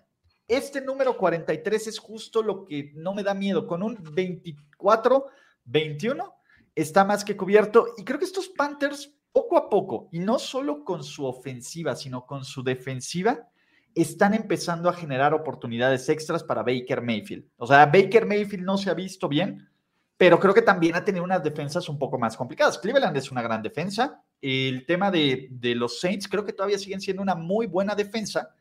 Este 0.48 0.80
número 0.80 1.18
43 1.18 1.88
es 1.88 1.98
justo 1.98 2.42
lo 2.42 2.64
que 2.64 2.90
no 2.94 3.12
me 3.12 3.22
da 3.22 3.34
miedo. 3.34 3.66
Con 3.66 3.82
un 3.82 3.98
24, 4.14 5.26
21, 5.64 6.39
está 6.82 7.04
más 7.04 7.24
que 7.24 7.36
cubierto. 7.36 7.94
Y 7.96 8.04
creo 8.04 8.18
que 8.18 8.24
estos 8.24 8.48
Panthers, 8.48 9.12
poco 9.32 9.56
a 9.56 9.68
poco, 9.68 10.08
y 10.12 10.18
no 10.18 10.38
solo 10.38 10.84
con 10.84 11.04
su 11.04 11.24
ofensiva, 11.24 11.94
sino 11.96 12.26
con 12.26 12.44
su 12.44 12.62
defensiva, 12.62 13.48
están 13.94 14.34
empezando 14.34 14.88
a 14.88 14.92
generar 14.92 15.34
oportunidades 15.34 16.08
extras 16.08 16.44
para 16.44 16.62
Baker 16.62 17.02
Mayfield. 17.02 17.44
O 17.56 17.66
sea, 17.66 17.86
Baker 17.86 18.26
Mayfield 18.26 18.64
no 18.64 18.76
se 18.78 18.90
ha 18.90 18.94
visto 18.94 19.28
bien, 19.28 19.68
pero 20.16 20.38
creo 20.38 20.54
que 20.54 20.62
también 20.62 20.94
ha 20.94 21.04
tenido 21.04 21.24
unas 21.24 21.42
defensas 21.42 21.88
un 21.88 21.98
poco 21.98 22.18
más 22.18 22.36
complicadas. 22.36 22.78
Cleveland 22.78 23.16
es 23.16 23.30
una 23.30 23.42
gran 23.42 23.62
defensa. 23.62 24.22
El 24.40 24.86
tema 24.86 25.10
de, 25.10 25.48
de 25.50 25.74
los 25.74 25.98
Saints 25.98 26.28
creo 26.28 26.44
que 26.44 26.52
todavía 26.52 26.78
siguen 26.78 27.00
siendo 27.00 27.22
una 27.22 27.34
muy 27.34 27.66
buena 27.66 27.94
defensa. 27.94 28.54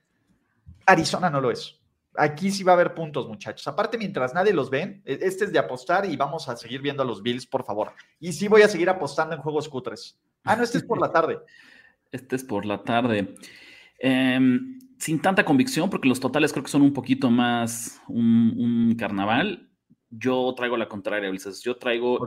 Arizona 0.86 1.30
no 1.30 1.42
lo 1.42 1.52
es. 1.52 1.79
Aquí 2.20 2.52
sí 2.52 2.64
va 2.64 2.74
a 2.74 2.76
haber 2.76 2.94
puntos, 2.94 3.30
muchachos. 3.30 3.66
Aparte, 3.68 3.98
mientras 3.98 4.34
nadie 4.34 4.52
los 4.52 4.70
ven, 4.70 5.02
e, 5.06 5.20
este 5.22 5.46
es 5.46 5.54
de 5.54 5.60
apostar 5.60 6.06
y 6.06 6.18
vamos 6.18 6.50
a 6.50 6.58
seguir 6.58 6.82
viendo 6.82 7.02
a 7.02 7.06
los 7.06 7.24
Bills, 7.24 7.46
por 7.46 7.64
favor. 7.64 7.94
Y 8.20 8.34
sí 8.34 8.50
voy 8.50 8.62
a 8.62 8.68
seguir 8.68 8.90
apostando 8.90 9.36
en 9.36 9.42
juegos 9.42 9.70
cutres. 9.70 10.20
Ah, 10.44 10.58
no, 10.58 10.64
este 10.64 10.80
es 10.80 10.84
por 10.84 11.00
la 11.00 11.12
tarde. 11.12 11.40
Este 12.12 12.38
es 12.38 12.44
por 12.44 12.66
la 12.66 12.82
tarde. 12.82 13.36
Em, 14.00 14.80
sin 14.98 15.22
tanta 15.22 15.46
convicción, 15.46 15.92
porque 15.92 16.08
los 16.08 16.20
totales 16.20 16.52
creo 16.52 16.64
que 16.64 16.72
son 16.72 16.82
un 16.82 16.92
poquito 16.92 17.30
más 17.30 18.02
un 18.08 18.96
carnaval 18.98 19.70
yo 20.12 20.54
traigo 20.56 20.76
la 20.76 20.90
contraria, 20.90 21.30
Ulises. 21.30 21.62
Yo 21.62 21.78
traigo 21.78 22.26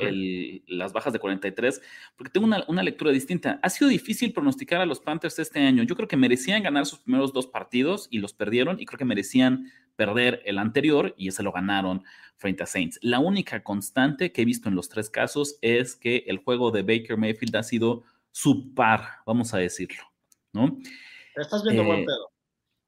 las 0.66 0.92
bajas 0.92 1.12
de 1.12 1.18
43 1.18 1.80
porque 2.16 2.30
tengo 2.30 2.46
una, 2.46 2.82
lectura 2.82 3.10
distinta. 3.10 3.58
Ha 3.62 3.70
sido 3.70 3.88
difícil 3.88 4.32
pronosticar 4.32 4.80
a 4.80 4.86
los 4.86 5.00
Panthers 5.00 5.38
este 5.38 5.60
año. 5.60 5.82
Yo 5.82 5.96
creo 5.96 6.08
que 6.08 6.16
merecían 6.16 6.62
ganar 6.62 6.86
sus 6.86 7.00
primeros 7.00 7.32
dos 7.32 7.46
partidos 7.46 8.06
y 8.10 8.18
los 8.18 8.34
perdieron 8.34 8.80
y 8.80 8.86
creo 8.86 8.98
que 8.98 9.04
merecían 9.04 9.70
perder 9.96 10.42
el 10.44 10.58
anterior 10.58 11.14
y 11.16 11.28
ese 11.28 11.42
lo 11.42 11.52
ganaron 11.52 12.04
frente 12.36 12.62
a 12.62 12.66
Saints. 12.66 12.98
La 13.02 13.20
única 13.20 13.62
constante 13.62 14.32
que 14.32 14.42
he 14.42 14.44
visto 14.44 14.68
en 14.68 14.74
los 14.74 14.88
tres 14.88 15.10
casos 15.10 15.58
es 15.60 15.96
que 15.96 16.24
el 16.26 16.38
juego 16.38 16.70
de 16.70 16.82
Baker 16.82 17.16
Mayfield 17.16 17.56
ha 17.56 17.62
sido 17.62 18.04
subpar, 18.30 19.02
vamos 19.26 19.54
a 19.54 19.58
decirlo, 19.58 20.02
¿no? 20.52 20.78
Estás 21.36 21.62
viendo 21.62 21.84
buen 21.84 22.00
eh, 22.00 22.06
pedo. 22.06 22.32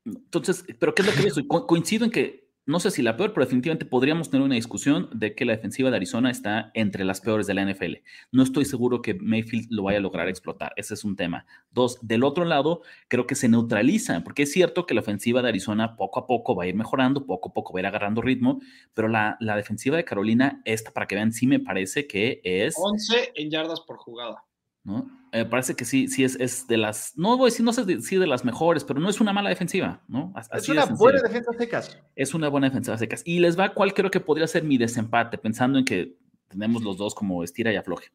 Entonces, 0.07 0.65
pero 0.79 0.95
¿qué 0.95 1.03
es 1.03 1.09
lo 1.09 1.15
que 1.15 1.41
he 1.41 1.67
coincido 1.67 2.05
en 2.05 2.11
que 2.11 2.44
no 2.67 2.81
sé 2.81 2.91
si 2.91 3.03
la 3.03 3.17
peor, 3.17 3.33
pero 3.33 3.45
definitivamente 3.45 3.85
podríamos 3.85 4.31
tener 4.31 4.45
una 4.45 4.55
discusión 4.55 5.09
de 5.13 5.35
que 5.35 5.45
la 5.45 5.53
defensiva 5.53 5.91
de 5.91 5.97
Arizona 5.97 6.31
está 6.31 6.71
entre 6.75 7.05
las 7.05 7.21
peores 7.21 7.47
de 7.47 7.55
la 7.55 7.65
NFL. 7.65 7.97
No 8.33 8.43
estoy 8.43 8.65
seguro 8.65 9.03
que 9.03 9.15
Mayfield 9.15 9.67
lo 9.71 9.83
vaya 9.83 9.99
a 9.99 10.01
lograr 10.01 10.29
explotar. 10.29 10.73
Ese 10.77 10.95
es 10.95 11.05
un 11.05 11.17
tema. 11.17 11.47
Dos, 11.71 11.99
del 12.01 12.25
otro 12.25 12.45
lado, 12.45 12.81
creo 13.09 13.27
que 13.27 13.35
se 13.35 13.49
neutraliza, 13.49 14.23
porque 14.25 14.45
es 14.45 14.53
cierto 14.53 14.87
que 14.87 14.95
la 14.95 15.01
ofensiva 15.01 15.43
de 15.43 15.49
Arizona 15.49 15.97
poco 15.97 16.21
a 16.21 16.27
poco 16.27 16.55
va 16.57 16.65
a 16.65 16.67
ir 16.67 16.75
mejorando, 16.75 17.27
poco 17.27 17.51
a 17.51 17.53
poco 17.53 17.75
va 17.75 17.81
a 17.81 17.83
ir 17.83 17.87
agarrando 17.87 18.23
ritmo, 18.23 18.61
pero 18.95 19.09
la, 19.09 19.37
la 19.41 19.57
defensiva 19.57 19.97
de 19.97 20.05
Carolina, 20.05 20.63
esta, 20.65 20.91
para 20.91 21.07
que 21.07 21.17
vean, 21.17 21.33
sí 21.33 21.47
me 21.47 21.61
parece 21.61 22.07
que 22.07 22.41
es... 22.45 22.77
11 22.79 23.33
en 23.35 23.51
yardas 23.51 23.81
por 23.81 23.99
jugada. 23.99 24.45
¿No? 24.85 25.11
Eh, 25.33 25.45
parece 25.45 25.75
que 25.75 25.85
sí, 25.85 26.07
sí 26.07 26.23
es, 26.23 26.37
es, 26.39 26.69
de 26.69 26.77
las, 26.77 27.17
no 27.17 27.37
voy 27.37 27.49
a 27.49 27.51
decir, 27.51 27.65
no 27.65 27.73
sé 27.73 28.01
si 28.03 28.17
de 28.17 28.27
las 28.27 28.45
mejores, 28.45 28.85
pero 28.85 29.01
no 29.01 29.11
es 29.11 29.21
una 29.21 29.33
mala 29.33 29.49
defensiva, 29.49 30.01
¿no? 30.07 30.33
es 30.53 30.69
una 30.69 30.85
buena 30.85 31.21
defensa 31.21 31.51
secas. 31.59 31.99
Es 32.15 32.35
una 32.35 32.49
buena 32.49 32.69
defensa 32.69 32.97
secas. 32.97 33.23
Y 33.25 33.41
les 33.41 33.59
va 33.59 33.75
cuál 33.75 33.95
creo 33.95 34.13
que 34.13 34.21
podría 34.21 34.47
ser 34.47 34.63
mi 34.63 34.79
desempate, 34.79 35.37
pensando 35.37 35.79
en 35.81 35.85
que 35.85 36.17
tenemos 36.49 36.85
los 36.85 36.97
dos 36.99 37.17
como 37.17 37.43
estira 37.43 37.73
y 37.73 37.77
afloje. 37.77 38.11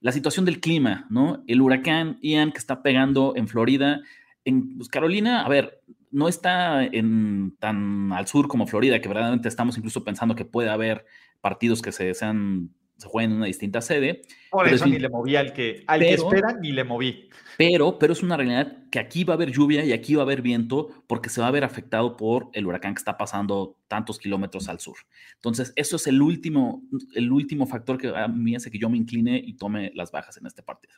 La 0.00 0.10
situación 0.10 0.46
del 0.46 0.60
clima, 0.60 1.06
¿no? 1.10 1.44
El 1.46 1.60
huracán 1.60 2.18
Ian 2.22 2.50
que 2.50 2.58
está 2.58 2.82
pegando 2.82 3.34
en 3.36 3.46
Florida. 3.46 4.00
En 4.44 4.78
pues, 4.78 4.88
Carolina, 4.88 5.44
a 5.44 5.48
ver, 5.50 5.82
no 6.10 6.28
está 6.28 6.82
en, 6.82 7.56
tan 7.58 8.12
al 8.12 8.26
sur 8.26 8.48
como 8.48 8.66
Florida, 8.66 9.00
que 9.00 9.08
verdaderamente 9.08 9.48
estamos 9.48 9.76
incluso 9.76 10.02
pensando 10.02 10.34
que 10.34 10.44
puede 10.44 10.70
haber 10.70 11.04
partidos 11.40 11.82
que 11.82 11.92
se 11.92 12.14
sean 12.14 12.70
se 13.02 13.08
juega 13.08 13.26
en 13.26 13.36
una 13.36 13.46
distinta 13.46 13.80
sede. 13.80 14.22
Por 14.50 14.68
eso 14.68 14.86
ni 14.86 14.98
le 14.98 15.08
moví 15.08 15.36
al 15.36 15.52
que, 15.52 15.82
al 15.86 16.00
que 16.00 16.14
espera, 16.14 16.56
ni 16.60 16.72
le 16.72 16.84
moví. 16.84 17.28
Pero, 17.58 17.98
pero 17.98 18.12
es 18.12 18.22
una 18.22 18.36
realidad 18.36 18.78
que 18.90 18.98
aquí 18.98 19.24
va 19.24 19.34
a 19.34 19.36
haber 19.36 19.50
lluvia 19.50 19.84
y 19.84 19.92
aquí 19.92 20.14
va 20.14 20.22
a 20.22 20.24
haber 20.24 20.40
viento 20.40 20.88
porque 21.06 21.28
se 21.28 21.40
va 21.40 21.48
a 21.48 21.50
ver 21.50 21.64
afectado 21.64 22.16
por 22.16 22.48
el 22.52 22.66
huracán 22.66 22.94
que 22.94 23.00
está 23.00 23.18
pasando 23.18 23.76
tantos 23.88 24.18
kilómetros 24.18 24.68
al 24.68 24.80
sur. 24.80 24.96
Entonces, 25.34 25.72
eso 25.76 25.96
es 25.96 26.06
el 26.06 26.22
último, 26.22 26.82
el 27.14 27.30
último 27.32 27.66
factor 27.66 27.98
que 27.98 28.08
a 28.08 28.28
mí 28.28 28.54
hace 28.54 28.70
que 28.70 28.78
yo 28.78 28.88
me 28.88 28.96
incline 28.96 29.36
y 29.44 29.54
tome 29.54 29.90
las 29.94 30.12
bajas 30.12 30.36
en 30.36 30.46
este 30.46 30.62
partido. 30.62 30.94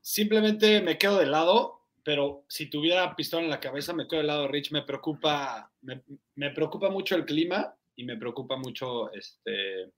Simplemente 0.00 0.82
me 0.82 0.98
quedo 0.98 1.18
de 1.18 1.26
lado, 1.26 1.86
pero 2.02 2.44
si 2.48 2.68
tuviera 2.68 3.14
pistola 3.14 3.44
en 3.44 3.50
la 3.50 3.60
cabeza, 3.60 3.92
me 3.92 4.06
quedo 4.06 4.18
del 4.18 4.26
lado 4.26 4.42
de 4.42 4.48
Rich. 4.48 4.72
Me 4.72 4.82
preocupa, 4.82 5.72
me, 5.80 6.02
me 6.34 6.50
preocupa 6.50 6.90
mucho 6.90 7.14
el 7.14 7.24
clima 7.24 7.74
y 7.94 8.04
me 8.04 8.16
preocupa 8.16 8.56
mucho 8.56 9.12
este 9.12 9.92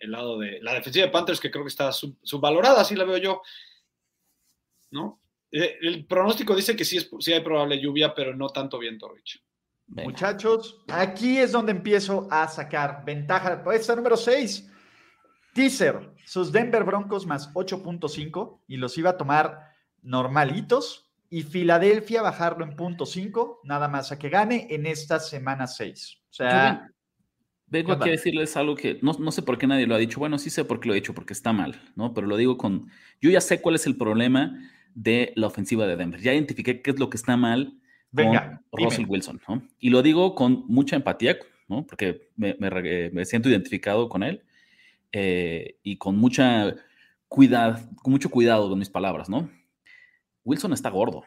el 0.00 0.10
lado 0.10 0.38
de 0.38 0.60
la 0.60 0.74
defensiva 0.74 1.06
de 1.06 1.12
Panthers, 1.12 1.40
que 1.40 1.50
creo 1.50 1.64
que 1.64 1.68
está 1.68 1.92
subvalorada, 1.92 2.80
así 2.80 2.96
la 2.96 3.04
veo 3.04 3.18
yo. 3.18 3.42
¿No? 4.90 5.20
Eh, 5.52 5.78
el 5.82 6.06
pronóstico 6.06 6.56
dice 6.56 6.74
que 6.74 6.84
sí, 6.84 6.96
es, 6.96 7.08
sí 7.20 7.32
hay 7.32 7.40
probable 7.40 7.80
lluvia, 7.80 8.14
pero 8.14 8.34
no 8.34 8.48
tanto 8.48 8.78
viento, 8.78 9.08
Rich. 9.08 9.42
Muchachos, 9.86 10.84
aquí 10.88 11.38
es 11.38 11.50
donde 11.50 11.72
empiezo 11.72 12.28
a 12.30 12.46
sacar 12.48 13.04
ventaja. 13.04 13.62
Esta 13.72 13.96
número 13.96 14.16
6. 14.16 14.70
Teaser, 15.52 16.14
sus 16.24 16.52
Denver 16.52 16.84
Broncos 16.84 17.26
más 17.26 17.52
8.5 17.54 18.60
y 18.68 18.76
los 18.76 18.96
iba 18.98 19.10
a 19.10 19.16
tomar 19.16 19.72
normalitos. 20.02 21.10
Y 21.28 21.42
Filadelfia 21.42 22.22
bajarlo 22.22 22.64
en 22.64 22.74
punto 22.74 23.06
5, 23.06 23.60
nada 23.64 23.86
más 23.88 24.10
a 24.10 24.18
que 24.18 24.28
gane 24.28 24.66
en 24.70 24.86
esta 24.86 25.20
semana 25.20 25.66
6. 25.66 26.18
O 26.22 26.32
sea, 26.32 26.90
Vengo 27.70 27.92
aquí 27.92 28.08
a 28.08 28.12
decirles 28.12 28.56
algo 28.56 28.74
que 28.74 28.98
no, 29.00 29.12
no, 29.12 29.30
sé 29.30 29.42
por 29.42 29.56
qué 29.56 29.66
nadie 29.66 29.86
lo 29.86 29.94
ha 29.94 29.98
dicho. 29.98 30.18
Bueno, 30.18 30.38
sí 30.38 30.50
sé 30.50 30.64
por 30.64 30.80
qué 30.80 30.88
lo 30.88 30.94
he 30.94 31.00
dicho, 31.00 31.14
porque 31.14 31.32
está 31.32 31.52
mal, 31.52 31.80
¿no? 31.94 32.12
Pero 32.14 32.26
lo 32.26 32.36
digo 32.36 32.58
con. 32.58 32.88
Yo 33.20 33.30
ya 33.30 33.40
sé 33.40 33.60
cuál 33.60 33.76
es 33.76 33.86
el 33.86 33.96
problema 33.96 34.58
de 34.94 35.32
la 35.36 35.46
ofensiva 35.46 35.86
de 35.86 35.96
Denver. 35.96 36.20
Ya 36.20 36.34
identifiqué 36.34 36.82
qué 36.82 36.90
es 36.90 36.98
lo 36.98 37.10
que 37.10 37.16
está 37.16 37.36
mal 37.36 37.78
Venga, 38.10 38.62
con 38.70 38.84
Russell 38.84 39.06
Wilson, 39.06 39.40
¿no? 39.48 39.62
Y 39.78 39.90
lo 39.90 40.02
digo 40.02 40.34
con 40.34 40.64
mucha 40.66 40.96
empatía, 40.96 41.38
¿no? 41.68 41.86
Porque 41.86 42.28
me, 42.36 42.56
me, 42.58 43.24
siento 43.24 43.48
identificado 43.48 44.08
con 44.08 44.24
él 44.24 44.42
eh, 45.12 45.76
y 45.84 45.96
con 45.96 46.16
mucha 46.16 46.74
cuidado, 47.28 47.78
con 48.02 48.10
mucho 48.12 48.30
cuidado 48.30 48.68
con 48.68 48.78
mis 48.78 48.90
palabras, 48.90 49.28
¿no? 49.28 49.48
Wilson 50.44 50.72
está 50.72 50.90
gordo. 50.90 51.22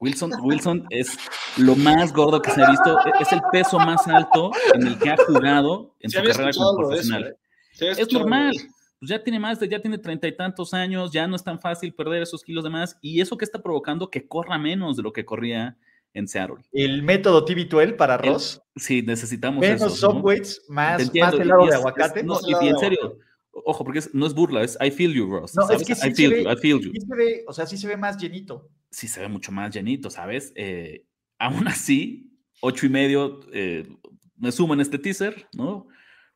Wilson, 0.00 0.32
Wilson 0.42 0.86
es 0.88 1.18
lo 1.58 1.76
más 1.76 2.12
gordo 2.12 2.40
que 2.40 2.50
se 2.50 2.62
ha 2.62 2.70
visto, 2.70 2.98
e-, 3.00 3.22
es 3.22 3.32
el 3.32 3.40
peso 3.52 3.78
más 3.78 4.08
alto 4.08 4.50
en 4.74 4.86
el 4.86 4.98
que 4.98 5.10
ha 5.10 5.16
jugado 5.26 5.94
en 6.00 6.10
su 6.10 6.22
carrera 6.22 6.50
como 6.56 6.78
profesional. 6.78 7.36
¿eh? 7.80 7.94
es 7.98 8.10
normal, 8.10 8.52
pues 8.98 9.10
ya 9.10 9.22
tiene 9.22 9.38
más 9.38 9.60
de, 9.60 9.68
ya 9.68 9.78
tiene 9.78 9.98
treinta 9.98 10.26
y 10.26 10.34
tantos 10.34 10.72
años, 10.72 11.12
ya 11.12 11.26
no 11.26 11.36
es 11.36 11.44
tan 11.44 11.60
fácil 11.60 11.92
perder 11.92 12.22
esos 12.22 12.42
kilos 12.42 12.64
de 12.64 12.70
más, 12.70 12.96
y 13.02 13.20
eso 13.20 13.36
que 13.36 13.44
está 13.44 13.62
provocando 13.62 14.08
que 14.08 14.26
corra 14.26 14.58
menos 14.58 14.96
de 14.96 15.02
lo 15.02 15.12
que 15.12 15.26
corría 15.26 15.76
en 16.14 16.26
Seattle. 16.26 16.64
El 16.72 17.02
método 17.02 17.44
TB12 17.44 17.94
para 17.96 18.16
Ross. 18.16 18.62
sí, 18.76 19.02
necesitamos 19.02 19.60
menos 19.60 19.94
eso. 19.94 20.14
Menos 20.14 20.62
más, 20.68 21.14
más 21.14 21.34
helado 21.34 21.66
de 21.66 21.74
aguacate. 21.74 22.22
no, 22.22 22.38
y, 22.46 22.68
en 22.68 22.78
serio, 22.78 23.18
ojo, 23.52 23.84
porque 23.84 24.00
no 24.14 24.26
es 24.26 24.32
burla, 24.32 24.62
es 24.62 24.78
I 24.80 24.90
feel 24.90 25.12
you, 25.12 25.30
Ross. 25.30 25.54
No, 25.54 25.68
es 25.70 25.84
que 25.84 25.94
sí 25.94 26.08
I 26.08 26.14
feel 26.14 26.42
you, 26.42 26.50
I 26.50 26.56
feel 26.56 26.80
you. 26.80 26.90
Sí 26.90 27.00
se 27.06 27.14
ve, 27.14 27.44
o 27.46 27.52
sea, 27.52 27.66
sí 27.66 27.76
se 27.76 27.86
ve 27.86 27.98
más 27.98 28.16
llenito 28.16 28.70
sí 28.90 29.08
se 29.08 29.20
ve 29.20 29.28
mucho 29.28 29.52
más 29.52 29.74
llenito, 29.74 30.10
¿sabes? 30.10 30.52
Eh, 30.56 31.06
aún 31.38 31.68
así, 31.68 32.30
ocho 32.60 32.86
y 32.86 32.88
medio 32.88 33.40
eh, 33.52 33.88
me 34.36 34.52
sumo 34.52 34.74
en 34.74 34.80
este 34.80 34.98
teaser, 34.98 35.48
¿no? 35.52 35.86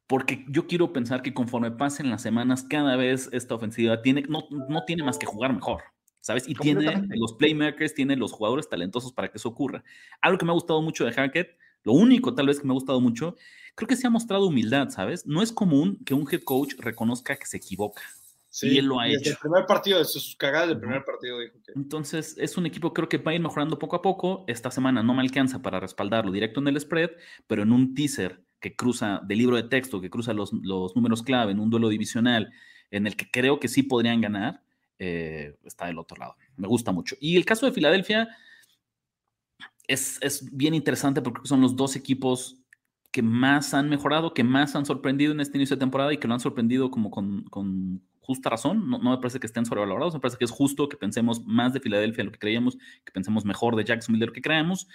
Porque 0.07 0.45
yo 0.49 0.67
quiero 0.67 0.93
pensar 0.93 1.23
que 1.23 1.33
conforme 1.33 1.71
pasen 1.71 2.11
las 2.11 2.23
semanas, 2.23 2.65
cada 2.69 2.97
vez 2.97 3.31
esta 3.33 3.55
ofensiva 3.55 4.03
tiene, 4.03 4.23
no, 4.29 4.47
no 4.69 4.85
tiene 4.85 5.03
más 5.03 5.17
que 5.17 5.25
jugar 5.25 5.55
mejor, 5.55 5.83
¿sabes? 6.21 6.47
Y 6.47 6.55
tiene 6.55 7.07
los 7.09 7.35
playmakers, 7.35 7.95
tiene 7.95 8.15
los 8.17 8.33
jugadores 8.33 8.69
talentosos 8.69 9.13
para 9.13 9.31
que 9.31 9.39
eso 9.39 9.49
ocurra. 9.49 9.83
Algo 10.21 10.37
que 10.39 10.45
me 10.45 10.51
ha 10.51 10.55
gustado 10.55 10.83
mucho 10.83 11.07
de 11.07 11.13
Hackett, 11.13 11.57
lo 11.85 11.93
único 11.93 12.35
tal 12.35 12.49
vez 12.49 12.61
que 12.61 12.67
me 12.67 12.73
ha 12.73 12.75
gustado 12.75 13.01
mucho, 13.01 13.37
creo 13.75 13.89
que 13.89 13.97
se 13.97 14.07
ha 14.07 14.11
mostrado 14.11 14.47
humildad, 14.47 14.91
¿sabes? 14.91 15.27
No 15.27 15.43
es 15.43 15.53
común 15.53 15.99
que 16.05 16.13
un 16.13 16.27
head 16.31 16.43
coach 16.43 16.75
reconozca 16.79 17.37
que 17.37 17.47
se 17.47 17.57
equivoca, 17.57 18.03
Sí, 18.55 18.69
y 18.69 18.79
él 18.79 18.87
lo 18.87 19.01
ha 19.01 19.09
hecho. 19.09 19.31
el 19.31 19.37
primer 19.37 19.67
partido, 19.67 19.99
de 19.99 20.05
sus 20.05 20.37
cagadas 20.37 20.69
del 20.69 20.79
primer 20.79 21.05
partido, 21.05 21.41
dijo 21.41 21.61
que. 21.61 21.73
Entonces, 21.75 22.37
es 22.39 22.57
un 22.57 22.67
equipo, 22.67 22.95
creo 22.95 23.09
que 23.09 23.19
va 23.19 23.33
a 23.33 23.35
ir 23.35 23.41
mejorando 23.41 23.81
poco 23.81 23.97
a 23.97 24.03
poco. 24.03 24.45
Esta 24.47 24.71
semana 24.71 25.03
no 25.03 25.13
me 25.13 25.23
alcanza 25.23 25.61
para 25.61 25.81
respaldarlo 25.81 26.31
directo 26.31 26.61
en 26.61 26.69
el 26.69 26.79
spread, 26.79 27.11
pero 27.49 27.65
en 27.65 27.73
un 27.73 27.97
teaser 27.97 28.45
que 28.61 28.77
cruza, 28.77 29.21
de 29.25 29.35
libro 29.35 29.57
de 29.57 29.65
texto, 29.65 30.01
que 30.01 30.09
cruza 30.09 30.33
los, 30.33 30.53
los 30.53 30.95
números 30.95 31.25
clave, 31.25 31.51
en 31.51 31.59
un 31.59 31.69
duelo 31.69 31.89
divisional, 31.89 32.53
en 32.93 33.09
el 33.09 33.17
que 33.17 33.29
creo 33.29 33.59
que 33.59 33.67
sí 33.67 33.83
podrían 33.83 34.21
ganar, 34.21 34.63
eh, 35.01 35.57
está 35.65 35.87
del 35.87 35.99
otro 35.99 36.17
lado. 36.17 36.37
Me 36.57 36.69
gusta 36.69 36.93
mucho. 36.93 37.17
Y 37.19 37.37
el 37.37 37.45
caso 37.45 37.67
de 37.67 37.73
Filadelfia 37.73 38.29
es, 39.89 40.19
es 40.23 40.57
bien 40.57 40.75
interesante 40.75 41.23
porque 41.23 41.49
son 41.49 41.61
los 41.61 41.75
dos 41.75 41.97
equipos 41.97 42.57
que 43.11 43.21
más 43.21 43.75
han 43.75 43.89
mejorado, 43.89 44.33
que 44.33 44.45
más 44.45 44.77
han 44.77 44.87
sorprendido 44.87 45.33
en 45.33 45.41
este 45.41 45.59
inicio 45.59 45.75
de 45.75 45.81
temporada 45.81 46.13
y 46.13 46.19
que 46.19 46.29
lo 46.29 46.35
han 46.35 46.41
sorprendido 46.41 46.93
como 46.93 47.11
con, 47.11 47.43
con 47.51 48.01
justa 48.25 48.51
razón, 48.51 48.89
no, 48.89 48.99
me 48.99 49.19
parece 49.19 49.39
que 49.39 49.47
estén 49.47 49.67
sobrevalorados, 49.67 50.15
me 50.15 50.21
parece 50.21 50.39
que 50.39 50.45
es 50.45 50.51
justo 50.51 50.89
que 50.89 50.97
pensemos 50.97 51.45
más 51.45 51.73
de 51.73 51.81
Filadelfia 51.81 52.23
de 52.23 52.25
lo 52.25 52.33
que 52.33 52.39
creíamos, 52.39 52.77
que 53.05 53.13
pensemos 53.13 53.45
mejor 53.45 53.77
de 53.77 53.85
Jacksonville 53.85 54.21
de 54.21 54.27
lo 54.27 54.33
que 54.33 54.43
creemos, 54.43 54.89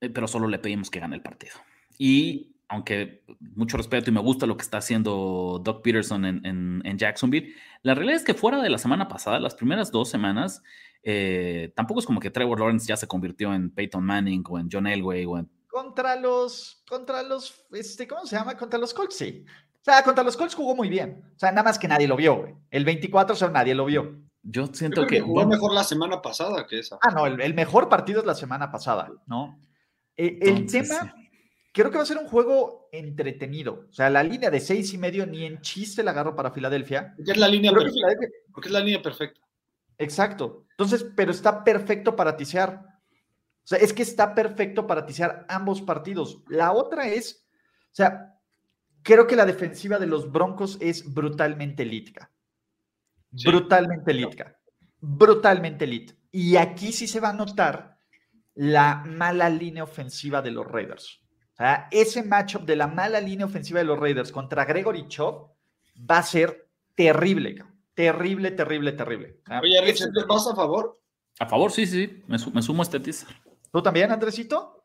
eh, 0.00 0.10
pero 0.10 0.26
solo 0.26 0.48
le 0.48 0.58
pedimos 0.58 0.90
que 0.90 1.00
gane 1.00 1.16
el 1.16 1.22
partido. 1.22 1.54
Y 1.96 2.56
aunque 2.68 3.24
mucho 3.40 3.76
respeto 3.76 4.10
y 4.10 4.12
me 4.12 4.20
gusta 4.20 4.46
lo 4.46 4.56
que 4.56 4.62
está 4.62 4.78
haciendo 4.78 5.60
Doug 5.64 5.80
Peterson 5.82 6.24
en, 6.24 6.98
Jacksonville, 6.98 7.54
la 7.82 7.94
realidad 7.94 8.16
es 8.16 8.24
que 8.24 8.34
fuera 8.34 8.60
de 8.60 8.68
la 8.68 8.78
semana 8.78 9.08
pasada, 9.08 9.40
las 9.40 9.54
primeras 9.54 9.90
dos 9.90 10.10
semanas, 10.10 10.62
eh, 11.02 11.72
tampoco 11.76 12.00
es 12.00 12.06
como 12.06 12.20
que 12.20 12.30
Trevor 12.30 12.58
Lawrence 12.58 12.86
ya 12.86 12.96
se 12.96 13.06
convirtió 13.06 13.54
en 13.54 13.70
Peyton 13.70 14.04
Manning 14.04 14.44
o 14.48 14.58
en 14.58 14.68
John 14.70 14.86
Elway 14.86 15.24
o 15.24 15.38
en 15.38 15.48
contra 15.68 16.16
los, 16.16 16.82
contra 16.88 17.22
los, 17.22 17.64
este, 17.70 18.08
¿cómo 18.08 18.26
se 18.26 18.36
llama? 18.36 18.56
Contra 18.56 18.78
los 18.78 18.92
Colts, 18.92 19.16
sí. 19.16 19.44
O 19.80 19.84
sea, 19.84 20.02
contra 20.02 20.24
los 20.24 20.36
Colts 20.36 20.54
jugó 20.54 20.74
muy 20.76 20.88
bien. 20.88 21.22
O 21.34 21.38
sea, 21.38 21.50
nada 21.50 21.62
más 21.62 21.78
que 21.78 21.88
nadie 21.88 22.06
lo 22.08 22.16
vio, 22.16 22.36
güey. 22.36 22.54
El 22.70 22.84
24, 22.84 23.34
o 23.34 23.36
sea, 23.36 23.48
nadie 23.48 23.74
lo 23.74 23.86
vio. 23.86 24.20
Yo 24.42 24.66
siento 24.66 25.02
que 25.06 25.16
que. 25.16 25.20
jugó 25.20 25.34
bueno, 25.34 25.50
mejor 25.50 25.72
la 25.72 25.84
semana 25.84 26.20
pasada 26.22 26.66
que 26.66 26.78
esa. 26.80 26.98
Ah, 27.00 27.10
no, 27.10 27.26
el, 27.26 27.40
el 27.40 27.54
mejor 27.54 27.88
partido 27.88 28.20
es 28.20 28.26
la 28.26 28.34
semana 28.34 28.70
pasada, 28.70 29.10
¿no? 29.26 29.58
Eh, 30.16 30.38
el 30.42 30.48
Entonces, 30.48 30.88
tema, 30.88 31.14
creo 31.72 31.90
que 31.90 31.96
va 31.96 32.02
a 32.02 32.06
ser 32.06 32.18
un 32.18 32.26
juego 32.28 32.88
entretenido. 32.92 33.86
O 33.88 33.92
sea, 33.92 34.10
la 34.10 34.22
línea 34.22 34.50
de 34.50 34.60
seis 34.60 34.92
y 34.92 34.98
medio 34.98 35.26
ni 35.26 35.44
en 35.44 35.60
chiste 35.60 36.02
la 36.02 36.10
agarro 36.10 36.34
para 36.34 36.50
Filadelfia. 36.50 37.14
Porque 37.16 37.32
es 37.32 37.36
la 37.38 37.48
línea 37.48 37.70
Creo 37.72 37.82
perfecta. 37.84 38.08
Filadelfia- 38.08 38.30
Porque 38.52 38.68
es 38.68 38.72
la 38.72 38.80
línea 38.80 39.02
perfecta. 39.02 39.40
Exacto. 39.98 40.64
Entonces, 40.70 41.06
pero 41.16 41.30
está 41.30 41.64
perfecto 41.64 42.14
para 42.16 42.36
tisear. 42.36 42.84
O 43.64 43.66
sea, 43.68 43.78
es 43.78 43.92
que 43.92 44.02
está 44.02 44.34
perfecto 44.34 44.86
para 44.86 45.04
tisear 45.04 45.44
ambos 45.48 45.82
partidos. 45.82 46.40
La 46.48 46.72
otra 46.72 47.08
es, 47.08 47.44
o 47.92 47.94
sea, 47.94 48.37
creo 49.08 49.26
que 49.26 49.36
la 49.36 49.46
defensiva 49.46 49.98
de 49.98 50.06
los 50.06 50.30
Broncos 50.30 50.76
es 50.82 51.12
brutalmente 51.14 51.82
elítica. 51.82 52.30
Sí. 53.34 53.48
Brutalmente 53.48 54.10
elítica. 54.10 54.54
Brutalmente 55.00 55.84
elite. 55.86 56.14
Y 56.30 56.56
aquí 56.56 56.92
sí 56.92 57.06
se 57.08 57.20
va 57.20 57.30
a 57.30 57.32
notar 57.32 57.98
la 58.54 59.02
mala 59.06 59.48
línea 59.48 59.82
ofensiva 59.84 60.42
de 60.42 60.50
los 60.50 60.66
Raiders. 60.66 61.20
O 61.54 61.56
sea, 61.56 61.88
ese 61.90 62.22
matchup 62.22 62.62
de 62.66 62.76
la 62.76 62.86
mala 62.86 63.20
línea 63.20 63.46
ofensiva 63.46 63.78
de 63.80 63.86
los 63.86 63.98
Raiders 63.98 64.30
contra 64.30 64.64
Gregory 64.66 65.08
Chop 65.08 65.52
va 66.08 66.18
a 66.18 66.22
ser 66.22 66.68
terrible, 66.94 67.54
cabrón. 67.54 67.76
terrible, 67.94 68.50
terrible, 68.52 68.92
terrible. 68.92 69.40
Oye, 69.62 69.80
Richard, 69.84 70.12
¿te 70.12 70.24
vas 70.24 70.46
a 70.46 70.54
favor? 70.54 71.00
A 71.40 71.46
favor, 71.46 71.70
sí, 71.72 71.86
sí, 71.86 72.06
sí. 72.06 72.22
Me, 72.26 72.38
su- 72.38 72.50
me 72.52 72.62
sumo 72.62 72.82
a 72.82 72.84
este 72.84 73.00
teaser. 73.00 73.28
¿Tú 73.72 73.82
también, 73.82 74.10
Andresito? 74.12 74.77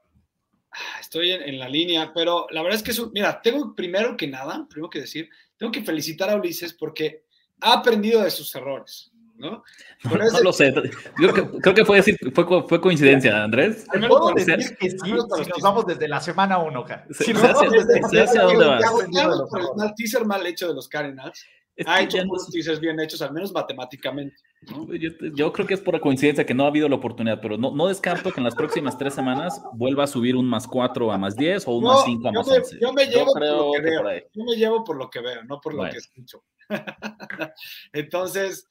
Ah, 0.74 1.00
Estoy 1.00 1.32
en, 1.32 1.42
en 1.44 1.60
la 1.60 1.70
línea, 1.70 2.12
pero 2.14 2.48
la 2.52 2.62
verdad 2.62 2.78
es 2.78 2.84
que 2.84 2.92
es 2.92 3.00
un- 3.00 3.12
mira, 3.14 3.42
tengo 3.42 3.76
primero 3.76 4.18
que 4.18 4.28
nada, 4.28 4.66
primero 4.70 4.90
que 4.90 5.02
decir, 5.02 5.30
tengo 5.58 5.72
que 5.72 5.84
felicitar 5.84 6.30
a 6.30 6.36
Ulises 6.36 6.74
porque 6.74 7.24
ha 7.62 7.74
aprendido 7.74 8.22
de 8.24 8.32
sus 8.32 8.54
errores, 8.56 9.12
¿no? 9.38 9.52
No, 9.52 9.64
Pero 10.12 10.24
ese- 10.26 10.44
lo 10.44 10.52
sé. 10.52 10.74
Creo 11.16 11.34
que, 11.34 11.60
creo 11.62 11.74
que 11.76 11.86
fue, 11.86 11.98
decir, 11.98 12.18
fue, 12.34 12.46
fue 12.68 12.82
coincidencia, 12.82 13.44
Andrés. 13.44 13.86
Puedo 14.08 14.34
decir 14.34 14.76
que 14.78 14.90
sí, 14.90 14.98
si 15.00 15.12
nos 15.12 15.62
vamos 15.62 15.86
desde 15.86 16.08
la 16.08 16.20
semana 16.20 16.58
uno, 16.58 16.86
Si 17.20 17.34
nos 17.34 17.42
vamos 17.44 17.72
desde 17.72 18.02
la 18.02 18.28
semana 18.28 18.80
uno, 19.28 19.48
por 19.48 19.60
el 19.62 19.68
mal 19.76 19.94
teaser 19.96 20.26
mal 20.26 20.46
hecho 20.46 20.68
de 20.68 20.74
los 20.74 20.88
Cardinals, 20.88 21.46
ha 21.88 21.98
que 21.98 22.04
hecho 22.04 22.24
teasers 22.52 22.80
bien 22.80 23.00
hechos, 23.00 23.22
al 23.22 23.34
menos 23.34 23.52
matemáticamente. 23.52 24.36
¿no? 24.70 24.94
yo, 24.96 25.10
yo 25.36 25.52
creo 25.52 25.66
que 25.68 25.74
es 25.74 25.82
por 25.82 26.00
coincidencia 26.00 26.46
que 26.46 26.54
no 26.54 26.64
ha 26.66 26.68
habido 26.68 26.88
la 26.88 26.96
oportunidad, 26.96 27.40
pero 27.42 27.58
no, 27.58 27.72
no 27.72 27.88
descarto 27.88 28.32
que 28.32 28.40
en 28.40 28.44
las 28.44 28.56
próximas 28.56 28.98
tres 28.98 29.14
semanas 29.14 29.62
vuelva 29.74 30.04
a 30.04 30.08
subir 30.08 30.36
un 30.36 30.46
más 30.48 30.68
4 30.68 31.12
a 31.12 31.18
más 31.18 31.36
10 31.36 31.68
o 31.68 31.72
un 31.78 31.84
No, 31.84 31.90
más 31.94 32.06
5 32.06 32.28
a 32.28 32.32
más 32.32 32.48
me- 32.48 32.58
11. 32.58 32.78
yo 32.82 32.94
me 32.94 33.06
llevo 33.08 33.26
por 33.34 33.42
lo 33.46 33.72
que 33.74 33.82
veo. 33.82 34.02
por 34.02 34.12
ahí. 34.12 34.22
Yo 34.34 34.44
me 34.44 34.56
llevo 34.56 34.84
por 34.84 34.98
lo 34.98 35.10
que 35.10 35.20
veo, 35.22 35.44
no 35.46 35.60
por 35.60 35.74
lo 35.74 35.84
que 35.90 35.98
escucho. 35.98 36.44
Entonces, 37.94 38.68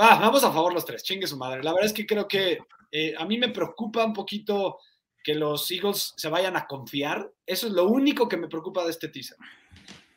va, 0.00 0.18
vamos 0.18 0.44
a 0.44 0.52
favor 0.52 0.72
los 0.72 0.84
tres, 0.84 1.02
chingue 1.02 1.26
su 1.26 1.36
madre. 1.36 1.62
La 1.62 1.72
verdad 1.72 1.86
es 1.86 1.92
que 1.92 2.06
creo 2.06 2.26
que 2.28 2.58
eh, 2.90 3.14
a 3.16 3.24
mí 3.24 3.38
me 3.38 3.48
preocupa 3.48 4.04
un 4.04 4.12
poquito 4.12 4.78
que 5.24 5.34
los 5.34 5.70
Eagles 5.70 6.14
se 6.16 6.28
vayan 6.28 6.56
a 6.56 6.66
confiar. 6.66 7.30
Eso 7.46 7.66
es 7.68 7.72
lo 7.72 7.86
único 7.88 8.28
que 8.28 8.36
me 8.36 8.48
preocupa 8.48 8.84
de 8.84 8.90
este 8.90 9.08
teaser. 9.08 9.36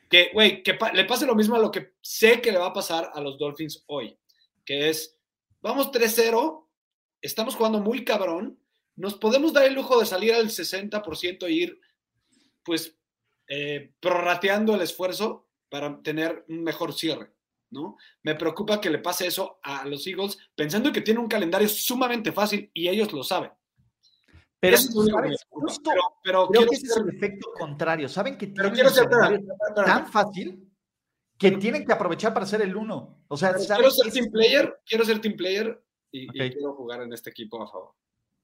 Que, 0.10 0.30
güey, 0.34 0.62
que 0.62 0.78
le 0.94 1.06
pase 1.06 1.26
lo 1.26 1.36
mismo 1.36 1.56
a 1.56 1.60
lo 1.60 1.72
que 1.72 1.94
sé 2.02 2.42
que 2.42 2.52
le 2.52 2.60
va 2.60 2.68
a 2.68 2.74
pasar 2.74 3.12
a 3.14 3.22
los 3.22 3.38
Dolphins 3.38 3.84
hoy, 3.88 4.18
que 4.64 4.90
es, 4.90 5.18
vamos 5.62 5.92
3-0, 5.92 6.68
estamos 7.22 7.56
jugando 7.56 7.80
muy 7.80 8.06
cabrón, 8.06 8.60
nos 8.96 9.16
podemos 9.16 9.52
dar 9.52 9.66
el 9.66 9.74
lujo 9.74 10.00
de 10.00 10.06
salir 10.06 10.34
al 10.34 10.50
60% 10.50 11.44
e 11.44 11.52
ir, 11.52 11.80
pues, 12.64 12.98
eh, 13.48 13.94
prorrateando 14.00 14.76
el 14.76 14.82
esfuerzo 14.82 15.48
para 15.70 16.02
tener 16.02 16.46
un 16.48 16.64
mejor 16.64 16.94
cierre, 16.94 17.34
¿no? 17.72 17.98
Me 18.24 18.36
preocupa 18.36 18.80
que 18.80 18.90
le 18.90 19.00
pase 19.00 19.28
eso 19.28 19.60
a 19.64 19.86
los 19.86 20.06
Eagles, 20.08 20.38
pensando 20.56 20.92
que 20.92 21.02
tienen 21.02 21.24
un 21.24 21.30
calendario 21.30 21.68
sumamente 21.68 22.32
fácil 22.32 22.70
y 22.74 22.88
ellos 22.88 23.12
lo 23.12 23.24
saben. 23.24 23.52
Pero, 24.66 24.76
Eso 24.76 25.24
es. 25.26 25.46
Justo 25.50 25.90
Pero, 25.92 26.02
pero 26.24 26.48
creo 26.48 26.62
quiero 26.62 26.70
que 26.70 26.76
ese 26.76 26.86
es 26.88 26.94
ser- 26.94 27.04
el 27.04 27.16
efecto 27.16 27.52
contrario. 27.58 28.10
Saben 28.10 28.38
que 28.38 28.48
pero 28.48 28.72
tienen 28.72 28.92
quiero 28.92 29.10
ser- 29.10 29.42
tan 29.86 30.08
fácil 30.08 30.72
que 31.38 31.52
tienen 31.52 31.86
que 31.86 31.94
aprovechar 31.94 32.34
para 32.34 32.46
hacer 32.46 32.62
el 32.62 32.76
uno. 32.76 33.20
O 33.28 33.36
sea, 33.38 33.52
Pero 33.52 33.64
¿saben 33.64 33.82
quiero 33.84 33.92
ser 33.92 34.12
team 34.14 34.32
player, 34.32 34.80
quiero 34.86 35.06
ser 35.06 35.20
team 35.20 35.36
player 35.36 35.84
y, 36.12 36.28
quiero 36.30 36.74
jugar 36.76 37.02
en 37.02 37.12
este 37.14 37.30
equipo 37.30 37.62
a 37.62 37.68
favor. 37.68 37.92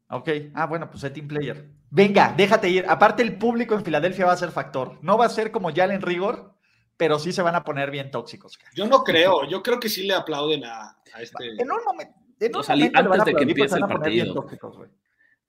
Ok, 0.10 0.30
ah, 0.56 0.66
bueno, 0.68 0.90
pues 0.92 1.04
es 1.06 1.14
team 1.14 1.28
player. 1.28 1.70
Venga, 1.90 2.34
déjate 2.36 2.68
ir. 2.70 2.86
Aparte, 2.90 3.24
el 3.24 3.38
público 3.38 3.76
en 3.76 3.86
Filadelfia 3.86 4.26
va 4.26 4.34
a 4.34 4.38
ser 4.38 4.52
factor. 4.52 4.98
No 5.02 5.18
va 5.18 5.26
a 5.26 5.30
ser 5.30 5.52
como 5.52 5.74
Jalen 5.74 6.02
Rigor, 6.02 6.54
pero 6.98 7.18
sí 7.18 7.32
se 7.32 7.42
van 7.42 7.56
a 7.56 7.64
poner 7.64 7.90
bien 7.92 8.12
tóxicos. 8.12 8.58
cara. 8.58 8.72
Yo 8.76 8.86
no 8.88 9.04
creo, 9.06 9.46
yo 9.50 9.64
creo 9.64 9.80
que 9.80 9.88
sí 9.88 10.04
le 10.06 10.14
aplauden 10.14 10.66
a, 10.66 10.98
a 11.14 11.22
este. 11.22 11.52
En 11.62 11.72
un 11.72 11.84
momento. 11.86 12.14
En 12.42 12.56
O 12.56 12.58
un 12.58 12.64
sea, 12.66 12.76
momento 12.76 13.00
antes 13.00 13.26
de 13.26 13.34
que 13.36 13.44
empiece 13.44 13.76
el 13.76 13.82
partido. 13.88 14.34
tóxicos. 14.34 14.78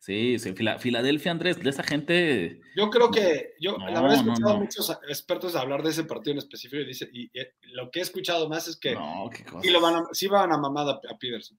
Sí, 0.05 0.37
sí, 0.41 0.53
Fila- 0.53 0.81
Filadelfia, 0.81 1.31
Andrés, 1.31 1.63
de 1.63 1.71
esa 1.71 1.85
gente. 1.85 2.61
Yo 2.75 2.91
creo 2.91 3.13
que, 3.13 3.55
yo 3.61 3.79
No, 3.79 3.89
la 3.89 4.01
verdad 4.03 4.19
he 4.19 4.25
no, 4.25 4.33
escuchado 4.33 4.57
a 4.57 4.59
muchos 4.59 4.99
expertos 5.09 5.55
hablar 5.55 5.85
de 5.85 5.91
ese 5.91 6.03
partido 6.03 6.33
en 6.33 6.39
específico 6.39 6.83
y, 6.83 6.87
dice, 6.87 7.09
y, 7.13 7.27
eh, 7.39 7.53
lo 7.75 7.89
que 7.93 8.01
he 8.01 8.03
escuchado 8.03 8.49
más 8.49 8.67
es 8.67 8.77
que 8.77 8.97
No, 8.97 9.31
qué 9.33 9.45
cosa. 9.45 9.61
sí, 9.63 9.71
lo 9.71 9.81
van 9.81 9.95
a, 9.95 10.03
sí 10.11 10.27
van 10.27 10.53
a 10.53 10.59
mamar 10.59 10.89
a, 10.89 10.91
a 11.09 11.19
Peterson. 11.21 11.57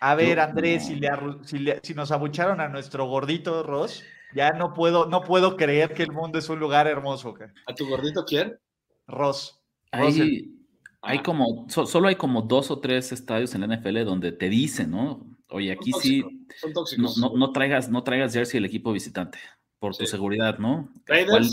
A 0.00 0.14
ver, 0.14 0.36
Yo- 0.36 0.42
Andrés, 0.42 0.82
no. 0.82 0.88
si, 0.88 0.94
le 0.96 1.08
si, 1.44 1.58
le- 1.60 1.80
si 1.82 1.94
nos 1.94 2.12
abucharon 2.12 2.60
a 2.60 2.68
nuestro 2.68 3.06
gordito 3.06 3.62
Ross, 3.62 4.04
ya 4.34 4.50
no 4.50 4.74
puedo, 4.74 5.06
no 5.06 5.22
puedo 5.22 5.56
creer 5.56 5.94
que 5.94 6.02
el 6.02 6.12
mundo 6.12 6.38
es 6.38 6.50
un 6.50 6.60
lugar 6.60 6.86
hermoso. 6.88 7.32
cara. 7.32 7.54
¿A 7.66 7.74
tu 7.74 7.88
gordito 7.88 8.22
quién? 8.26 8.58
Ross. 9.06 9.58
Ross, 9.92 10.16
el- 10.18 10.22
Hay, 10.22 10.54
hay 11.00 11.18
como, 11.22 11.64
so- 11.70 11.86
solo 11.86 12.08
hay 12.08 12.16
como 12.16 12.42
dos 12.42 12.70
o 12.70 12.80
tres 12.80 13.12
estadios 13.12 13.54
en 13.54 13.62
la 13.62 13.66
NFL 13.78 14.04
donde 14.04 14.30
te 14.32 14.50
dicen, 14.50 14.90
¿no? 14.90 15.26
Oye, 15.50 15.72
aquí 15.72 15.92
Son 15.92 16.00
sí, 16.02 16.20
Son 16.56 16.70
no, 16.70 16.74
tóxicos. 16.74 17.18
no, 17.18 17.32
no 17.36 17.52
traigas, 17.52 17.88
no 17.90 18.02
traigas 18.04 18.32
jersey 18.34 18.58
el 18.58 18.64
equipo 18.66 18.92
visitante, 18.92 19.38
por 19.78 19.96
tu 19.96 20.06
seguridad, 20.06 20.58
¿no? 20.58 20.90
¿Cuál, 21.06 21.48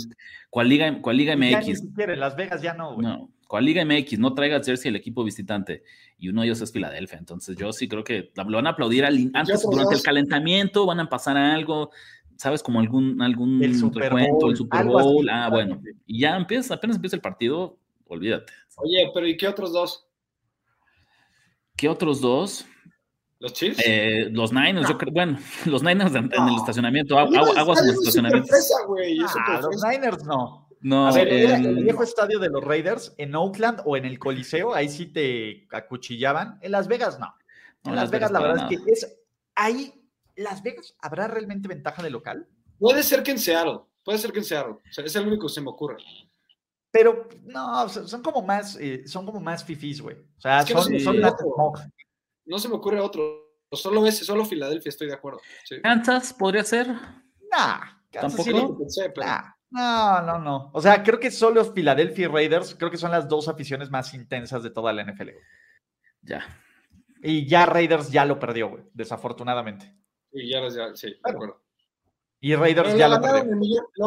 cuál 0.49 0.69
liga, 0.69 1.01
cuál 1.01 1.17
liga 1.17 1.33
ya 1.33 1.39
ni 1.39 1.55
MX? 1.55 1.79
siquiera 1.79 2.13
en 2.13 2.19
Las 2.19 2.35
Vegas 2.35 2.61
ya 2.61 2.73
no, 2.73 2.95
güey. 2.95 3.07
No, 3.07 3.31
¿cuál 3.47 3.65
Liga 3.65 3.85
MX? 3.85 4.19
No 4.19 4.33
traigas 4.33 4.65
jersey 4.65 4.89
el 4.89 4.95
equipo 4.95 5.23
visitante. 5.23 5.83
Y 6.17 6.29
uno 6.29 6.41
de 6.41 6.47
ellos 6.47 6.61
es 6.61 6.71
Filadelfia. 6.73 7.17
Entonces 7.19 7.55
yo 7.57 7.71
sí 7.71 7.87
creo 7.87 8.03
que 8.03 8.31
lo 8.35 8.43
van 8.57 8.67
a 8.67 8.71
aplaudir 8.71 9.05
al- 9.05 9.31
antes, 9.33 9.63
durante 9.63 9.93
dos? 9.93 9.99
el 9.99 10.03
calentamiento, 10.03 10.85
van 10.85 10.99
a 10.99 11.07
pasar 11.09 11.37
algo, 11.37 11.91
¿sabes? 12.37 12.61
Como 12.63 12.79
algún, 12.81 13.21
algún 13.21 13.63
El 13.63 13.75
Super 13.77 14.03
recuento, 14.03 14.33
Bowl, 14.33 14.51
el 14.51 14.57
Super 14.57 14.79
así, 14.81 14.87
Bowl. 14.89 15.29
ah, 15.29 15.49
bueno. 15.49 15.81
Y 16.05 16.19
ya 16.21 16.35
empieza, 16.35 16.73
apenas 16.73 16.95
empieza 16.97 17.15
el 17.15 17.21
partido, 17.21 17.77
olvídate. 18.07 18.51
Oye, 18.77 19.09
pero 19.13 19.25
¿y 19.27 19.37
qué 19.37 19.47
otros 19.47 19.71
dos? 19.71 20.05
¿Qué 21.77 21.87
otros 21.89 22.21
dos? 22.21 22.65
¿Los 23.45 23.53
Chiefs? 23.53 23.79
Eh, 23.85 24.27
los 24.31 24.51
Niners, 24.51 24.89
yo 24.89 24.97
creo, 24.97 25.13
bueno, 25.13 25.37
los 25.65 25.83
Niners 25.83 26.15
en, 26.15 26.31
en 26.33 26.47
el 26.49 26.55
estacionamiento, 26.55 27.15
agu- 27.15 27.55
aguas 27.55 27.79
en 27.83 27.89
es 27.89 27.95
los 27.95 27.99
estacionamientos. 28.07 28.49
sorpresa, 28.49 28.75
güey, 28.87 29.19
es 29.19 29.31
Ah, 29.37 29.59
los. 29.61 29.83
Niners 29.83 30.23
no. 30.25 30.67
No, 30.81 31.07
A 31.07 31.11
ver, 31.13 31.27
era 31.31 31.57
el 31.57 31.65
el- 31.67 31.83
viejo 31.83 32.01
estadio 32.01 32.39
de 32.39 32.49
los 32.49 32.63
Raiders 32.63 33.13
en 33.19 33.35
Oakland 33.35 33.81
o 33.85 33.97
en 33.97 34.05
el 34.05 34.17
Coliseo, 34.17 34.73
ahí 34.73 34.89
sí 34.89 35.05
te 35.05 35.67
acuchillaban. 35.71 36.57
En 36.63 36.71
Las 36.71 36.87
Vegas 36.87 37.19
no. 37.19 37.35
En 37.83 37.91
no, 37.91 37.95
Las 37.95 38.09
Vegas 38.09 38.31
la 38.31 38.39
verdad 38.39 38.71
es 38.71 38.79
que 38.81 38.91
es 38.91 39.15
ahí. 39.55 39.93
¿Las 40.35 40.63
Vegas 40.63 40.95
habrá 40.99 41.27
realmente 41.27 41.67
ventaja 41.67 42.01
de 42.01 42.09
local? 42.09 42.47
Puede 42.79 43.03
ser 43.03 43.21
que 43.21 43.29
en 43.31 43.37
Seattle, 43.39 43.79
puede 44.03 44.17
ser 44.17 44.31
que 44.31 44.39
en 44.39 44.45
Seattle. 44.45 44.73
O 44.73 44.81
sea, 44.91 45.05
es 45.05 45.15
el 45.15 45.27
único 45.27 45.45
que 45.47 45.53
se 45.53 45.61
me 45.61 45.69
ocurre. 45.69 45.97
Pero 46.91 47.29
no, 47.43 47.87
son 47.89 48.07
son 48.07 48.21
como 48.23 48.41
más, 48.41 48.75
eh, 48.79 49.07
son 49.07 49.23
como 49.25 49.39
más 49.39 49.63
fifís, 49.63 50.01
güey. 50.01 50.15
O 50.17 50.41
sea, 50.41 50.59
Es 50.61 50.65
que 50.65 50.73
no 50.73 50.81
son, 50.81 50.99
son. 50.99 51.15
No 52.45 52.59
se 52.59 52.69
me 52.69 52.75
ocurre 52.75 52.99
otro. 52.99 53.43
Solo 53.71 54.05
ese, 54.05 54.23
solo 54.23 54.45
Filadelfia, 54.45 54.89
estoy 54.89 55.07
de 55.07 55.13
acuerdo. 55.15 55.41
Sí. 55.63 55.81
Kansas 55.81 56.33
podría 56.33 56.63
ser. 56.63 56.87
Nah, 56.87 57.79
Kansas 58.11 58.45
¿Tampoco? 58.45 58.73
Lo 58.73 58.77
pensé, 58.77 59.09
pero- 59.09 59.27
nah, 59.27 60.21
no, 60.21 60.21
no, 60.21 60.39
no. 60.39 60.71
O 60.73 60.81
sea, 60.81 61.03
creo 61.03 61.19
que 61.19 61.31
solo 61.31 61.73
Philadelphia 61.73 62.25
y 62.25 62.27
Raiders, 62.27 62.75
creo 62.75 62.91
que 62.91 62.97
son 62.97 63.11
las 63.11 63.27
dos 63.27 63.47
aficiones 63.47 63.89
más 63.89 64.13
intensas 64.13 64.63
de 64.63 64.69
toda 64.69 64.93
la 64.93 65.01
NFL. 65.03 65.31
güey. 65.33 65.43
Ya. 66.21 66.45
Y 67.21 67.47
ya 67.47 67.65
Raiders 67.65 68.11
ya 68.11 68.23
lo 68.25 68.39
perdió, 68.39 68.69
güey, 68.69 68.83
desafortunadamente. 68.93 69.93
Y 70.31 70.51
ya, 70.51 70.67
ya, 70.69 70.95
sí, 70.95 71.07
de 71.07 71.31
acuerdo. 71.31 71.64
Y 72.45 72.53
Raiders 72.53 72.89
Pero 72.89 72.99
ya 72.99 73.07
lo, 73.07 73.19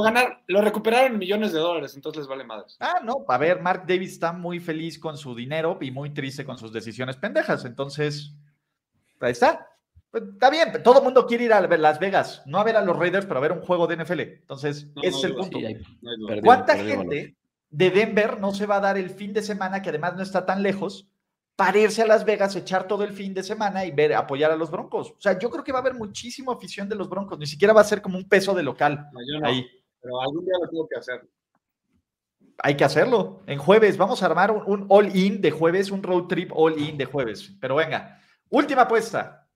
ganaron 0.00 0.38
lo, 0.46 0.60
recuperaron 0.60 1.14
en 1.14 1.18
millones 1.18 1.52
de 1.52 1.58
dólares, 1.58 1.96
entonces 1.96 2.20
les 2.20 2.28
vale 2.28 2.44
madres. 2.44 2.76
Ah, 2.78 3.00
no, 3.02 3.24
a 3.26 3.36
ver, 3.36 3.60
Mark 3.60 3.82
Davis 3.84 4.12
está 4.12 4.32
muy 4.32 4.60
feliz 4.60 4.96
con 4.96 5.18
su 5.18 5.34
dinero 5.34 5.76
y 5.80 5.90
muy 5.90 6.10
triste 6.10 6.44
con 6.44 6.56
sus 6.56 6.72
decisiones 6.72 7.16
pendejas. 7.16 7.64
Entonces, 7.64 8.32
ahí 9.18 9.32
está. 9.32 9.66
Pues, 10.12 10.22
está 10.22 10.50
bien, 10.50 10.68
todo 10.84 10.98
el 10.98 11.04
mundo 11.04 11.26
quiere 11.26 11.46
ir 11.46 11.52
a 11.52 11.66
ver 11.66 11.80
Las 11.80 11.98
Vegas, 11.98 12.44
no 12.46 12.60
a 12.60 12.62
ver 12.62 12.76
a 12.76 12.84
los 12.84 12.96
Raiders, 12.96 13.26
pero 13.26 13.38
a 13.38 13.42
ver 13.42 13.50
un 13.50 13.60
juego 13.60 13.88
de 13.88 13.96
NFL. 13.96 14.20
Entonces, 14.20 14.86
No, 14.94 15.02
ese 15.02 15.10
no, 15.10 15.18
es 15.18 15.24
el 15.24 15.34
punto. 15.34 15.58
Sí, 15.58 15.66
hay- 15.66 15.82
No 16.00 16.40
¿Cuánta 16.44 16.76
gente 16.76 17.36
de 17.70 17.90
Denver 17.90 18.38
no 18.38 18.54
se 18.54 18.66
va 18.66 18.76
a 18.76 18.80
dar 18.80 18.98
el 18.98 19.10
fin 19.10 19.32
de 19.32 19.42
semana, 19.42 19.82
que 19.82 19.88
además 19.88 20.14
no 20.14 20.22
está 20.22 20.46
tan 20.46 20.62
lejos, 20.62 21.08
para 21.58 21.76
irse 21.76 22.02
a 22.02 22.06
Las 22.06 22.24
Vegas, 22.24 22.54
echar 22.54 22.86
todo 22.86 23.02
el 23.02 23.12
fin 23.12 23.34
de 23.34 23.42
semana 23.42 23.84
y 23.84 23.90
ver, 23.90 24.14
apoyar 24.14 24.52
a 24.52 24.56
los 24.56 24.70
Broncos? 24.70 25.10
O 25.10 25.20
sea, 25.20 25.36
yo 25.36 25.50
creo 25.50 25.64
que 25.64 25.72
va 25.72 25.78
a 25.78 25.82
haber 25.82 25.94
muchísima 25.94 26.52
afición 26.52 26.88
de 26.88 26.94
los 26.94 27.08
Broncos, 27.10 27.36
ni 27.36 27.46
siquiera 27.46 27.74
va 27.74 27.80
a 27.80 27.84
ser 27.84 28.00
como 28.00 28.16
un 28.16 28.28
peso 28.28 28.54
de 28.54 28.62
local. 28.62 29.08
No, 29.12 29.18
yo 29.20 29.40
no, 29.40 29.48
Ahí. 29.48 29.66
pero 30.00 30.20
algún 30.20 30.44
día 30.44 30.54
lo 30.62 30.68
tengo 30.70 30.86
que 30.88 30.96
hacer. 31.00 31.28
Hay 32.62 32.76
que 32.76 32.84
hacerlo. 32.84 33.42
En 33.46 33.58
jueves, 33.58 33.96
vamos 33.96 34.22
a 34.22 34.26
armar 34.26 34.52
un, 34.52 34.62
un 34.66 34.86
all-in 34.88 35.40
de 35.40 35.50
jueves, 35.50 35.90
un 35.90 36.00
road 36.00 36.28
trip 36.28 36.52
all-in 36.54 36.96
de 36.96 37.06
jueves. 37.06 37.56
Pero 37.60 37.74
venga, 37.74 38.20
Última 38.50 38.82
apuesta. 38.82 39.46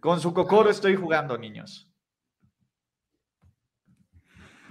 Con 0.00 0.20
su 0.20 0.32
cocoro 0.34 0.68
estoy 0.70 0.96
jugando, 0.96 1.36
niños. 1.38 1.90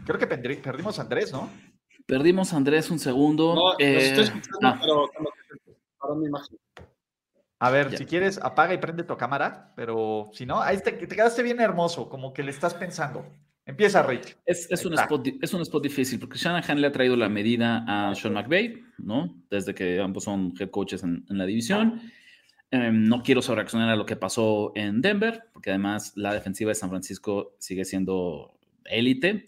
Creo 0.06 0.20
que 0.20 0.28
perdimos 0.28 1.00
a 1.00 1.02
Andrés, 1.02 1.32
¿no? 1.34 1.50
Perdimos 2.06 2.54
a 2.54 2.58
Andrés 2.58 2.92
un 2.92 3.00
segundo. 3.00 3.56
No, 3.56 3.72
los 3.72 3.80
Eh, 3.80 4.08
estoy 4.10 4.24
escuchando, 4.26 4.60
ah, 4.68 4.78
pero 4.80 5.10
mi 6.14 6.28
imagen. 6.28 6.58
A 7.60 7.72
ver, 7.72 7.90
Ya. 7.90 7.98
si 7.98 8.06
quieres, 8.06 8.38
apaga 8.44 8.74
y 8.74 8.78
prende 8.78 9.04
tu 9.04 9.16
cámara, 9.18 9.74
pero 9.76 10.30
si 10.34 10.46
no, 10.46 10.62
ahí 10.62 10.78
te, 10.80 10.92
te 10.92 11.16
quedaste 11.16 11.42
bien 11.42 11.60
hermoso, 11.62 12.10
como 12.10 12.34
que 12.34 12.44
le 12.44 12.52
estás 12.52 12.74
pensando. 12.74 13.26
Empieza, 13.66 14.04
Rich. 14.04 14.38
Es, 14.46 14.70
es, 14.70 14.86
un 14.86 14.94
spot, 14.94 15.28
es 15.42 15.54
un 15.54 15.62
spot 15.62 15.82
difícil 15.82 16.20
porque 16.20 16.38
Shanahan 16.38 16.80
le 16.80 16.88
ha 16.88 16.92
traído 16.92 17.16
la 17.16 17.30
medida 17.30 17.84
a 17.88 18.14
Sean 18.14 18.34
McVay, 18.34 18.84
¿no? 19.00 19.42
Desde 19.50 19.74
que 19.74 20.00
ambos 20.00 20.26
son 20.26 20.54
head 20.60 20.70
coaches 20.70 21.02
en, 21.02 21.26
en 21.28 21.38
la 21.38 21.46
división. 21.46 22.00
Eh, 22.70 22.92
no 22.92 23.24
quiero 23.24 23.42
sobreaccionar 23.42 23.90
a 23.90 23.96
lo 23.96 24.06
que 24.06 24.18
pasó 24.18 24.72
en 24.76 25.02
Denver, 25.02 25.46
porque 25.52 25.72
además 25.72 26.14
la 26.16 26.34
defensiva 26.34 26.70
de 26.70 26.76
San 26.76 26.90
Francisco 26.90 27.56
sigue 27.58 27.86
siendo 27.86 28.60
élite, 28.84 29.46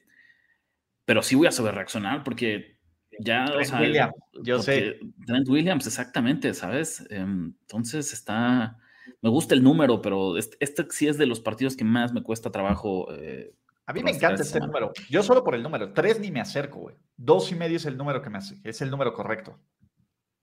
pero 1.06 1.22
sí 1.22 1.36
voy 1.36 1.48
a 1.48 1.52
sobrereaccionar 1.52 2.24
porque 2.24 2.77
ya, 3.19 3.45
o 3.45 3.51
Trent 3.53 3.67
sea, 3.67 3.80
Williams, 3.82 4.13
yo 4.43 4.58
porque 4.58 4.99
Trent 5.25 5.49
Williams, 5.49 5.88
exactamente, 5.88 6.53
¿sabes? 6.53 7.06
Em, 7.10 7.53
Entonces 7.62 8.13
está, 8.13 8.77
me 9.21 9.30
gusta 9.30 9.56
el 9.56 9.63
número, 9.63 10.01
pero 10.01 10.38
este, 10.38 10.58
este 10.60 10.86
sí 10.89 11.08
es 11.08 11.17
de 11.17 11.25
los 11.25 11.39
partidos 11.39 11.75
que 11.75 11.84
más 11.84 12.13
me 12.13 12.23
cuesta 12.23 12.51
trabajo. 12.51 13.08
eh, 13.13 13.53
A 13.86 13.93
mí 13.93 14.03
me 14.03 14.12
encanta 14.12 14.41
este 14.43 14.60
número. 14.60 14.91
Yo 15.10 15.23
solo 15.23 15.43
por 15.43 15.56
el 15.56 15.63
número. 15.63 15.93
Tres 15.93 16.19
ni 16.19 16.32
me 16.32 16.41
acerco, 16.41 16.80
güey. 16.80 16.95
Dos 17.15 17.51
y 17.51 17.56
medio 17.56 17.77
es 17.77 17.86
el 17.86 17.97
número 17.97 18.21
que 18.21 18.30
me 18.30 18.38
hace. 18.38 18.58
Es 18.63 18.82
el 18.82 18.89
número 18.91 19.13
correcto. 19.13 19.60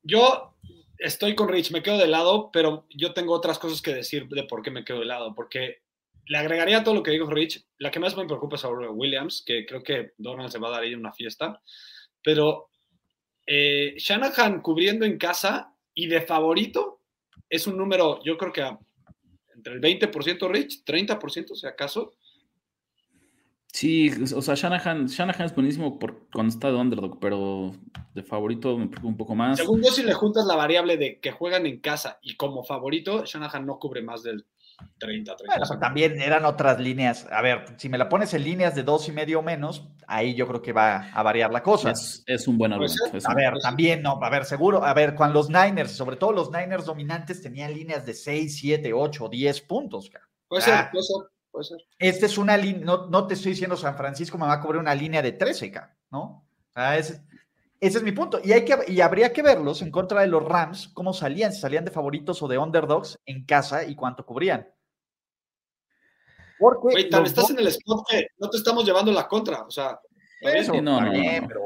Yo 0.03 0.55
estoy 0.99 1.35
con 1.35 1.49
Rich, 1.49 1.73
me 1.73 1.83
quedo 1.83 1.99
de 1.99 2.07
lado, 2.07 2.51
pero 2.53 2.87
yo 2.91 3.15
tengo 3.15 3.33
otras 3.35 3.59
cosas 3.59 3.81
que 3.83 3.95
decir 3.95 4.29
de 4.29 4.45
por 4.45 4.63
qué 4.63 4.71
me 4.71 4.85
quedo 4.85 5.01
de 5.01 5.07
lado, 5.07 5.35
porque 5.35 5.83
le 6.27 6.39
agregaría 6.39 6.79
a 6.79 6.85
todo 6.85 6.95
lo 6.95 7.03
que 7.03 7.11
dijo 7.11 7.31
Rich. 7.31 7.65
La 7.79 7.91
que 7.91 8.01
más 8.01 8.17
me 8.17 8.27
preocupa 8.27 8.57
es 8.57 8.63
sobre 8.63 8.89
Williams, 8.89 9.43
que 9.47 9.67
creo 9.67 9.83
que 9.83 10.13
Donald 10.19 10.51
se 10.51 10.59
va 10.59 10.69
a 10.69 10.73
dar 10.73 10.83
ahí 10.83 10.95
una 10.95 11.13
fiesta, 11.13 11.61
pero 12.25 12.71
eh, 13.47 13.95
Shanahan 13.99 14.63
cubriendo 14.63 15.05
en 15.05 15.19
casa 15.19 15.75
y 15.93 16.07
de 16.07 16.23
favorito 16.23 17.03
es 17.49 17.67
un 17.69 17.77
número, 17.77 18.21
yo 18.25 18.37
creo 18.37 18.53
que 18.53 18.63
a- 18.63 18.79
entre 19.55 19.75
el 19.75 19.81
20% 19.81 20.49
Rich, 20.49 20.83
30% 20.85 21.55
si 21.55 21.67
acaso. 21.67 22.15
Sí, 23.67 24.09
o 24.35 24.41
sea, 24.41 24.55
Shanahan, 24.55 25.07
Shanahan 25.07 25.47
es 25.47 25.55
buenísimo 25.55 25.99
por, 25.99 26.29
cuando 26.33 26.53
está 26.53 26.69
de 26.69 26.77
underdog, 26.77 27.19
pero 27.21 27.73
de 28.15 28.23
favorito 28.23 28.79
me 28.79 28.87
preocupa 28.87 29.09
un 29.09 29.17
poco 29.17 29.35
más. 29.35 29.59
Según 29.59 29.83
yo, 29.83 29.91
si 29.91 30.05
le 30.05 30.15
juntas 30.15 30.47
la 30.47 30.55
variable 30.55 30.97
de 30.97 31.19
que 31.19 31.33
juegan 31.33 31.67
en 31.67 31.81
casa 31.81 32.19
y 32.23 32.37
como 32.37 32.63
favorito, 32.63 33.25
Shanahan 33.25 33.67
no 33.67 33.79
cubre 33.81 34.01
más 34.01 34.23
del 34.23 34.47
30, 34.99 35.37
30. 35.37 35.45
Bueno, 35.47 35.67
pero 35.69 35.81
también 35.81 36.21
eran 36.21 36.45
otras 36.45 36.79
líneas. 36.81 37.27
A 37.31 37.43
ver, 37.43 37.65
si 37.77 37.89
me 37.89 37.99
la 37.99 38.09
pones 38.09 38.33
en 38.35 38.45
líneas 38.45 38.75
de 38.75 38.83
dos 38.83 39.09
y 39.09 39.13
medio 39.13 39.41
o 39.41 39.43
menos, 39.43 39.89
ahí 40.07 40.35
yo 40.35 40.47
creo 40.49 40.63
que 40.63 40.73
va 40.73 41.11
a 41.13 41.23
variar 41.23 41.53
la 41.53 41.63
cosa. 41.63 41.91
Es, 41.91 42.23
es 42.27 42.49
un 42.49 42.59
buen 42.59 42.73
argumento. 42.73 42.97
ser. 43.07 43.17
es 43.17 43.27
A 43.27 43.35
ver, 43.35 43.53
pues, 43.53 43.63
también, 43.63 44.03
no, 44.03 44.19
a 44.23 44.31
ver, 44.31 44.45
seguro, 44.45 44.85
a 44.85 44.93
ver, 44.95 45.15
cuando 45.15 45.35
los 45.41 45.49
Niners, 45.51 45.93
sobre 45.93 46.17
todo 46.17 46.33
los 46.33 46.51
Niners 46.51 46.85
dominantes, 46.87 47.41
tenían 47.43 47.73
líneas 47.75 48.05
de 48.07 48.15
6, 48.15 48.57
7, 48.59 48.93
8, 48.93 49.29
10 49.29 49.61
puntos. 49.63 50.11
cara. 50.11 50.25
Puede 50.49 50.63
Ah. 50.63 50.67
ser, 50.67 50.91
puede 50.91 51.03
ser, 51.05 51.17
puede 51.51 51.65
ser. 51.65 51.79
Esta 51.99 52.27
es 52.27 52.39
una 52.39 52.57
línea, 52.57 52.85
no, 52.85 53.07
no 53.09 53.27
te 53.27 53.35
estoy 53.35 53.53
diciendo 53.53 53.77
San 53.77 53.97
Francisco 53.97 54.37
me 54.39 54.47
va 54.47 54.55
a 54.55 54.61
cobrar 54.61 54.81
una 54.81 54.95
línea 54.95 55.23
de 55.23 55.33
13, 55.33 55.71
cara, 55.71 55.97
¿no? 56.11 56.21
O 56.69 56.73
sea, 56.73 56.97
ese, 57.81 57.99
es 57.99 58.05
mi 58.05 58.13
punto. 58.13 58.41
Y, 58.43 58.53
hay 58.53 58.65
que, 58.65 58.79
y 58.89 59.01
habría 59.01 59.33
que 59.33 59.43
verlos 59.43 59.83
en 59.83 59.91
contra 59.91 60.21
de 60.21 60.27
los 60.27 60.43
Rams, 60.43 60.89
cómo 60.95 61.13
salían, 61.13 61.53
si 61.53 61.61
salían 61.61 61.85
de 61.85 61.91
favoritos 61.91 62.43
o 62.43 62.49
de 62.49 62.59
underdogs 62.59 63.19
en 63.27 63.45
casa 63.45 63.85
y 63.85 63.95
cuánto 63.95 64.25
cubrían. 64.25 64.69
Porque 66.59 66.93
Güey, 66.93 67.11
tan 67.11 67.23
los 67.23 67.31
estás 67.31 67.49
dos- 67.49 67.51
en 67.51 67.59
el 67.59 67.67
spot 67.69 68.07
que 68.09 68.29
no 68.39 68.49
te 68.49 68.57
estamos 68.57 68.85
llevando 68.85 69.13
la 69.13 69.29
contra. 69.29 69.63
O 69.65 69.71
sea, 69.71 70.01
no, 70.43 70.81
no, 70.83 71.01
no, 71.01 71.11
bien, 71.11 71.43
no. 71.43 71.49
pero 71.49 71.63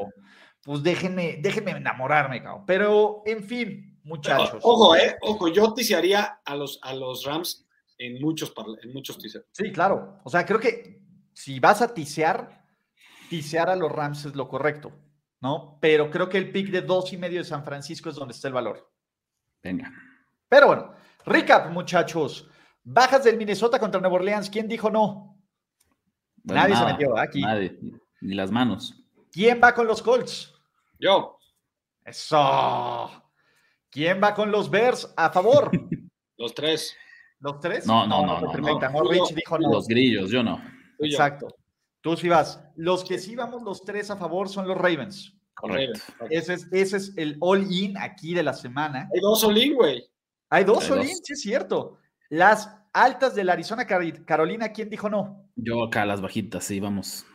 pues 0.63 0.83
déjenme, 0.83 1.39
déjenme 1.41 1.73
enamorarme, 1.73 2.43
cabrón. 2.43 2.65
Pero, 2.67 3.23
en 3.27 3.45
fin, 3.45 4.01
muchachos. 4.03 4.61
Ojo, 4.63 4.97
eh, 4.97 5.17
ojo, 5.23 5.49
yo 5.49 5.73
tisearía 5.75 6.41
a 6.45 6.57
los, 6.57 6.79
a 6.83 6.95
los 6.95 7.25
Rams 7.25 7.67
en 7.99 8.21
muchos, 8.21 8.53
en 8.83 8.93
muchos 8.93 9.19
teasers. 9.19 9.47
Sí, 9.53 9.73
claro. 9.73 10.19
O 10.25 10.31
sea, 10.31 10.45
creo 10.45 10.61
que 10.61 11.01
si 11.33 11.61
vas 11.61 11.83
a 11.83 11.93
tisear, 11.95 12.65
tisear 13.29 13.71
a 13.71 13.77
los 13.77 13.93
Rams 13.93 14.25
es 14.25 14.35
lo 14.35 14.49
correcto, 14.49 14.93
¿no? 15.41 15.79
Pero 15.81 16.11
creo 16.11 16.29
que 16.29 16.39
el 16.39 16.51
pick 16.51 16.71
de 16.71 16.83
dos 16.83 17.13
y 17.13 17.17
medio 17.17 17.39
de 17.39 17.45
San 17.45 17.65
Francisco 17.65 18.09
es 18.11 18.17
donde 18.17 18.35
está 18.35 18.49
el 18.49 18.55
valor. 18.55 18.91
Venga. 19.63 19.93
Pero 20.49 20.67
bueno, 20.69 20.95
recap, 21.25 21.71
muchachos. 21.71 22.49
Bajas 22.83 23.25
del 23.25 23.37
Minnesota 23.37 23.79
contra 23.79 24.01
Nueva 24.01 24.17
Orleans. 24.17 24.49
¿Quién 24.49 24.67
dijo 24.67 24.91
no? 24.91 25.39
Bueno, 26.43 26.63
Nadie 26.63 26.77
se 26.77 26.85
metió 26.85 27.19
aquí. 27.19 27.43
Nadie, 27.43 27.79
ni 28.21 28.35
las 28.35 28.51
manos. 28.51 28.95
¿Quién 29.31 29.61
va 29.63 29.75
con 29.75 29.87
los 29.87 30.03
Colts? 30.03 30.55
Yo, 30.99 31.39
Eso. 32.05 33.11
¿Quién 33.91 34.21
va 34.23 34.35
con 34.35 34.51
los 34.51 34.71
Bears? 34.71 35.13
A 35.17 35.31
favor. 35.31 35.71
los 36.39 36.55
tres. 36.55 36.97
¿Los 37.41 37.61
tres? 37.61 37.87
No, 37.87 38.07
no, 38.07 38.25
no, 38.27 38.41
no, 38.41 38.51
perfecta. 38.51 38.89
no. 38.89 39.03
No, 39.03 39.11
Rich 39.11 39.35
dijo 39.35 39.59
no. 39.59 39.71
Los 39.71 39.87
grillos, 39.87 40.31
yo 40.31 40.43
no. 40.43 40.61
Exacto. 40.99 41.49
Tú 42.01 42.17
sí 42.17 42.29
vas. 42.29 42.63
Los 42.77 43.05
que 43.05 43.19
sí 43.19 43.35
vamos 43.35 43.63
los 43.63 43.85
tres 43.85 44.11
a 44.11 44.17
favor 44.17 44.49
son 44.49 44.67
los 44.69 44.77
Ravens. 44.77 45.35
Correcto. 45.55 46.01
Ese 46.31 46.55
es, 46.55 46.69
ese 46.71 46.97
es 46.99 47.13
el 47.17 47.37
all-in 47.41 47.97
aquí 47.99 48.33
de 48.35 48.43
la 48.45 48.53
semana. 48.55 49.09
Hay 49.13 49.21
dos 49.21 49.43
Olin, 49.43 49.75
güey. 49.75 50.05
Hay 50.51 50.65
dos 50.65 50.89
all-in, 50.91 51.17
sí 51.23 51.33
es 51.33 51.41
cierto. 51.41 51.99
Las 52.29 52.73
altas 52.93 53.35
de 53.35 53.45
la 53.45 53.55
Arizona 53.55 53.87
Carolina, 53.87 54.73
¿quién 54.73 54.89
dijo 54.89 55.11
no? 55.11 55.51
Yo 55.57 55.83
acá 55.83 56.07
las 56.07 56.21
bajitas, 56.21 56.65
sí, 56.65 56.79
vamos. 56.79 57.27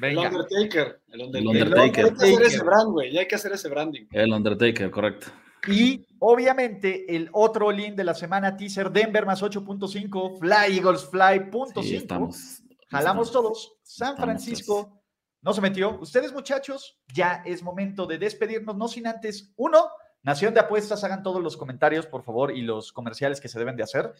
El. 0.00 0.16
Undertaker. 0.18 1.00
El 1.08 1.20
El 1.20 1.46
Undertaker. 1.46 1.72
Undertaker. 1.74 1.80
Hay 1.80 1.92
que 1.92 2.02
hacer 2.02 2.42
ese 2.42 2.64
brand, 2.64 2.90
güey. 2.90 3.12
Ya 3.12 3.20
hay 3.20 3.28
que 3.28 3.34
hacer 3.34 3.52
ese 3.52 3.68
branding. 3.68 4.06
El 4.12 4.32
Undertaker, 4.32 4.90
correcto. 4.90 5.26
Y 5.68 6.04
obviamente 6.18 7.14
el 7.14 7.28
otro 7.32 7.66
all-in 7.68 7.94
de 7.94 8.02
la 8.04 8.14
semana, 8.14 8.56
teaser 8.56 8.90
Denver 8.90 9.24
más 9.26 9.42
8.5, 9.42 10.40
Fly 10.40 10.76
Eagles 10.78 11.04
Fly 11.08 11.50
punto 11.50 11.82
Sí, 11.82 11.90
cinco. 11.90 12.02
estamos. 12.02 12.62
Jalamos 12.92 13.32
todos. 13.32 13.78
San 13.82 14.18
Francisco 14.18 15.02
no 15.40 15.54
se 15.54 15.62
metió. 15.62 15.98
Ustedes, 15.98 16.32
muchachos, 16.32 17.00
ya 17.14 17.42
es 17.46 17.62
momento 17.62 18.06
de 18.06 18.18
despedirnos, 18.18 18.76
no 18.76 18.86
sin 18.86 19.06
antes, 19.06 19.52
uno, 19.56 19.88
Nación 20.22 20.52
de 20.52 20.60
Apuestas, 20.60 21.02
hagan 21.02 21.22
todos 21.22 21.42
los 21.42 21.56
comentarios, 21.56 22.06
por 22.06 22.22
favor, 22.22 22.54
y 22.54 22.60
los 22.60 22.92
comerciales 22.92 23.40
que 23.40 23.48
se 23.48 23.58
deben 23.58 23.76
de 23.76 23.82
hacer. 23.82 24.14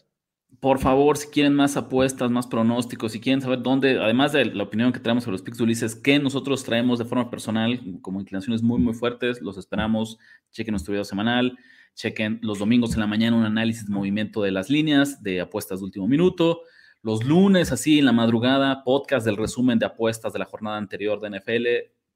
Por 0.59 0.79
favor, 0.79 1.17
si 1.17 1.27
quieren 1.27 1.53
más 1.53 1.77
apuestas, 1.77 2.29
más 2.31 2.47
pronósticos, 2.47 3.11
si 3.11 3.19
quieren 3.19 3.41
saber 3.41 3.61
dónde, 3.61 3.99
además 3.99 4.33
de 4.33 4.45
la 4.45 4.63
opinión 4.63 4.91
que 4.91 4.99
traemos 4.99 5.23
sobre 5.23 5.35
los 5.35 5.43
picks 5.43 5.59
de 5.59 5.63
Ulises, 5.63 5.95
que 5.95 6.19
nosotros 6.19 6.63
traemos 6.63 6.99
de 6.99 7.05
forma 7.05 7.29
personal, 7.29 7.79
como 8.01 8.19
inclinaciones 8.21 8.61
muy, 8.61 8.79
muy 8.79 8.93
fuertes, 8.93 9.41
los 9.41 9.57
esperamos. 9.57 10.17
Chequen 10.51 10.73
nuestro 10.73 10.91
video 10.91 11.05
semanal, 11.05 11.57
chequen 11.95 12.39
los 12.41 12.59
domingos 12.59 12.93
en 12.95 12.99
la 12.99 13.07
mañana 13.07 13.37
un 13.37 13.45
análisis 13.45 13.85
de 13.85 13.93
movimiento 13.93 14.41
de 14.41 14.51
las 14.51 14.69
líneas, 14.69 15.21
de 15.21 15.41
apuestas 15.41 15.79
de 15.79 15.85
último 15.85 16.07
minuto. 16.07 16.61
Los 17.03 17.25
lunes, 17.25 17.73
así 17.73 17.99
en 17.99 18.05
la 18.05 18.13
madrugada, 18.13 18.81
podcast 18.85 19.25
del 19.25 19.35
resumen 19.35 19.77
de 19.77 19.85
apuestas 19.85 20.31
de 20.31 20.39
la 20.39 20.45
jornada 20.45 20.77
anterior 20.77 21.19
de 21.19 21.37
NFL 21.37 21.67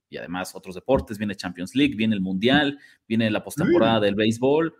y 0.09 0.15
además 0.15 0.55
otros 0.55 0.75
deportes. 0.75 1.17
Viene 1.17 1.35
Champions 1.35 1.75
League, 1.75 1.93
viene 1.93 2.15
el 2.15 2.21
Mundial, 2.21 2.79
viene 3.05 3.29
la 3.29 3.43
postemporada 3.43 3.99
del 3.99 4.15
béisbol, 4.15 4.73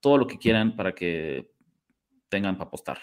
todo 0.00 0.18
lo 0.18 0.26
que 0.26 0.36
quieran 0.36 0.74
para 0.74 0.92
que 0.92 1.52
tengan 2.28 2.58
para 2.58 2.66
apostar. 2.66 2.98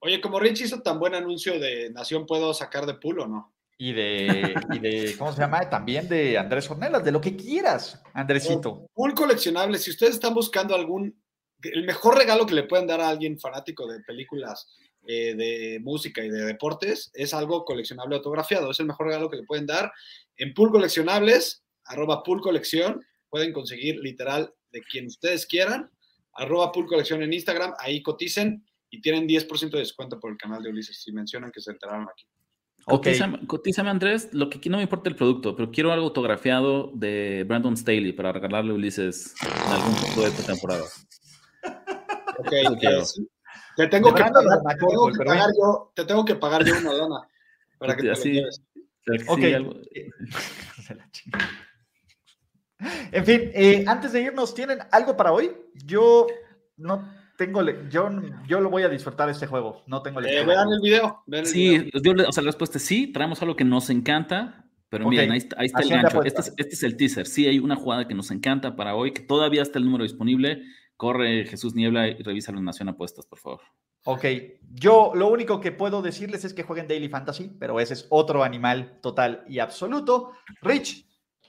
Oye, 0.00 0.20
como 0.20 0.38
Rich 0.38 0.60
hizo 0.60 0.82
tan 0.82 0.98
buen 0.98 1.14
anuncio 1.14 1.58
de 1.58 1.88
Nación, 1.88 2.26
¿puedo 2.26 2.52
sacar 2.52 2.84
de 2.84 2.92
pool 2.92 3.20
o 3.20 3.26
no? 3.26 3.54
Y 3.78 3.94
de, 3.94 4.54
y 4.74 4.78
de, 4.78 5.16
¿cómo 5.16 5.32
se 5.32 5.40
llama? 5.40 5.70
También 5.70 6.06
de 6.06 6.36
Andrés 6.36 6.70
Ornelas, 6.70 7.02
de 7.02 7.12
lo 7.12 7.20
que 7.22 7.34
quieras, 7.34 8.02
Andresito. 8.12 8.90
Pool 8.92 9.14
coleccionable. 9.14 9.78
Si 9.78 9.90
ustedes 9.90 10.16
están 10.16 10.34
buscando 10.34 10.74
algún. 10.74 11.18
El 11.62 11.86
mejor 11.86 12.18
regalo 12.18 12.44
que 12.44 12.54
le 12.54 12.64
pueden 12.64 12.88
dar 12.88 13.00
a 13.00 13.08
alguien 13.08 13.38
fanático 13.38 13.86
de 13.86 14.00
películas, 14.00 14.68
eh, 15.06 15.34
de 15.34 15.80
música 15.80 16.24
y 16.24 16.30
de 16.30 16.44
deportes 16.44 17.10
es 17.14 17.34
algo 17.34 17.64
coleccionable 17.64 18.16
autografiado. 18.16 18.70
Es 18.70 18.80
el 18.80 18.86
mejor 18.86 19.06
regalo 19.08 19.28
que 19.28 19.38
le 19.38 19.42
pueden 19.44 19.66
dar. 19.66 19.90
En 20.36 20.54
Pool 20.54 20.70
Coleccionables, 20.70 21.64
arroba 21.84 22.22
Pool 22.22 22.40
Colección, 22.40 23.04
pueden 23.28 23.52
conseguir 23.52 23.96
literal 23.96 24.54
de 24.70 24.80
quien 24.82 25.06
ustedes 25.06 25.46
quieran. 25.46 25.90
Arroba 26.34 26.70
Pool 26.70 26.86
Colección 26.86 27.22
en 27.22 27.32
Instagram, 27.32 27.74
ahí 27.78 28.02
coticen 28.02 28.64
y 28.90 29.00
tienen 29.00 29.26
10% 29.26 29.70
de 29.70 29.78
descuento 29.78 30.20
por 30.20 30.30
el 30.30 30.36
canal 30.36 30.62
de 30.62 30.70
Ulises 30.70 31.02
si 31.02 31.12
mencionan 31.12 31.50
que 31.50 31.60
se 31.60 31.72
enteraron 31.72 32.08
aquí. 32.08 32.24
Ok. 32.86 33.04
Cotízame, 33.04 33.46
cotízame, 33.46 33.90
Andrés, 33.90 34.28
lo 34.32 34.50
que 34.50 34.68
no 34.68 34.76
me 34.76 34.82
importa 34.82 35.08
el 35.08 35.16
producto, 35.16 35.56
pero 35.56 35.70
quiero 35.70 35.92
algo 35.92 36.06
autografiado 36.06 36.90
de 36.94 37.44
Brandon 37.46 37.76
Staley 37.76 38.12
para 38.12 38.32
regalarle 38.32 38.72
a 38.72 38.74
Ulises 38.74 39.34
en 39.42 39.72
algún 39.72 39.94
punto 39.94 40.20
de 40.22 40.28
esta 40.28 40.52
temporada. 40.52 40.84
Ok, 42.38 42.52
te 43.76 43.86
tengo 43.88 44.14
que 44.14 44.22
pagar, 44.22 44.44
de 44.44 44.70
te 44.70 44.76
tengo 44.86 45.06
que 45.08 45.18
pero 45.18 45.30
pagar 45.30 45.50
yo, 45.58 45.92
te 45.94 46.04
tengo 46.04 46.24
que 46.24 46.34
pagar 46.34 46.64
yo 46.64 46.74
una 46.78 46.92
lana 46.92 47.28
para 47.78 47.94
que 47.96 48.02
te 48.02 48.06
lo 48.08 48.12
Así. 48.12 48.32
lleves. 48.32 48.62
Sí, 48.74 49.24
Ok. 49.28 49.40
algo- 49.54 49.80
Se 50.82 50.94
la 50.94 51.10
chingada. 51.10 51.48
En 53.12 53.24
fin, 53.24 53.50
eh, 53.54 53.84
antes 53.86 54.12
de 54.12 54.22
irnos, 54.22 54.54
¿tienen 54.54 54.78
algo 54.90 55.16
para 55.16 55.32
hoy? 55.32 55.52
Yo 55.84 56.26
no 56.76 57.08
tengo, 57.36 57.62
yo, 57.88 58.10
yo 58.46 58.60
lo 58.60 58.70
voy 58.70 58.82
a 58.82 58.88
disfrutar 58.88 59.28
este 59.28 59.46
juego. 59.46 59.82
No 59.86 60.02
tengo 60.02 60.20
eh, 60.20 60.44
vean 60.44 60.68
el 60.70 60.80
video. 60.80 61.22
Vean 61.26 61.44
el 61.44 61.50
sí, 61.50 61.78
video. 61.78 62.28
o 62.28 62.32
sea, 62.32 62.42
la 62.42 62.48
respuesta 62.48 62.78
es 62.78 62.84
sí, 62.84 63.12
traemos 63.12 63.40
algo 63.42 63.56
que 63.56 63.64
nos 63.64 63.90
encanta, 63.90 64.64
pero 64.88 65.08
miren, 65.08 65.30
ahí, 65.30 65.38
está, 65.38 65.56
el 65.60 65.88
gancho. 65.88 66.22
Este 66.22 66.40
es, 66.40 66.54
este 66.56 66.74
es, 66.74 66.82
el 66.82 66.96
teaser. 66.96 67.26
Sí, 67.26 67.46
hay 67.46 67.58
una 67.58 67.76
jugada 67.76 68.06
que 68.06 68.14
nos 68.14 68.30
encanta 68.30 68.76
para 68.76 68.94
hoy, 68.94 69.12
que 69.12 69.22
todavía 69.22 69.62
está 69.62 69.78
el 69.78 69.84
número 69.84 70.04
disponible. 70.04 70.62
Corre 71.02 71.44
Jesús 71.46 71.74
Niebla 71.74 72.06
y 72.06 72.22
revisa 72.22 72.52
la 72.52 72.60
Nación 72.60 72.88
Apuestas, 72.88 73.26
por 73.26 73.40
favor. 73.40 73.60
Ok, 74.04 74.24
yo 74.70 75.10
lo 75.16 75.26
único 75.30 75.60
que 75.60 75.72
puedo 75.72 76.00
decirles 76.00 76.44
es 76.44 76.54
que 76.54 76.62
jueguen 76.62 76.86
Daily 76.86 77.08
Fantasy, 77.08 77.50
pero 77.58 77.80
ese 77.80 77.94
es 77.94 78.06
otro 78.08 78.44
animal 78.44 79.00
total 79.02 79.42
y 79.48 79.58
absoluto. 79.58 80.30
Rich, 80.60 81.04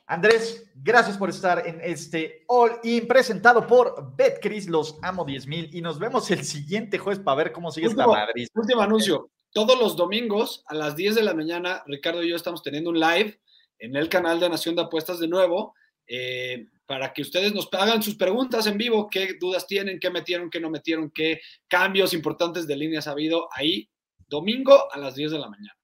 Andrés, 0.08 0.72
gracias 0.74 1.20
por 1.20 1.30
estar 1.30 1.68
en 1.68 1.82
este 1.84 2.46
All 2.48 2.80
In 2.82 3.06
presentado 3.06 3.68
por 3.68 4.16
BetCris, 4.16 4.68
los 4.68 4.98
amo 5.04 5.24
10 5.24 5.46
mil 5.46 5.70
y 5.72 5.84
nos 5.84 6.00
vemos 6.00 6.32
el 6.32 6.44
siguiente 6.44 6.98
jueves 6.98 7.24
para 7.24 7.38
ver 7.38 7.52
cómo 7.52 7.70
sigue 7.70 7.86
esta 7.86 8.08
Madrid. 8.08 8.48
Último 8.56 8.82
anuncio, 8.82 9.30
todos 9.52 9.80
los 9.80 9.96
domingos 9.96 10.64
a 10.66 10.74
las 10.74 10.96
10 10.96 11.14
de 11.14 11.22
la 11.22 11.36
mañana, 11.36 11.84
Ricardo 11.86 12.24
y 12.24 12.30
yo 12.30 12.36
estamos 12.36 12.64
teniendo 12.64 12.90
un 12.90 13.00
live 13.00 13.40
en 13.78 13.96
el 13.96 14.10
canal 14.10 14.40
de 14.40 14.50
Nación 14.50 14.76
de 14.76 14.82
Apuestas 14.82 15.20
de 15.20 15.28
nuevo. 15.28 15.76
Eh, 16.08 16.70
para 16.94 17.12
que 17.12 17.24
ustedes 17.24 17.56
nos 17.56 17.68
hagan 17.72 18.04
sus 18.04 18.14
preguntas 18.14 18.68
en 18.68 18.78
vivo, 18.78 19.10
qué 19.10 19.36
dudas 19.40 19.66
tienen, 19.66 20.00
qué 20.00 20.12
metieron, 20.12 20.48
qué 20.52 20.60
no 20.60 20.70
metieron, 20.70 21.10
qué 21.10 21.42
cambios 21.68 22.14
importantes 22.14 22.68
de 22.68 22.76
líneas 22.76 23.08
ha 23.08 23.12
habido 23.14 23.50
ahí, 23.52 23.90
domingo 24.28 24.94
a 24.94 25.00
las 25.00 25.16
10 25.16 25.32
de 25.32 25.40
la 25.40 25.50
mañana. 25.50 25.76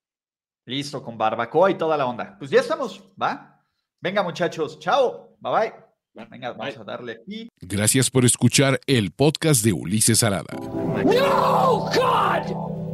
Listo, 0.67 1.01
con 1.01 1.17
barbacoa 1.17 1.71
y 1.71 1.79
toda 1.79 1.97
la 1.97 2.05
onda. 2.05 2.35
Pues 2.37 2.51
ya 2.51 2.59
estamos, 2.59 3.03
¿va? 3.19 3.59
Venga 3.99 4.21
muchachos, 4.21 4.77
chao, 4.77 5.35
bye 5.39 5.51
bye. 5.51 6.27
Venga, 6.29 6.53
vamos 6.53 6.77
a 6.77 6.83
darle 6.83 7.13
aquí. 7.13 7.49
Gracias 7.59 8.11
por 8.11 8.23
escuchar 8.23 8.79
el 8.85 9.09
podcast 9.09 9.65
de 9.65 9.73
Ulises 9.73 10.21
Arada. 10.21 10.53
No, 10.59 11.89
God! 11.89 12.58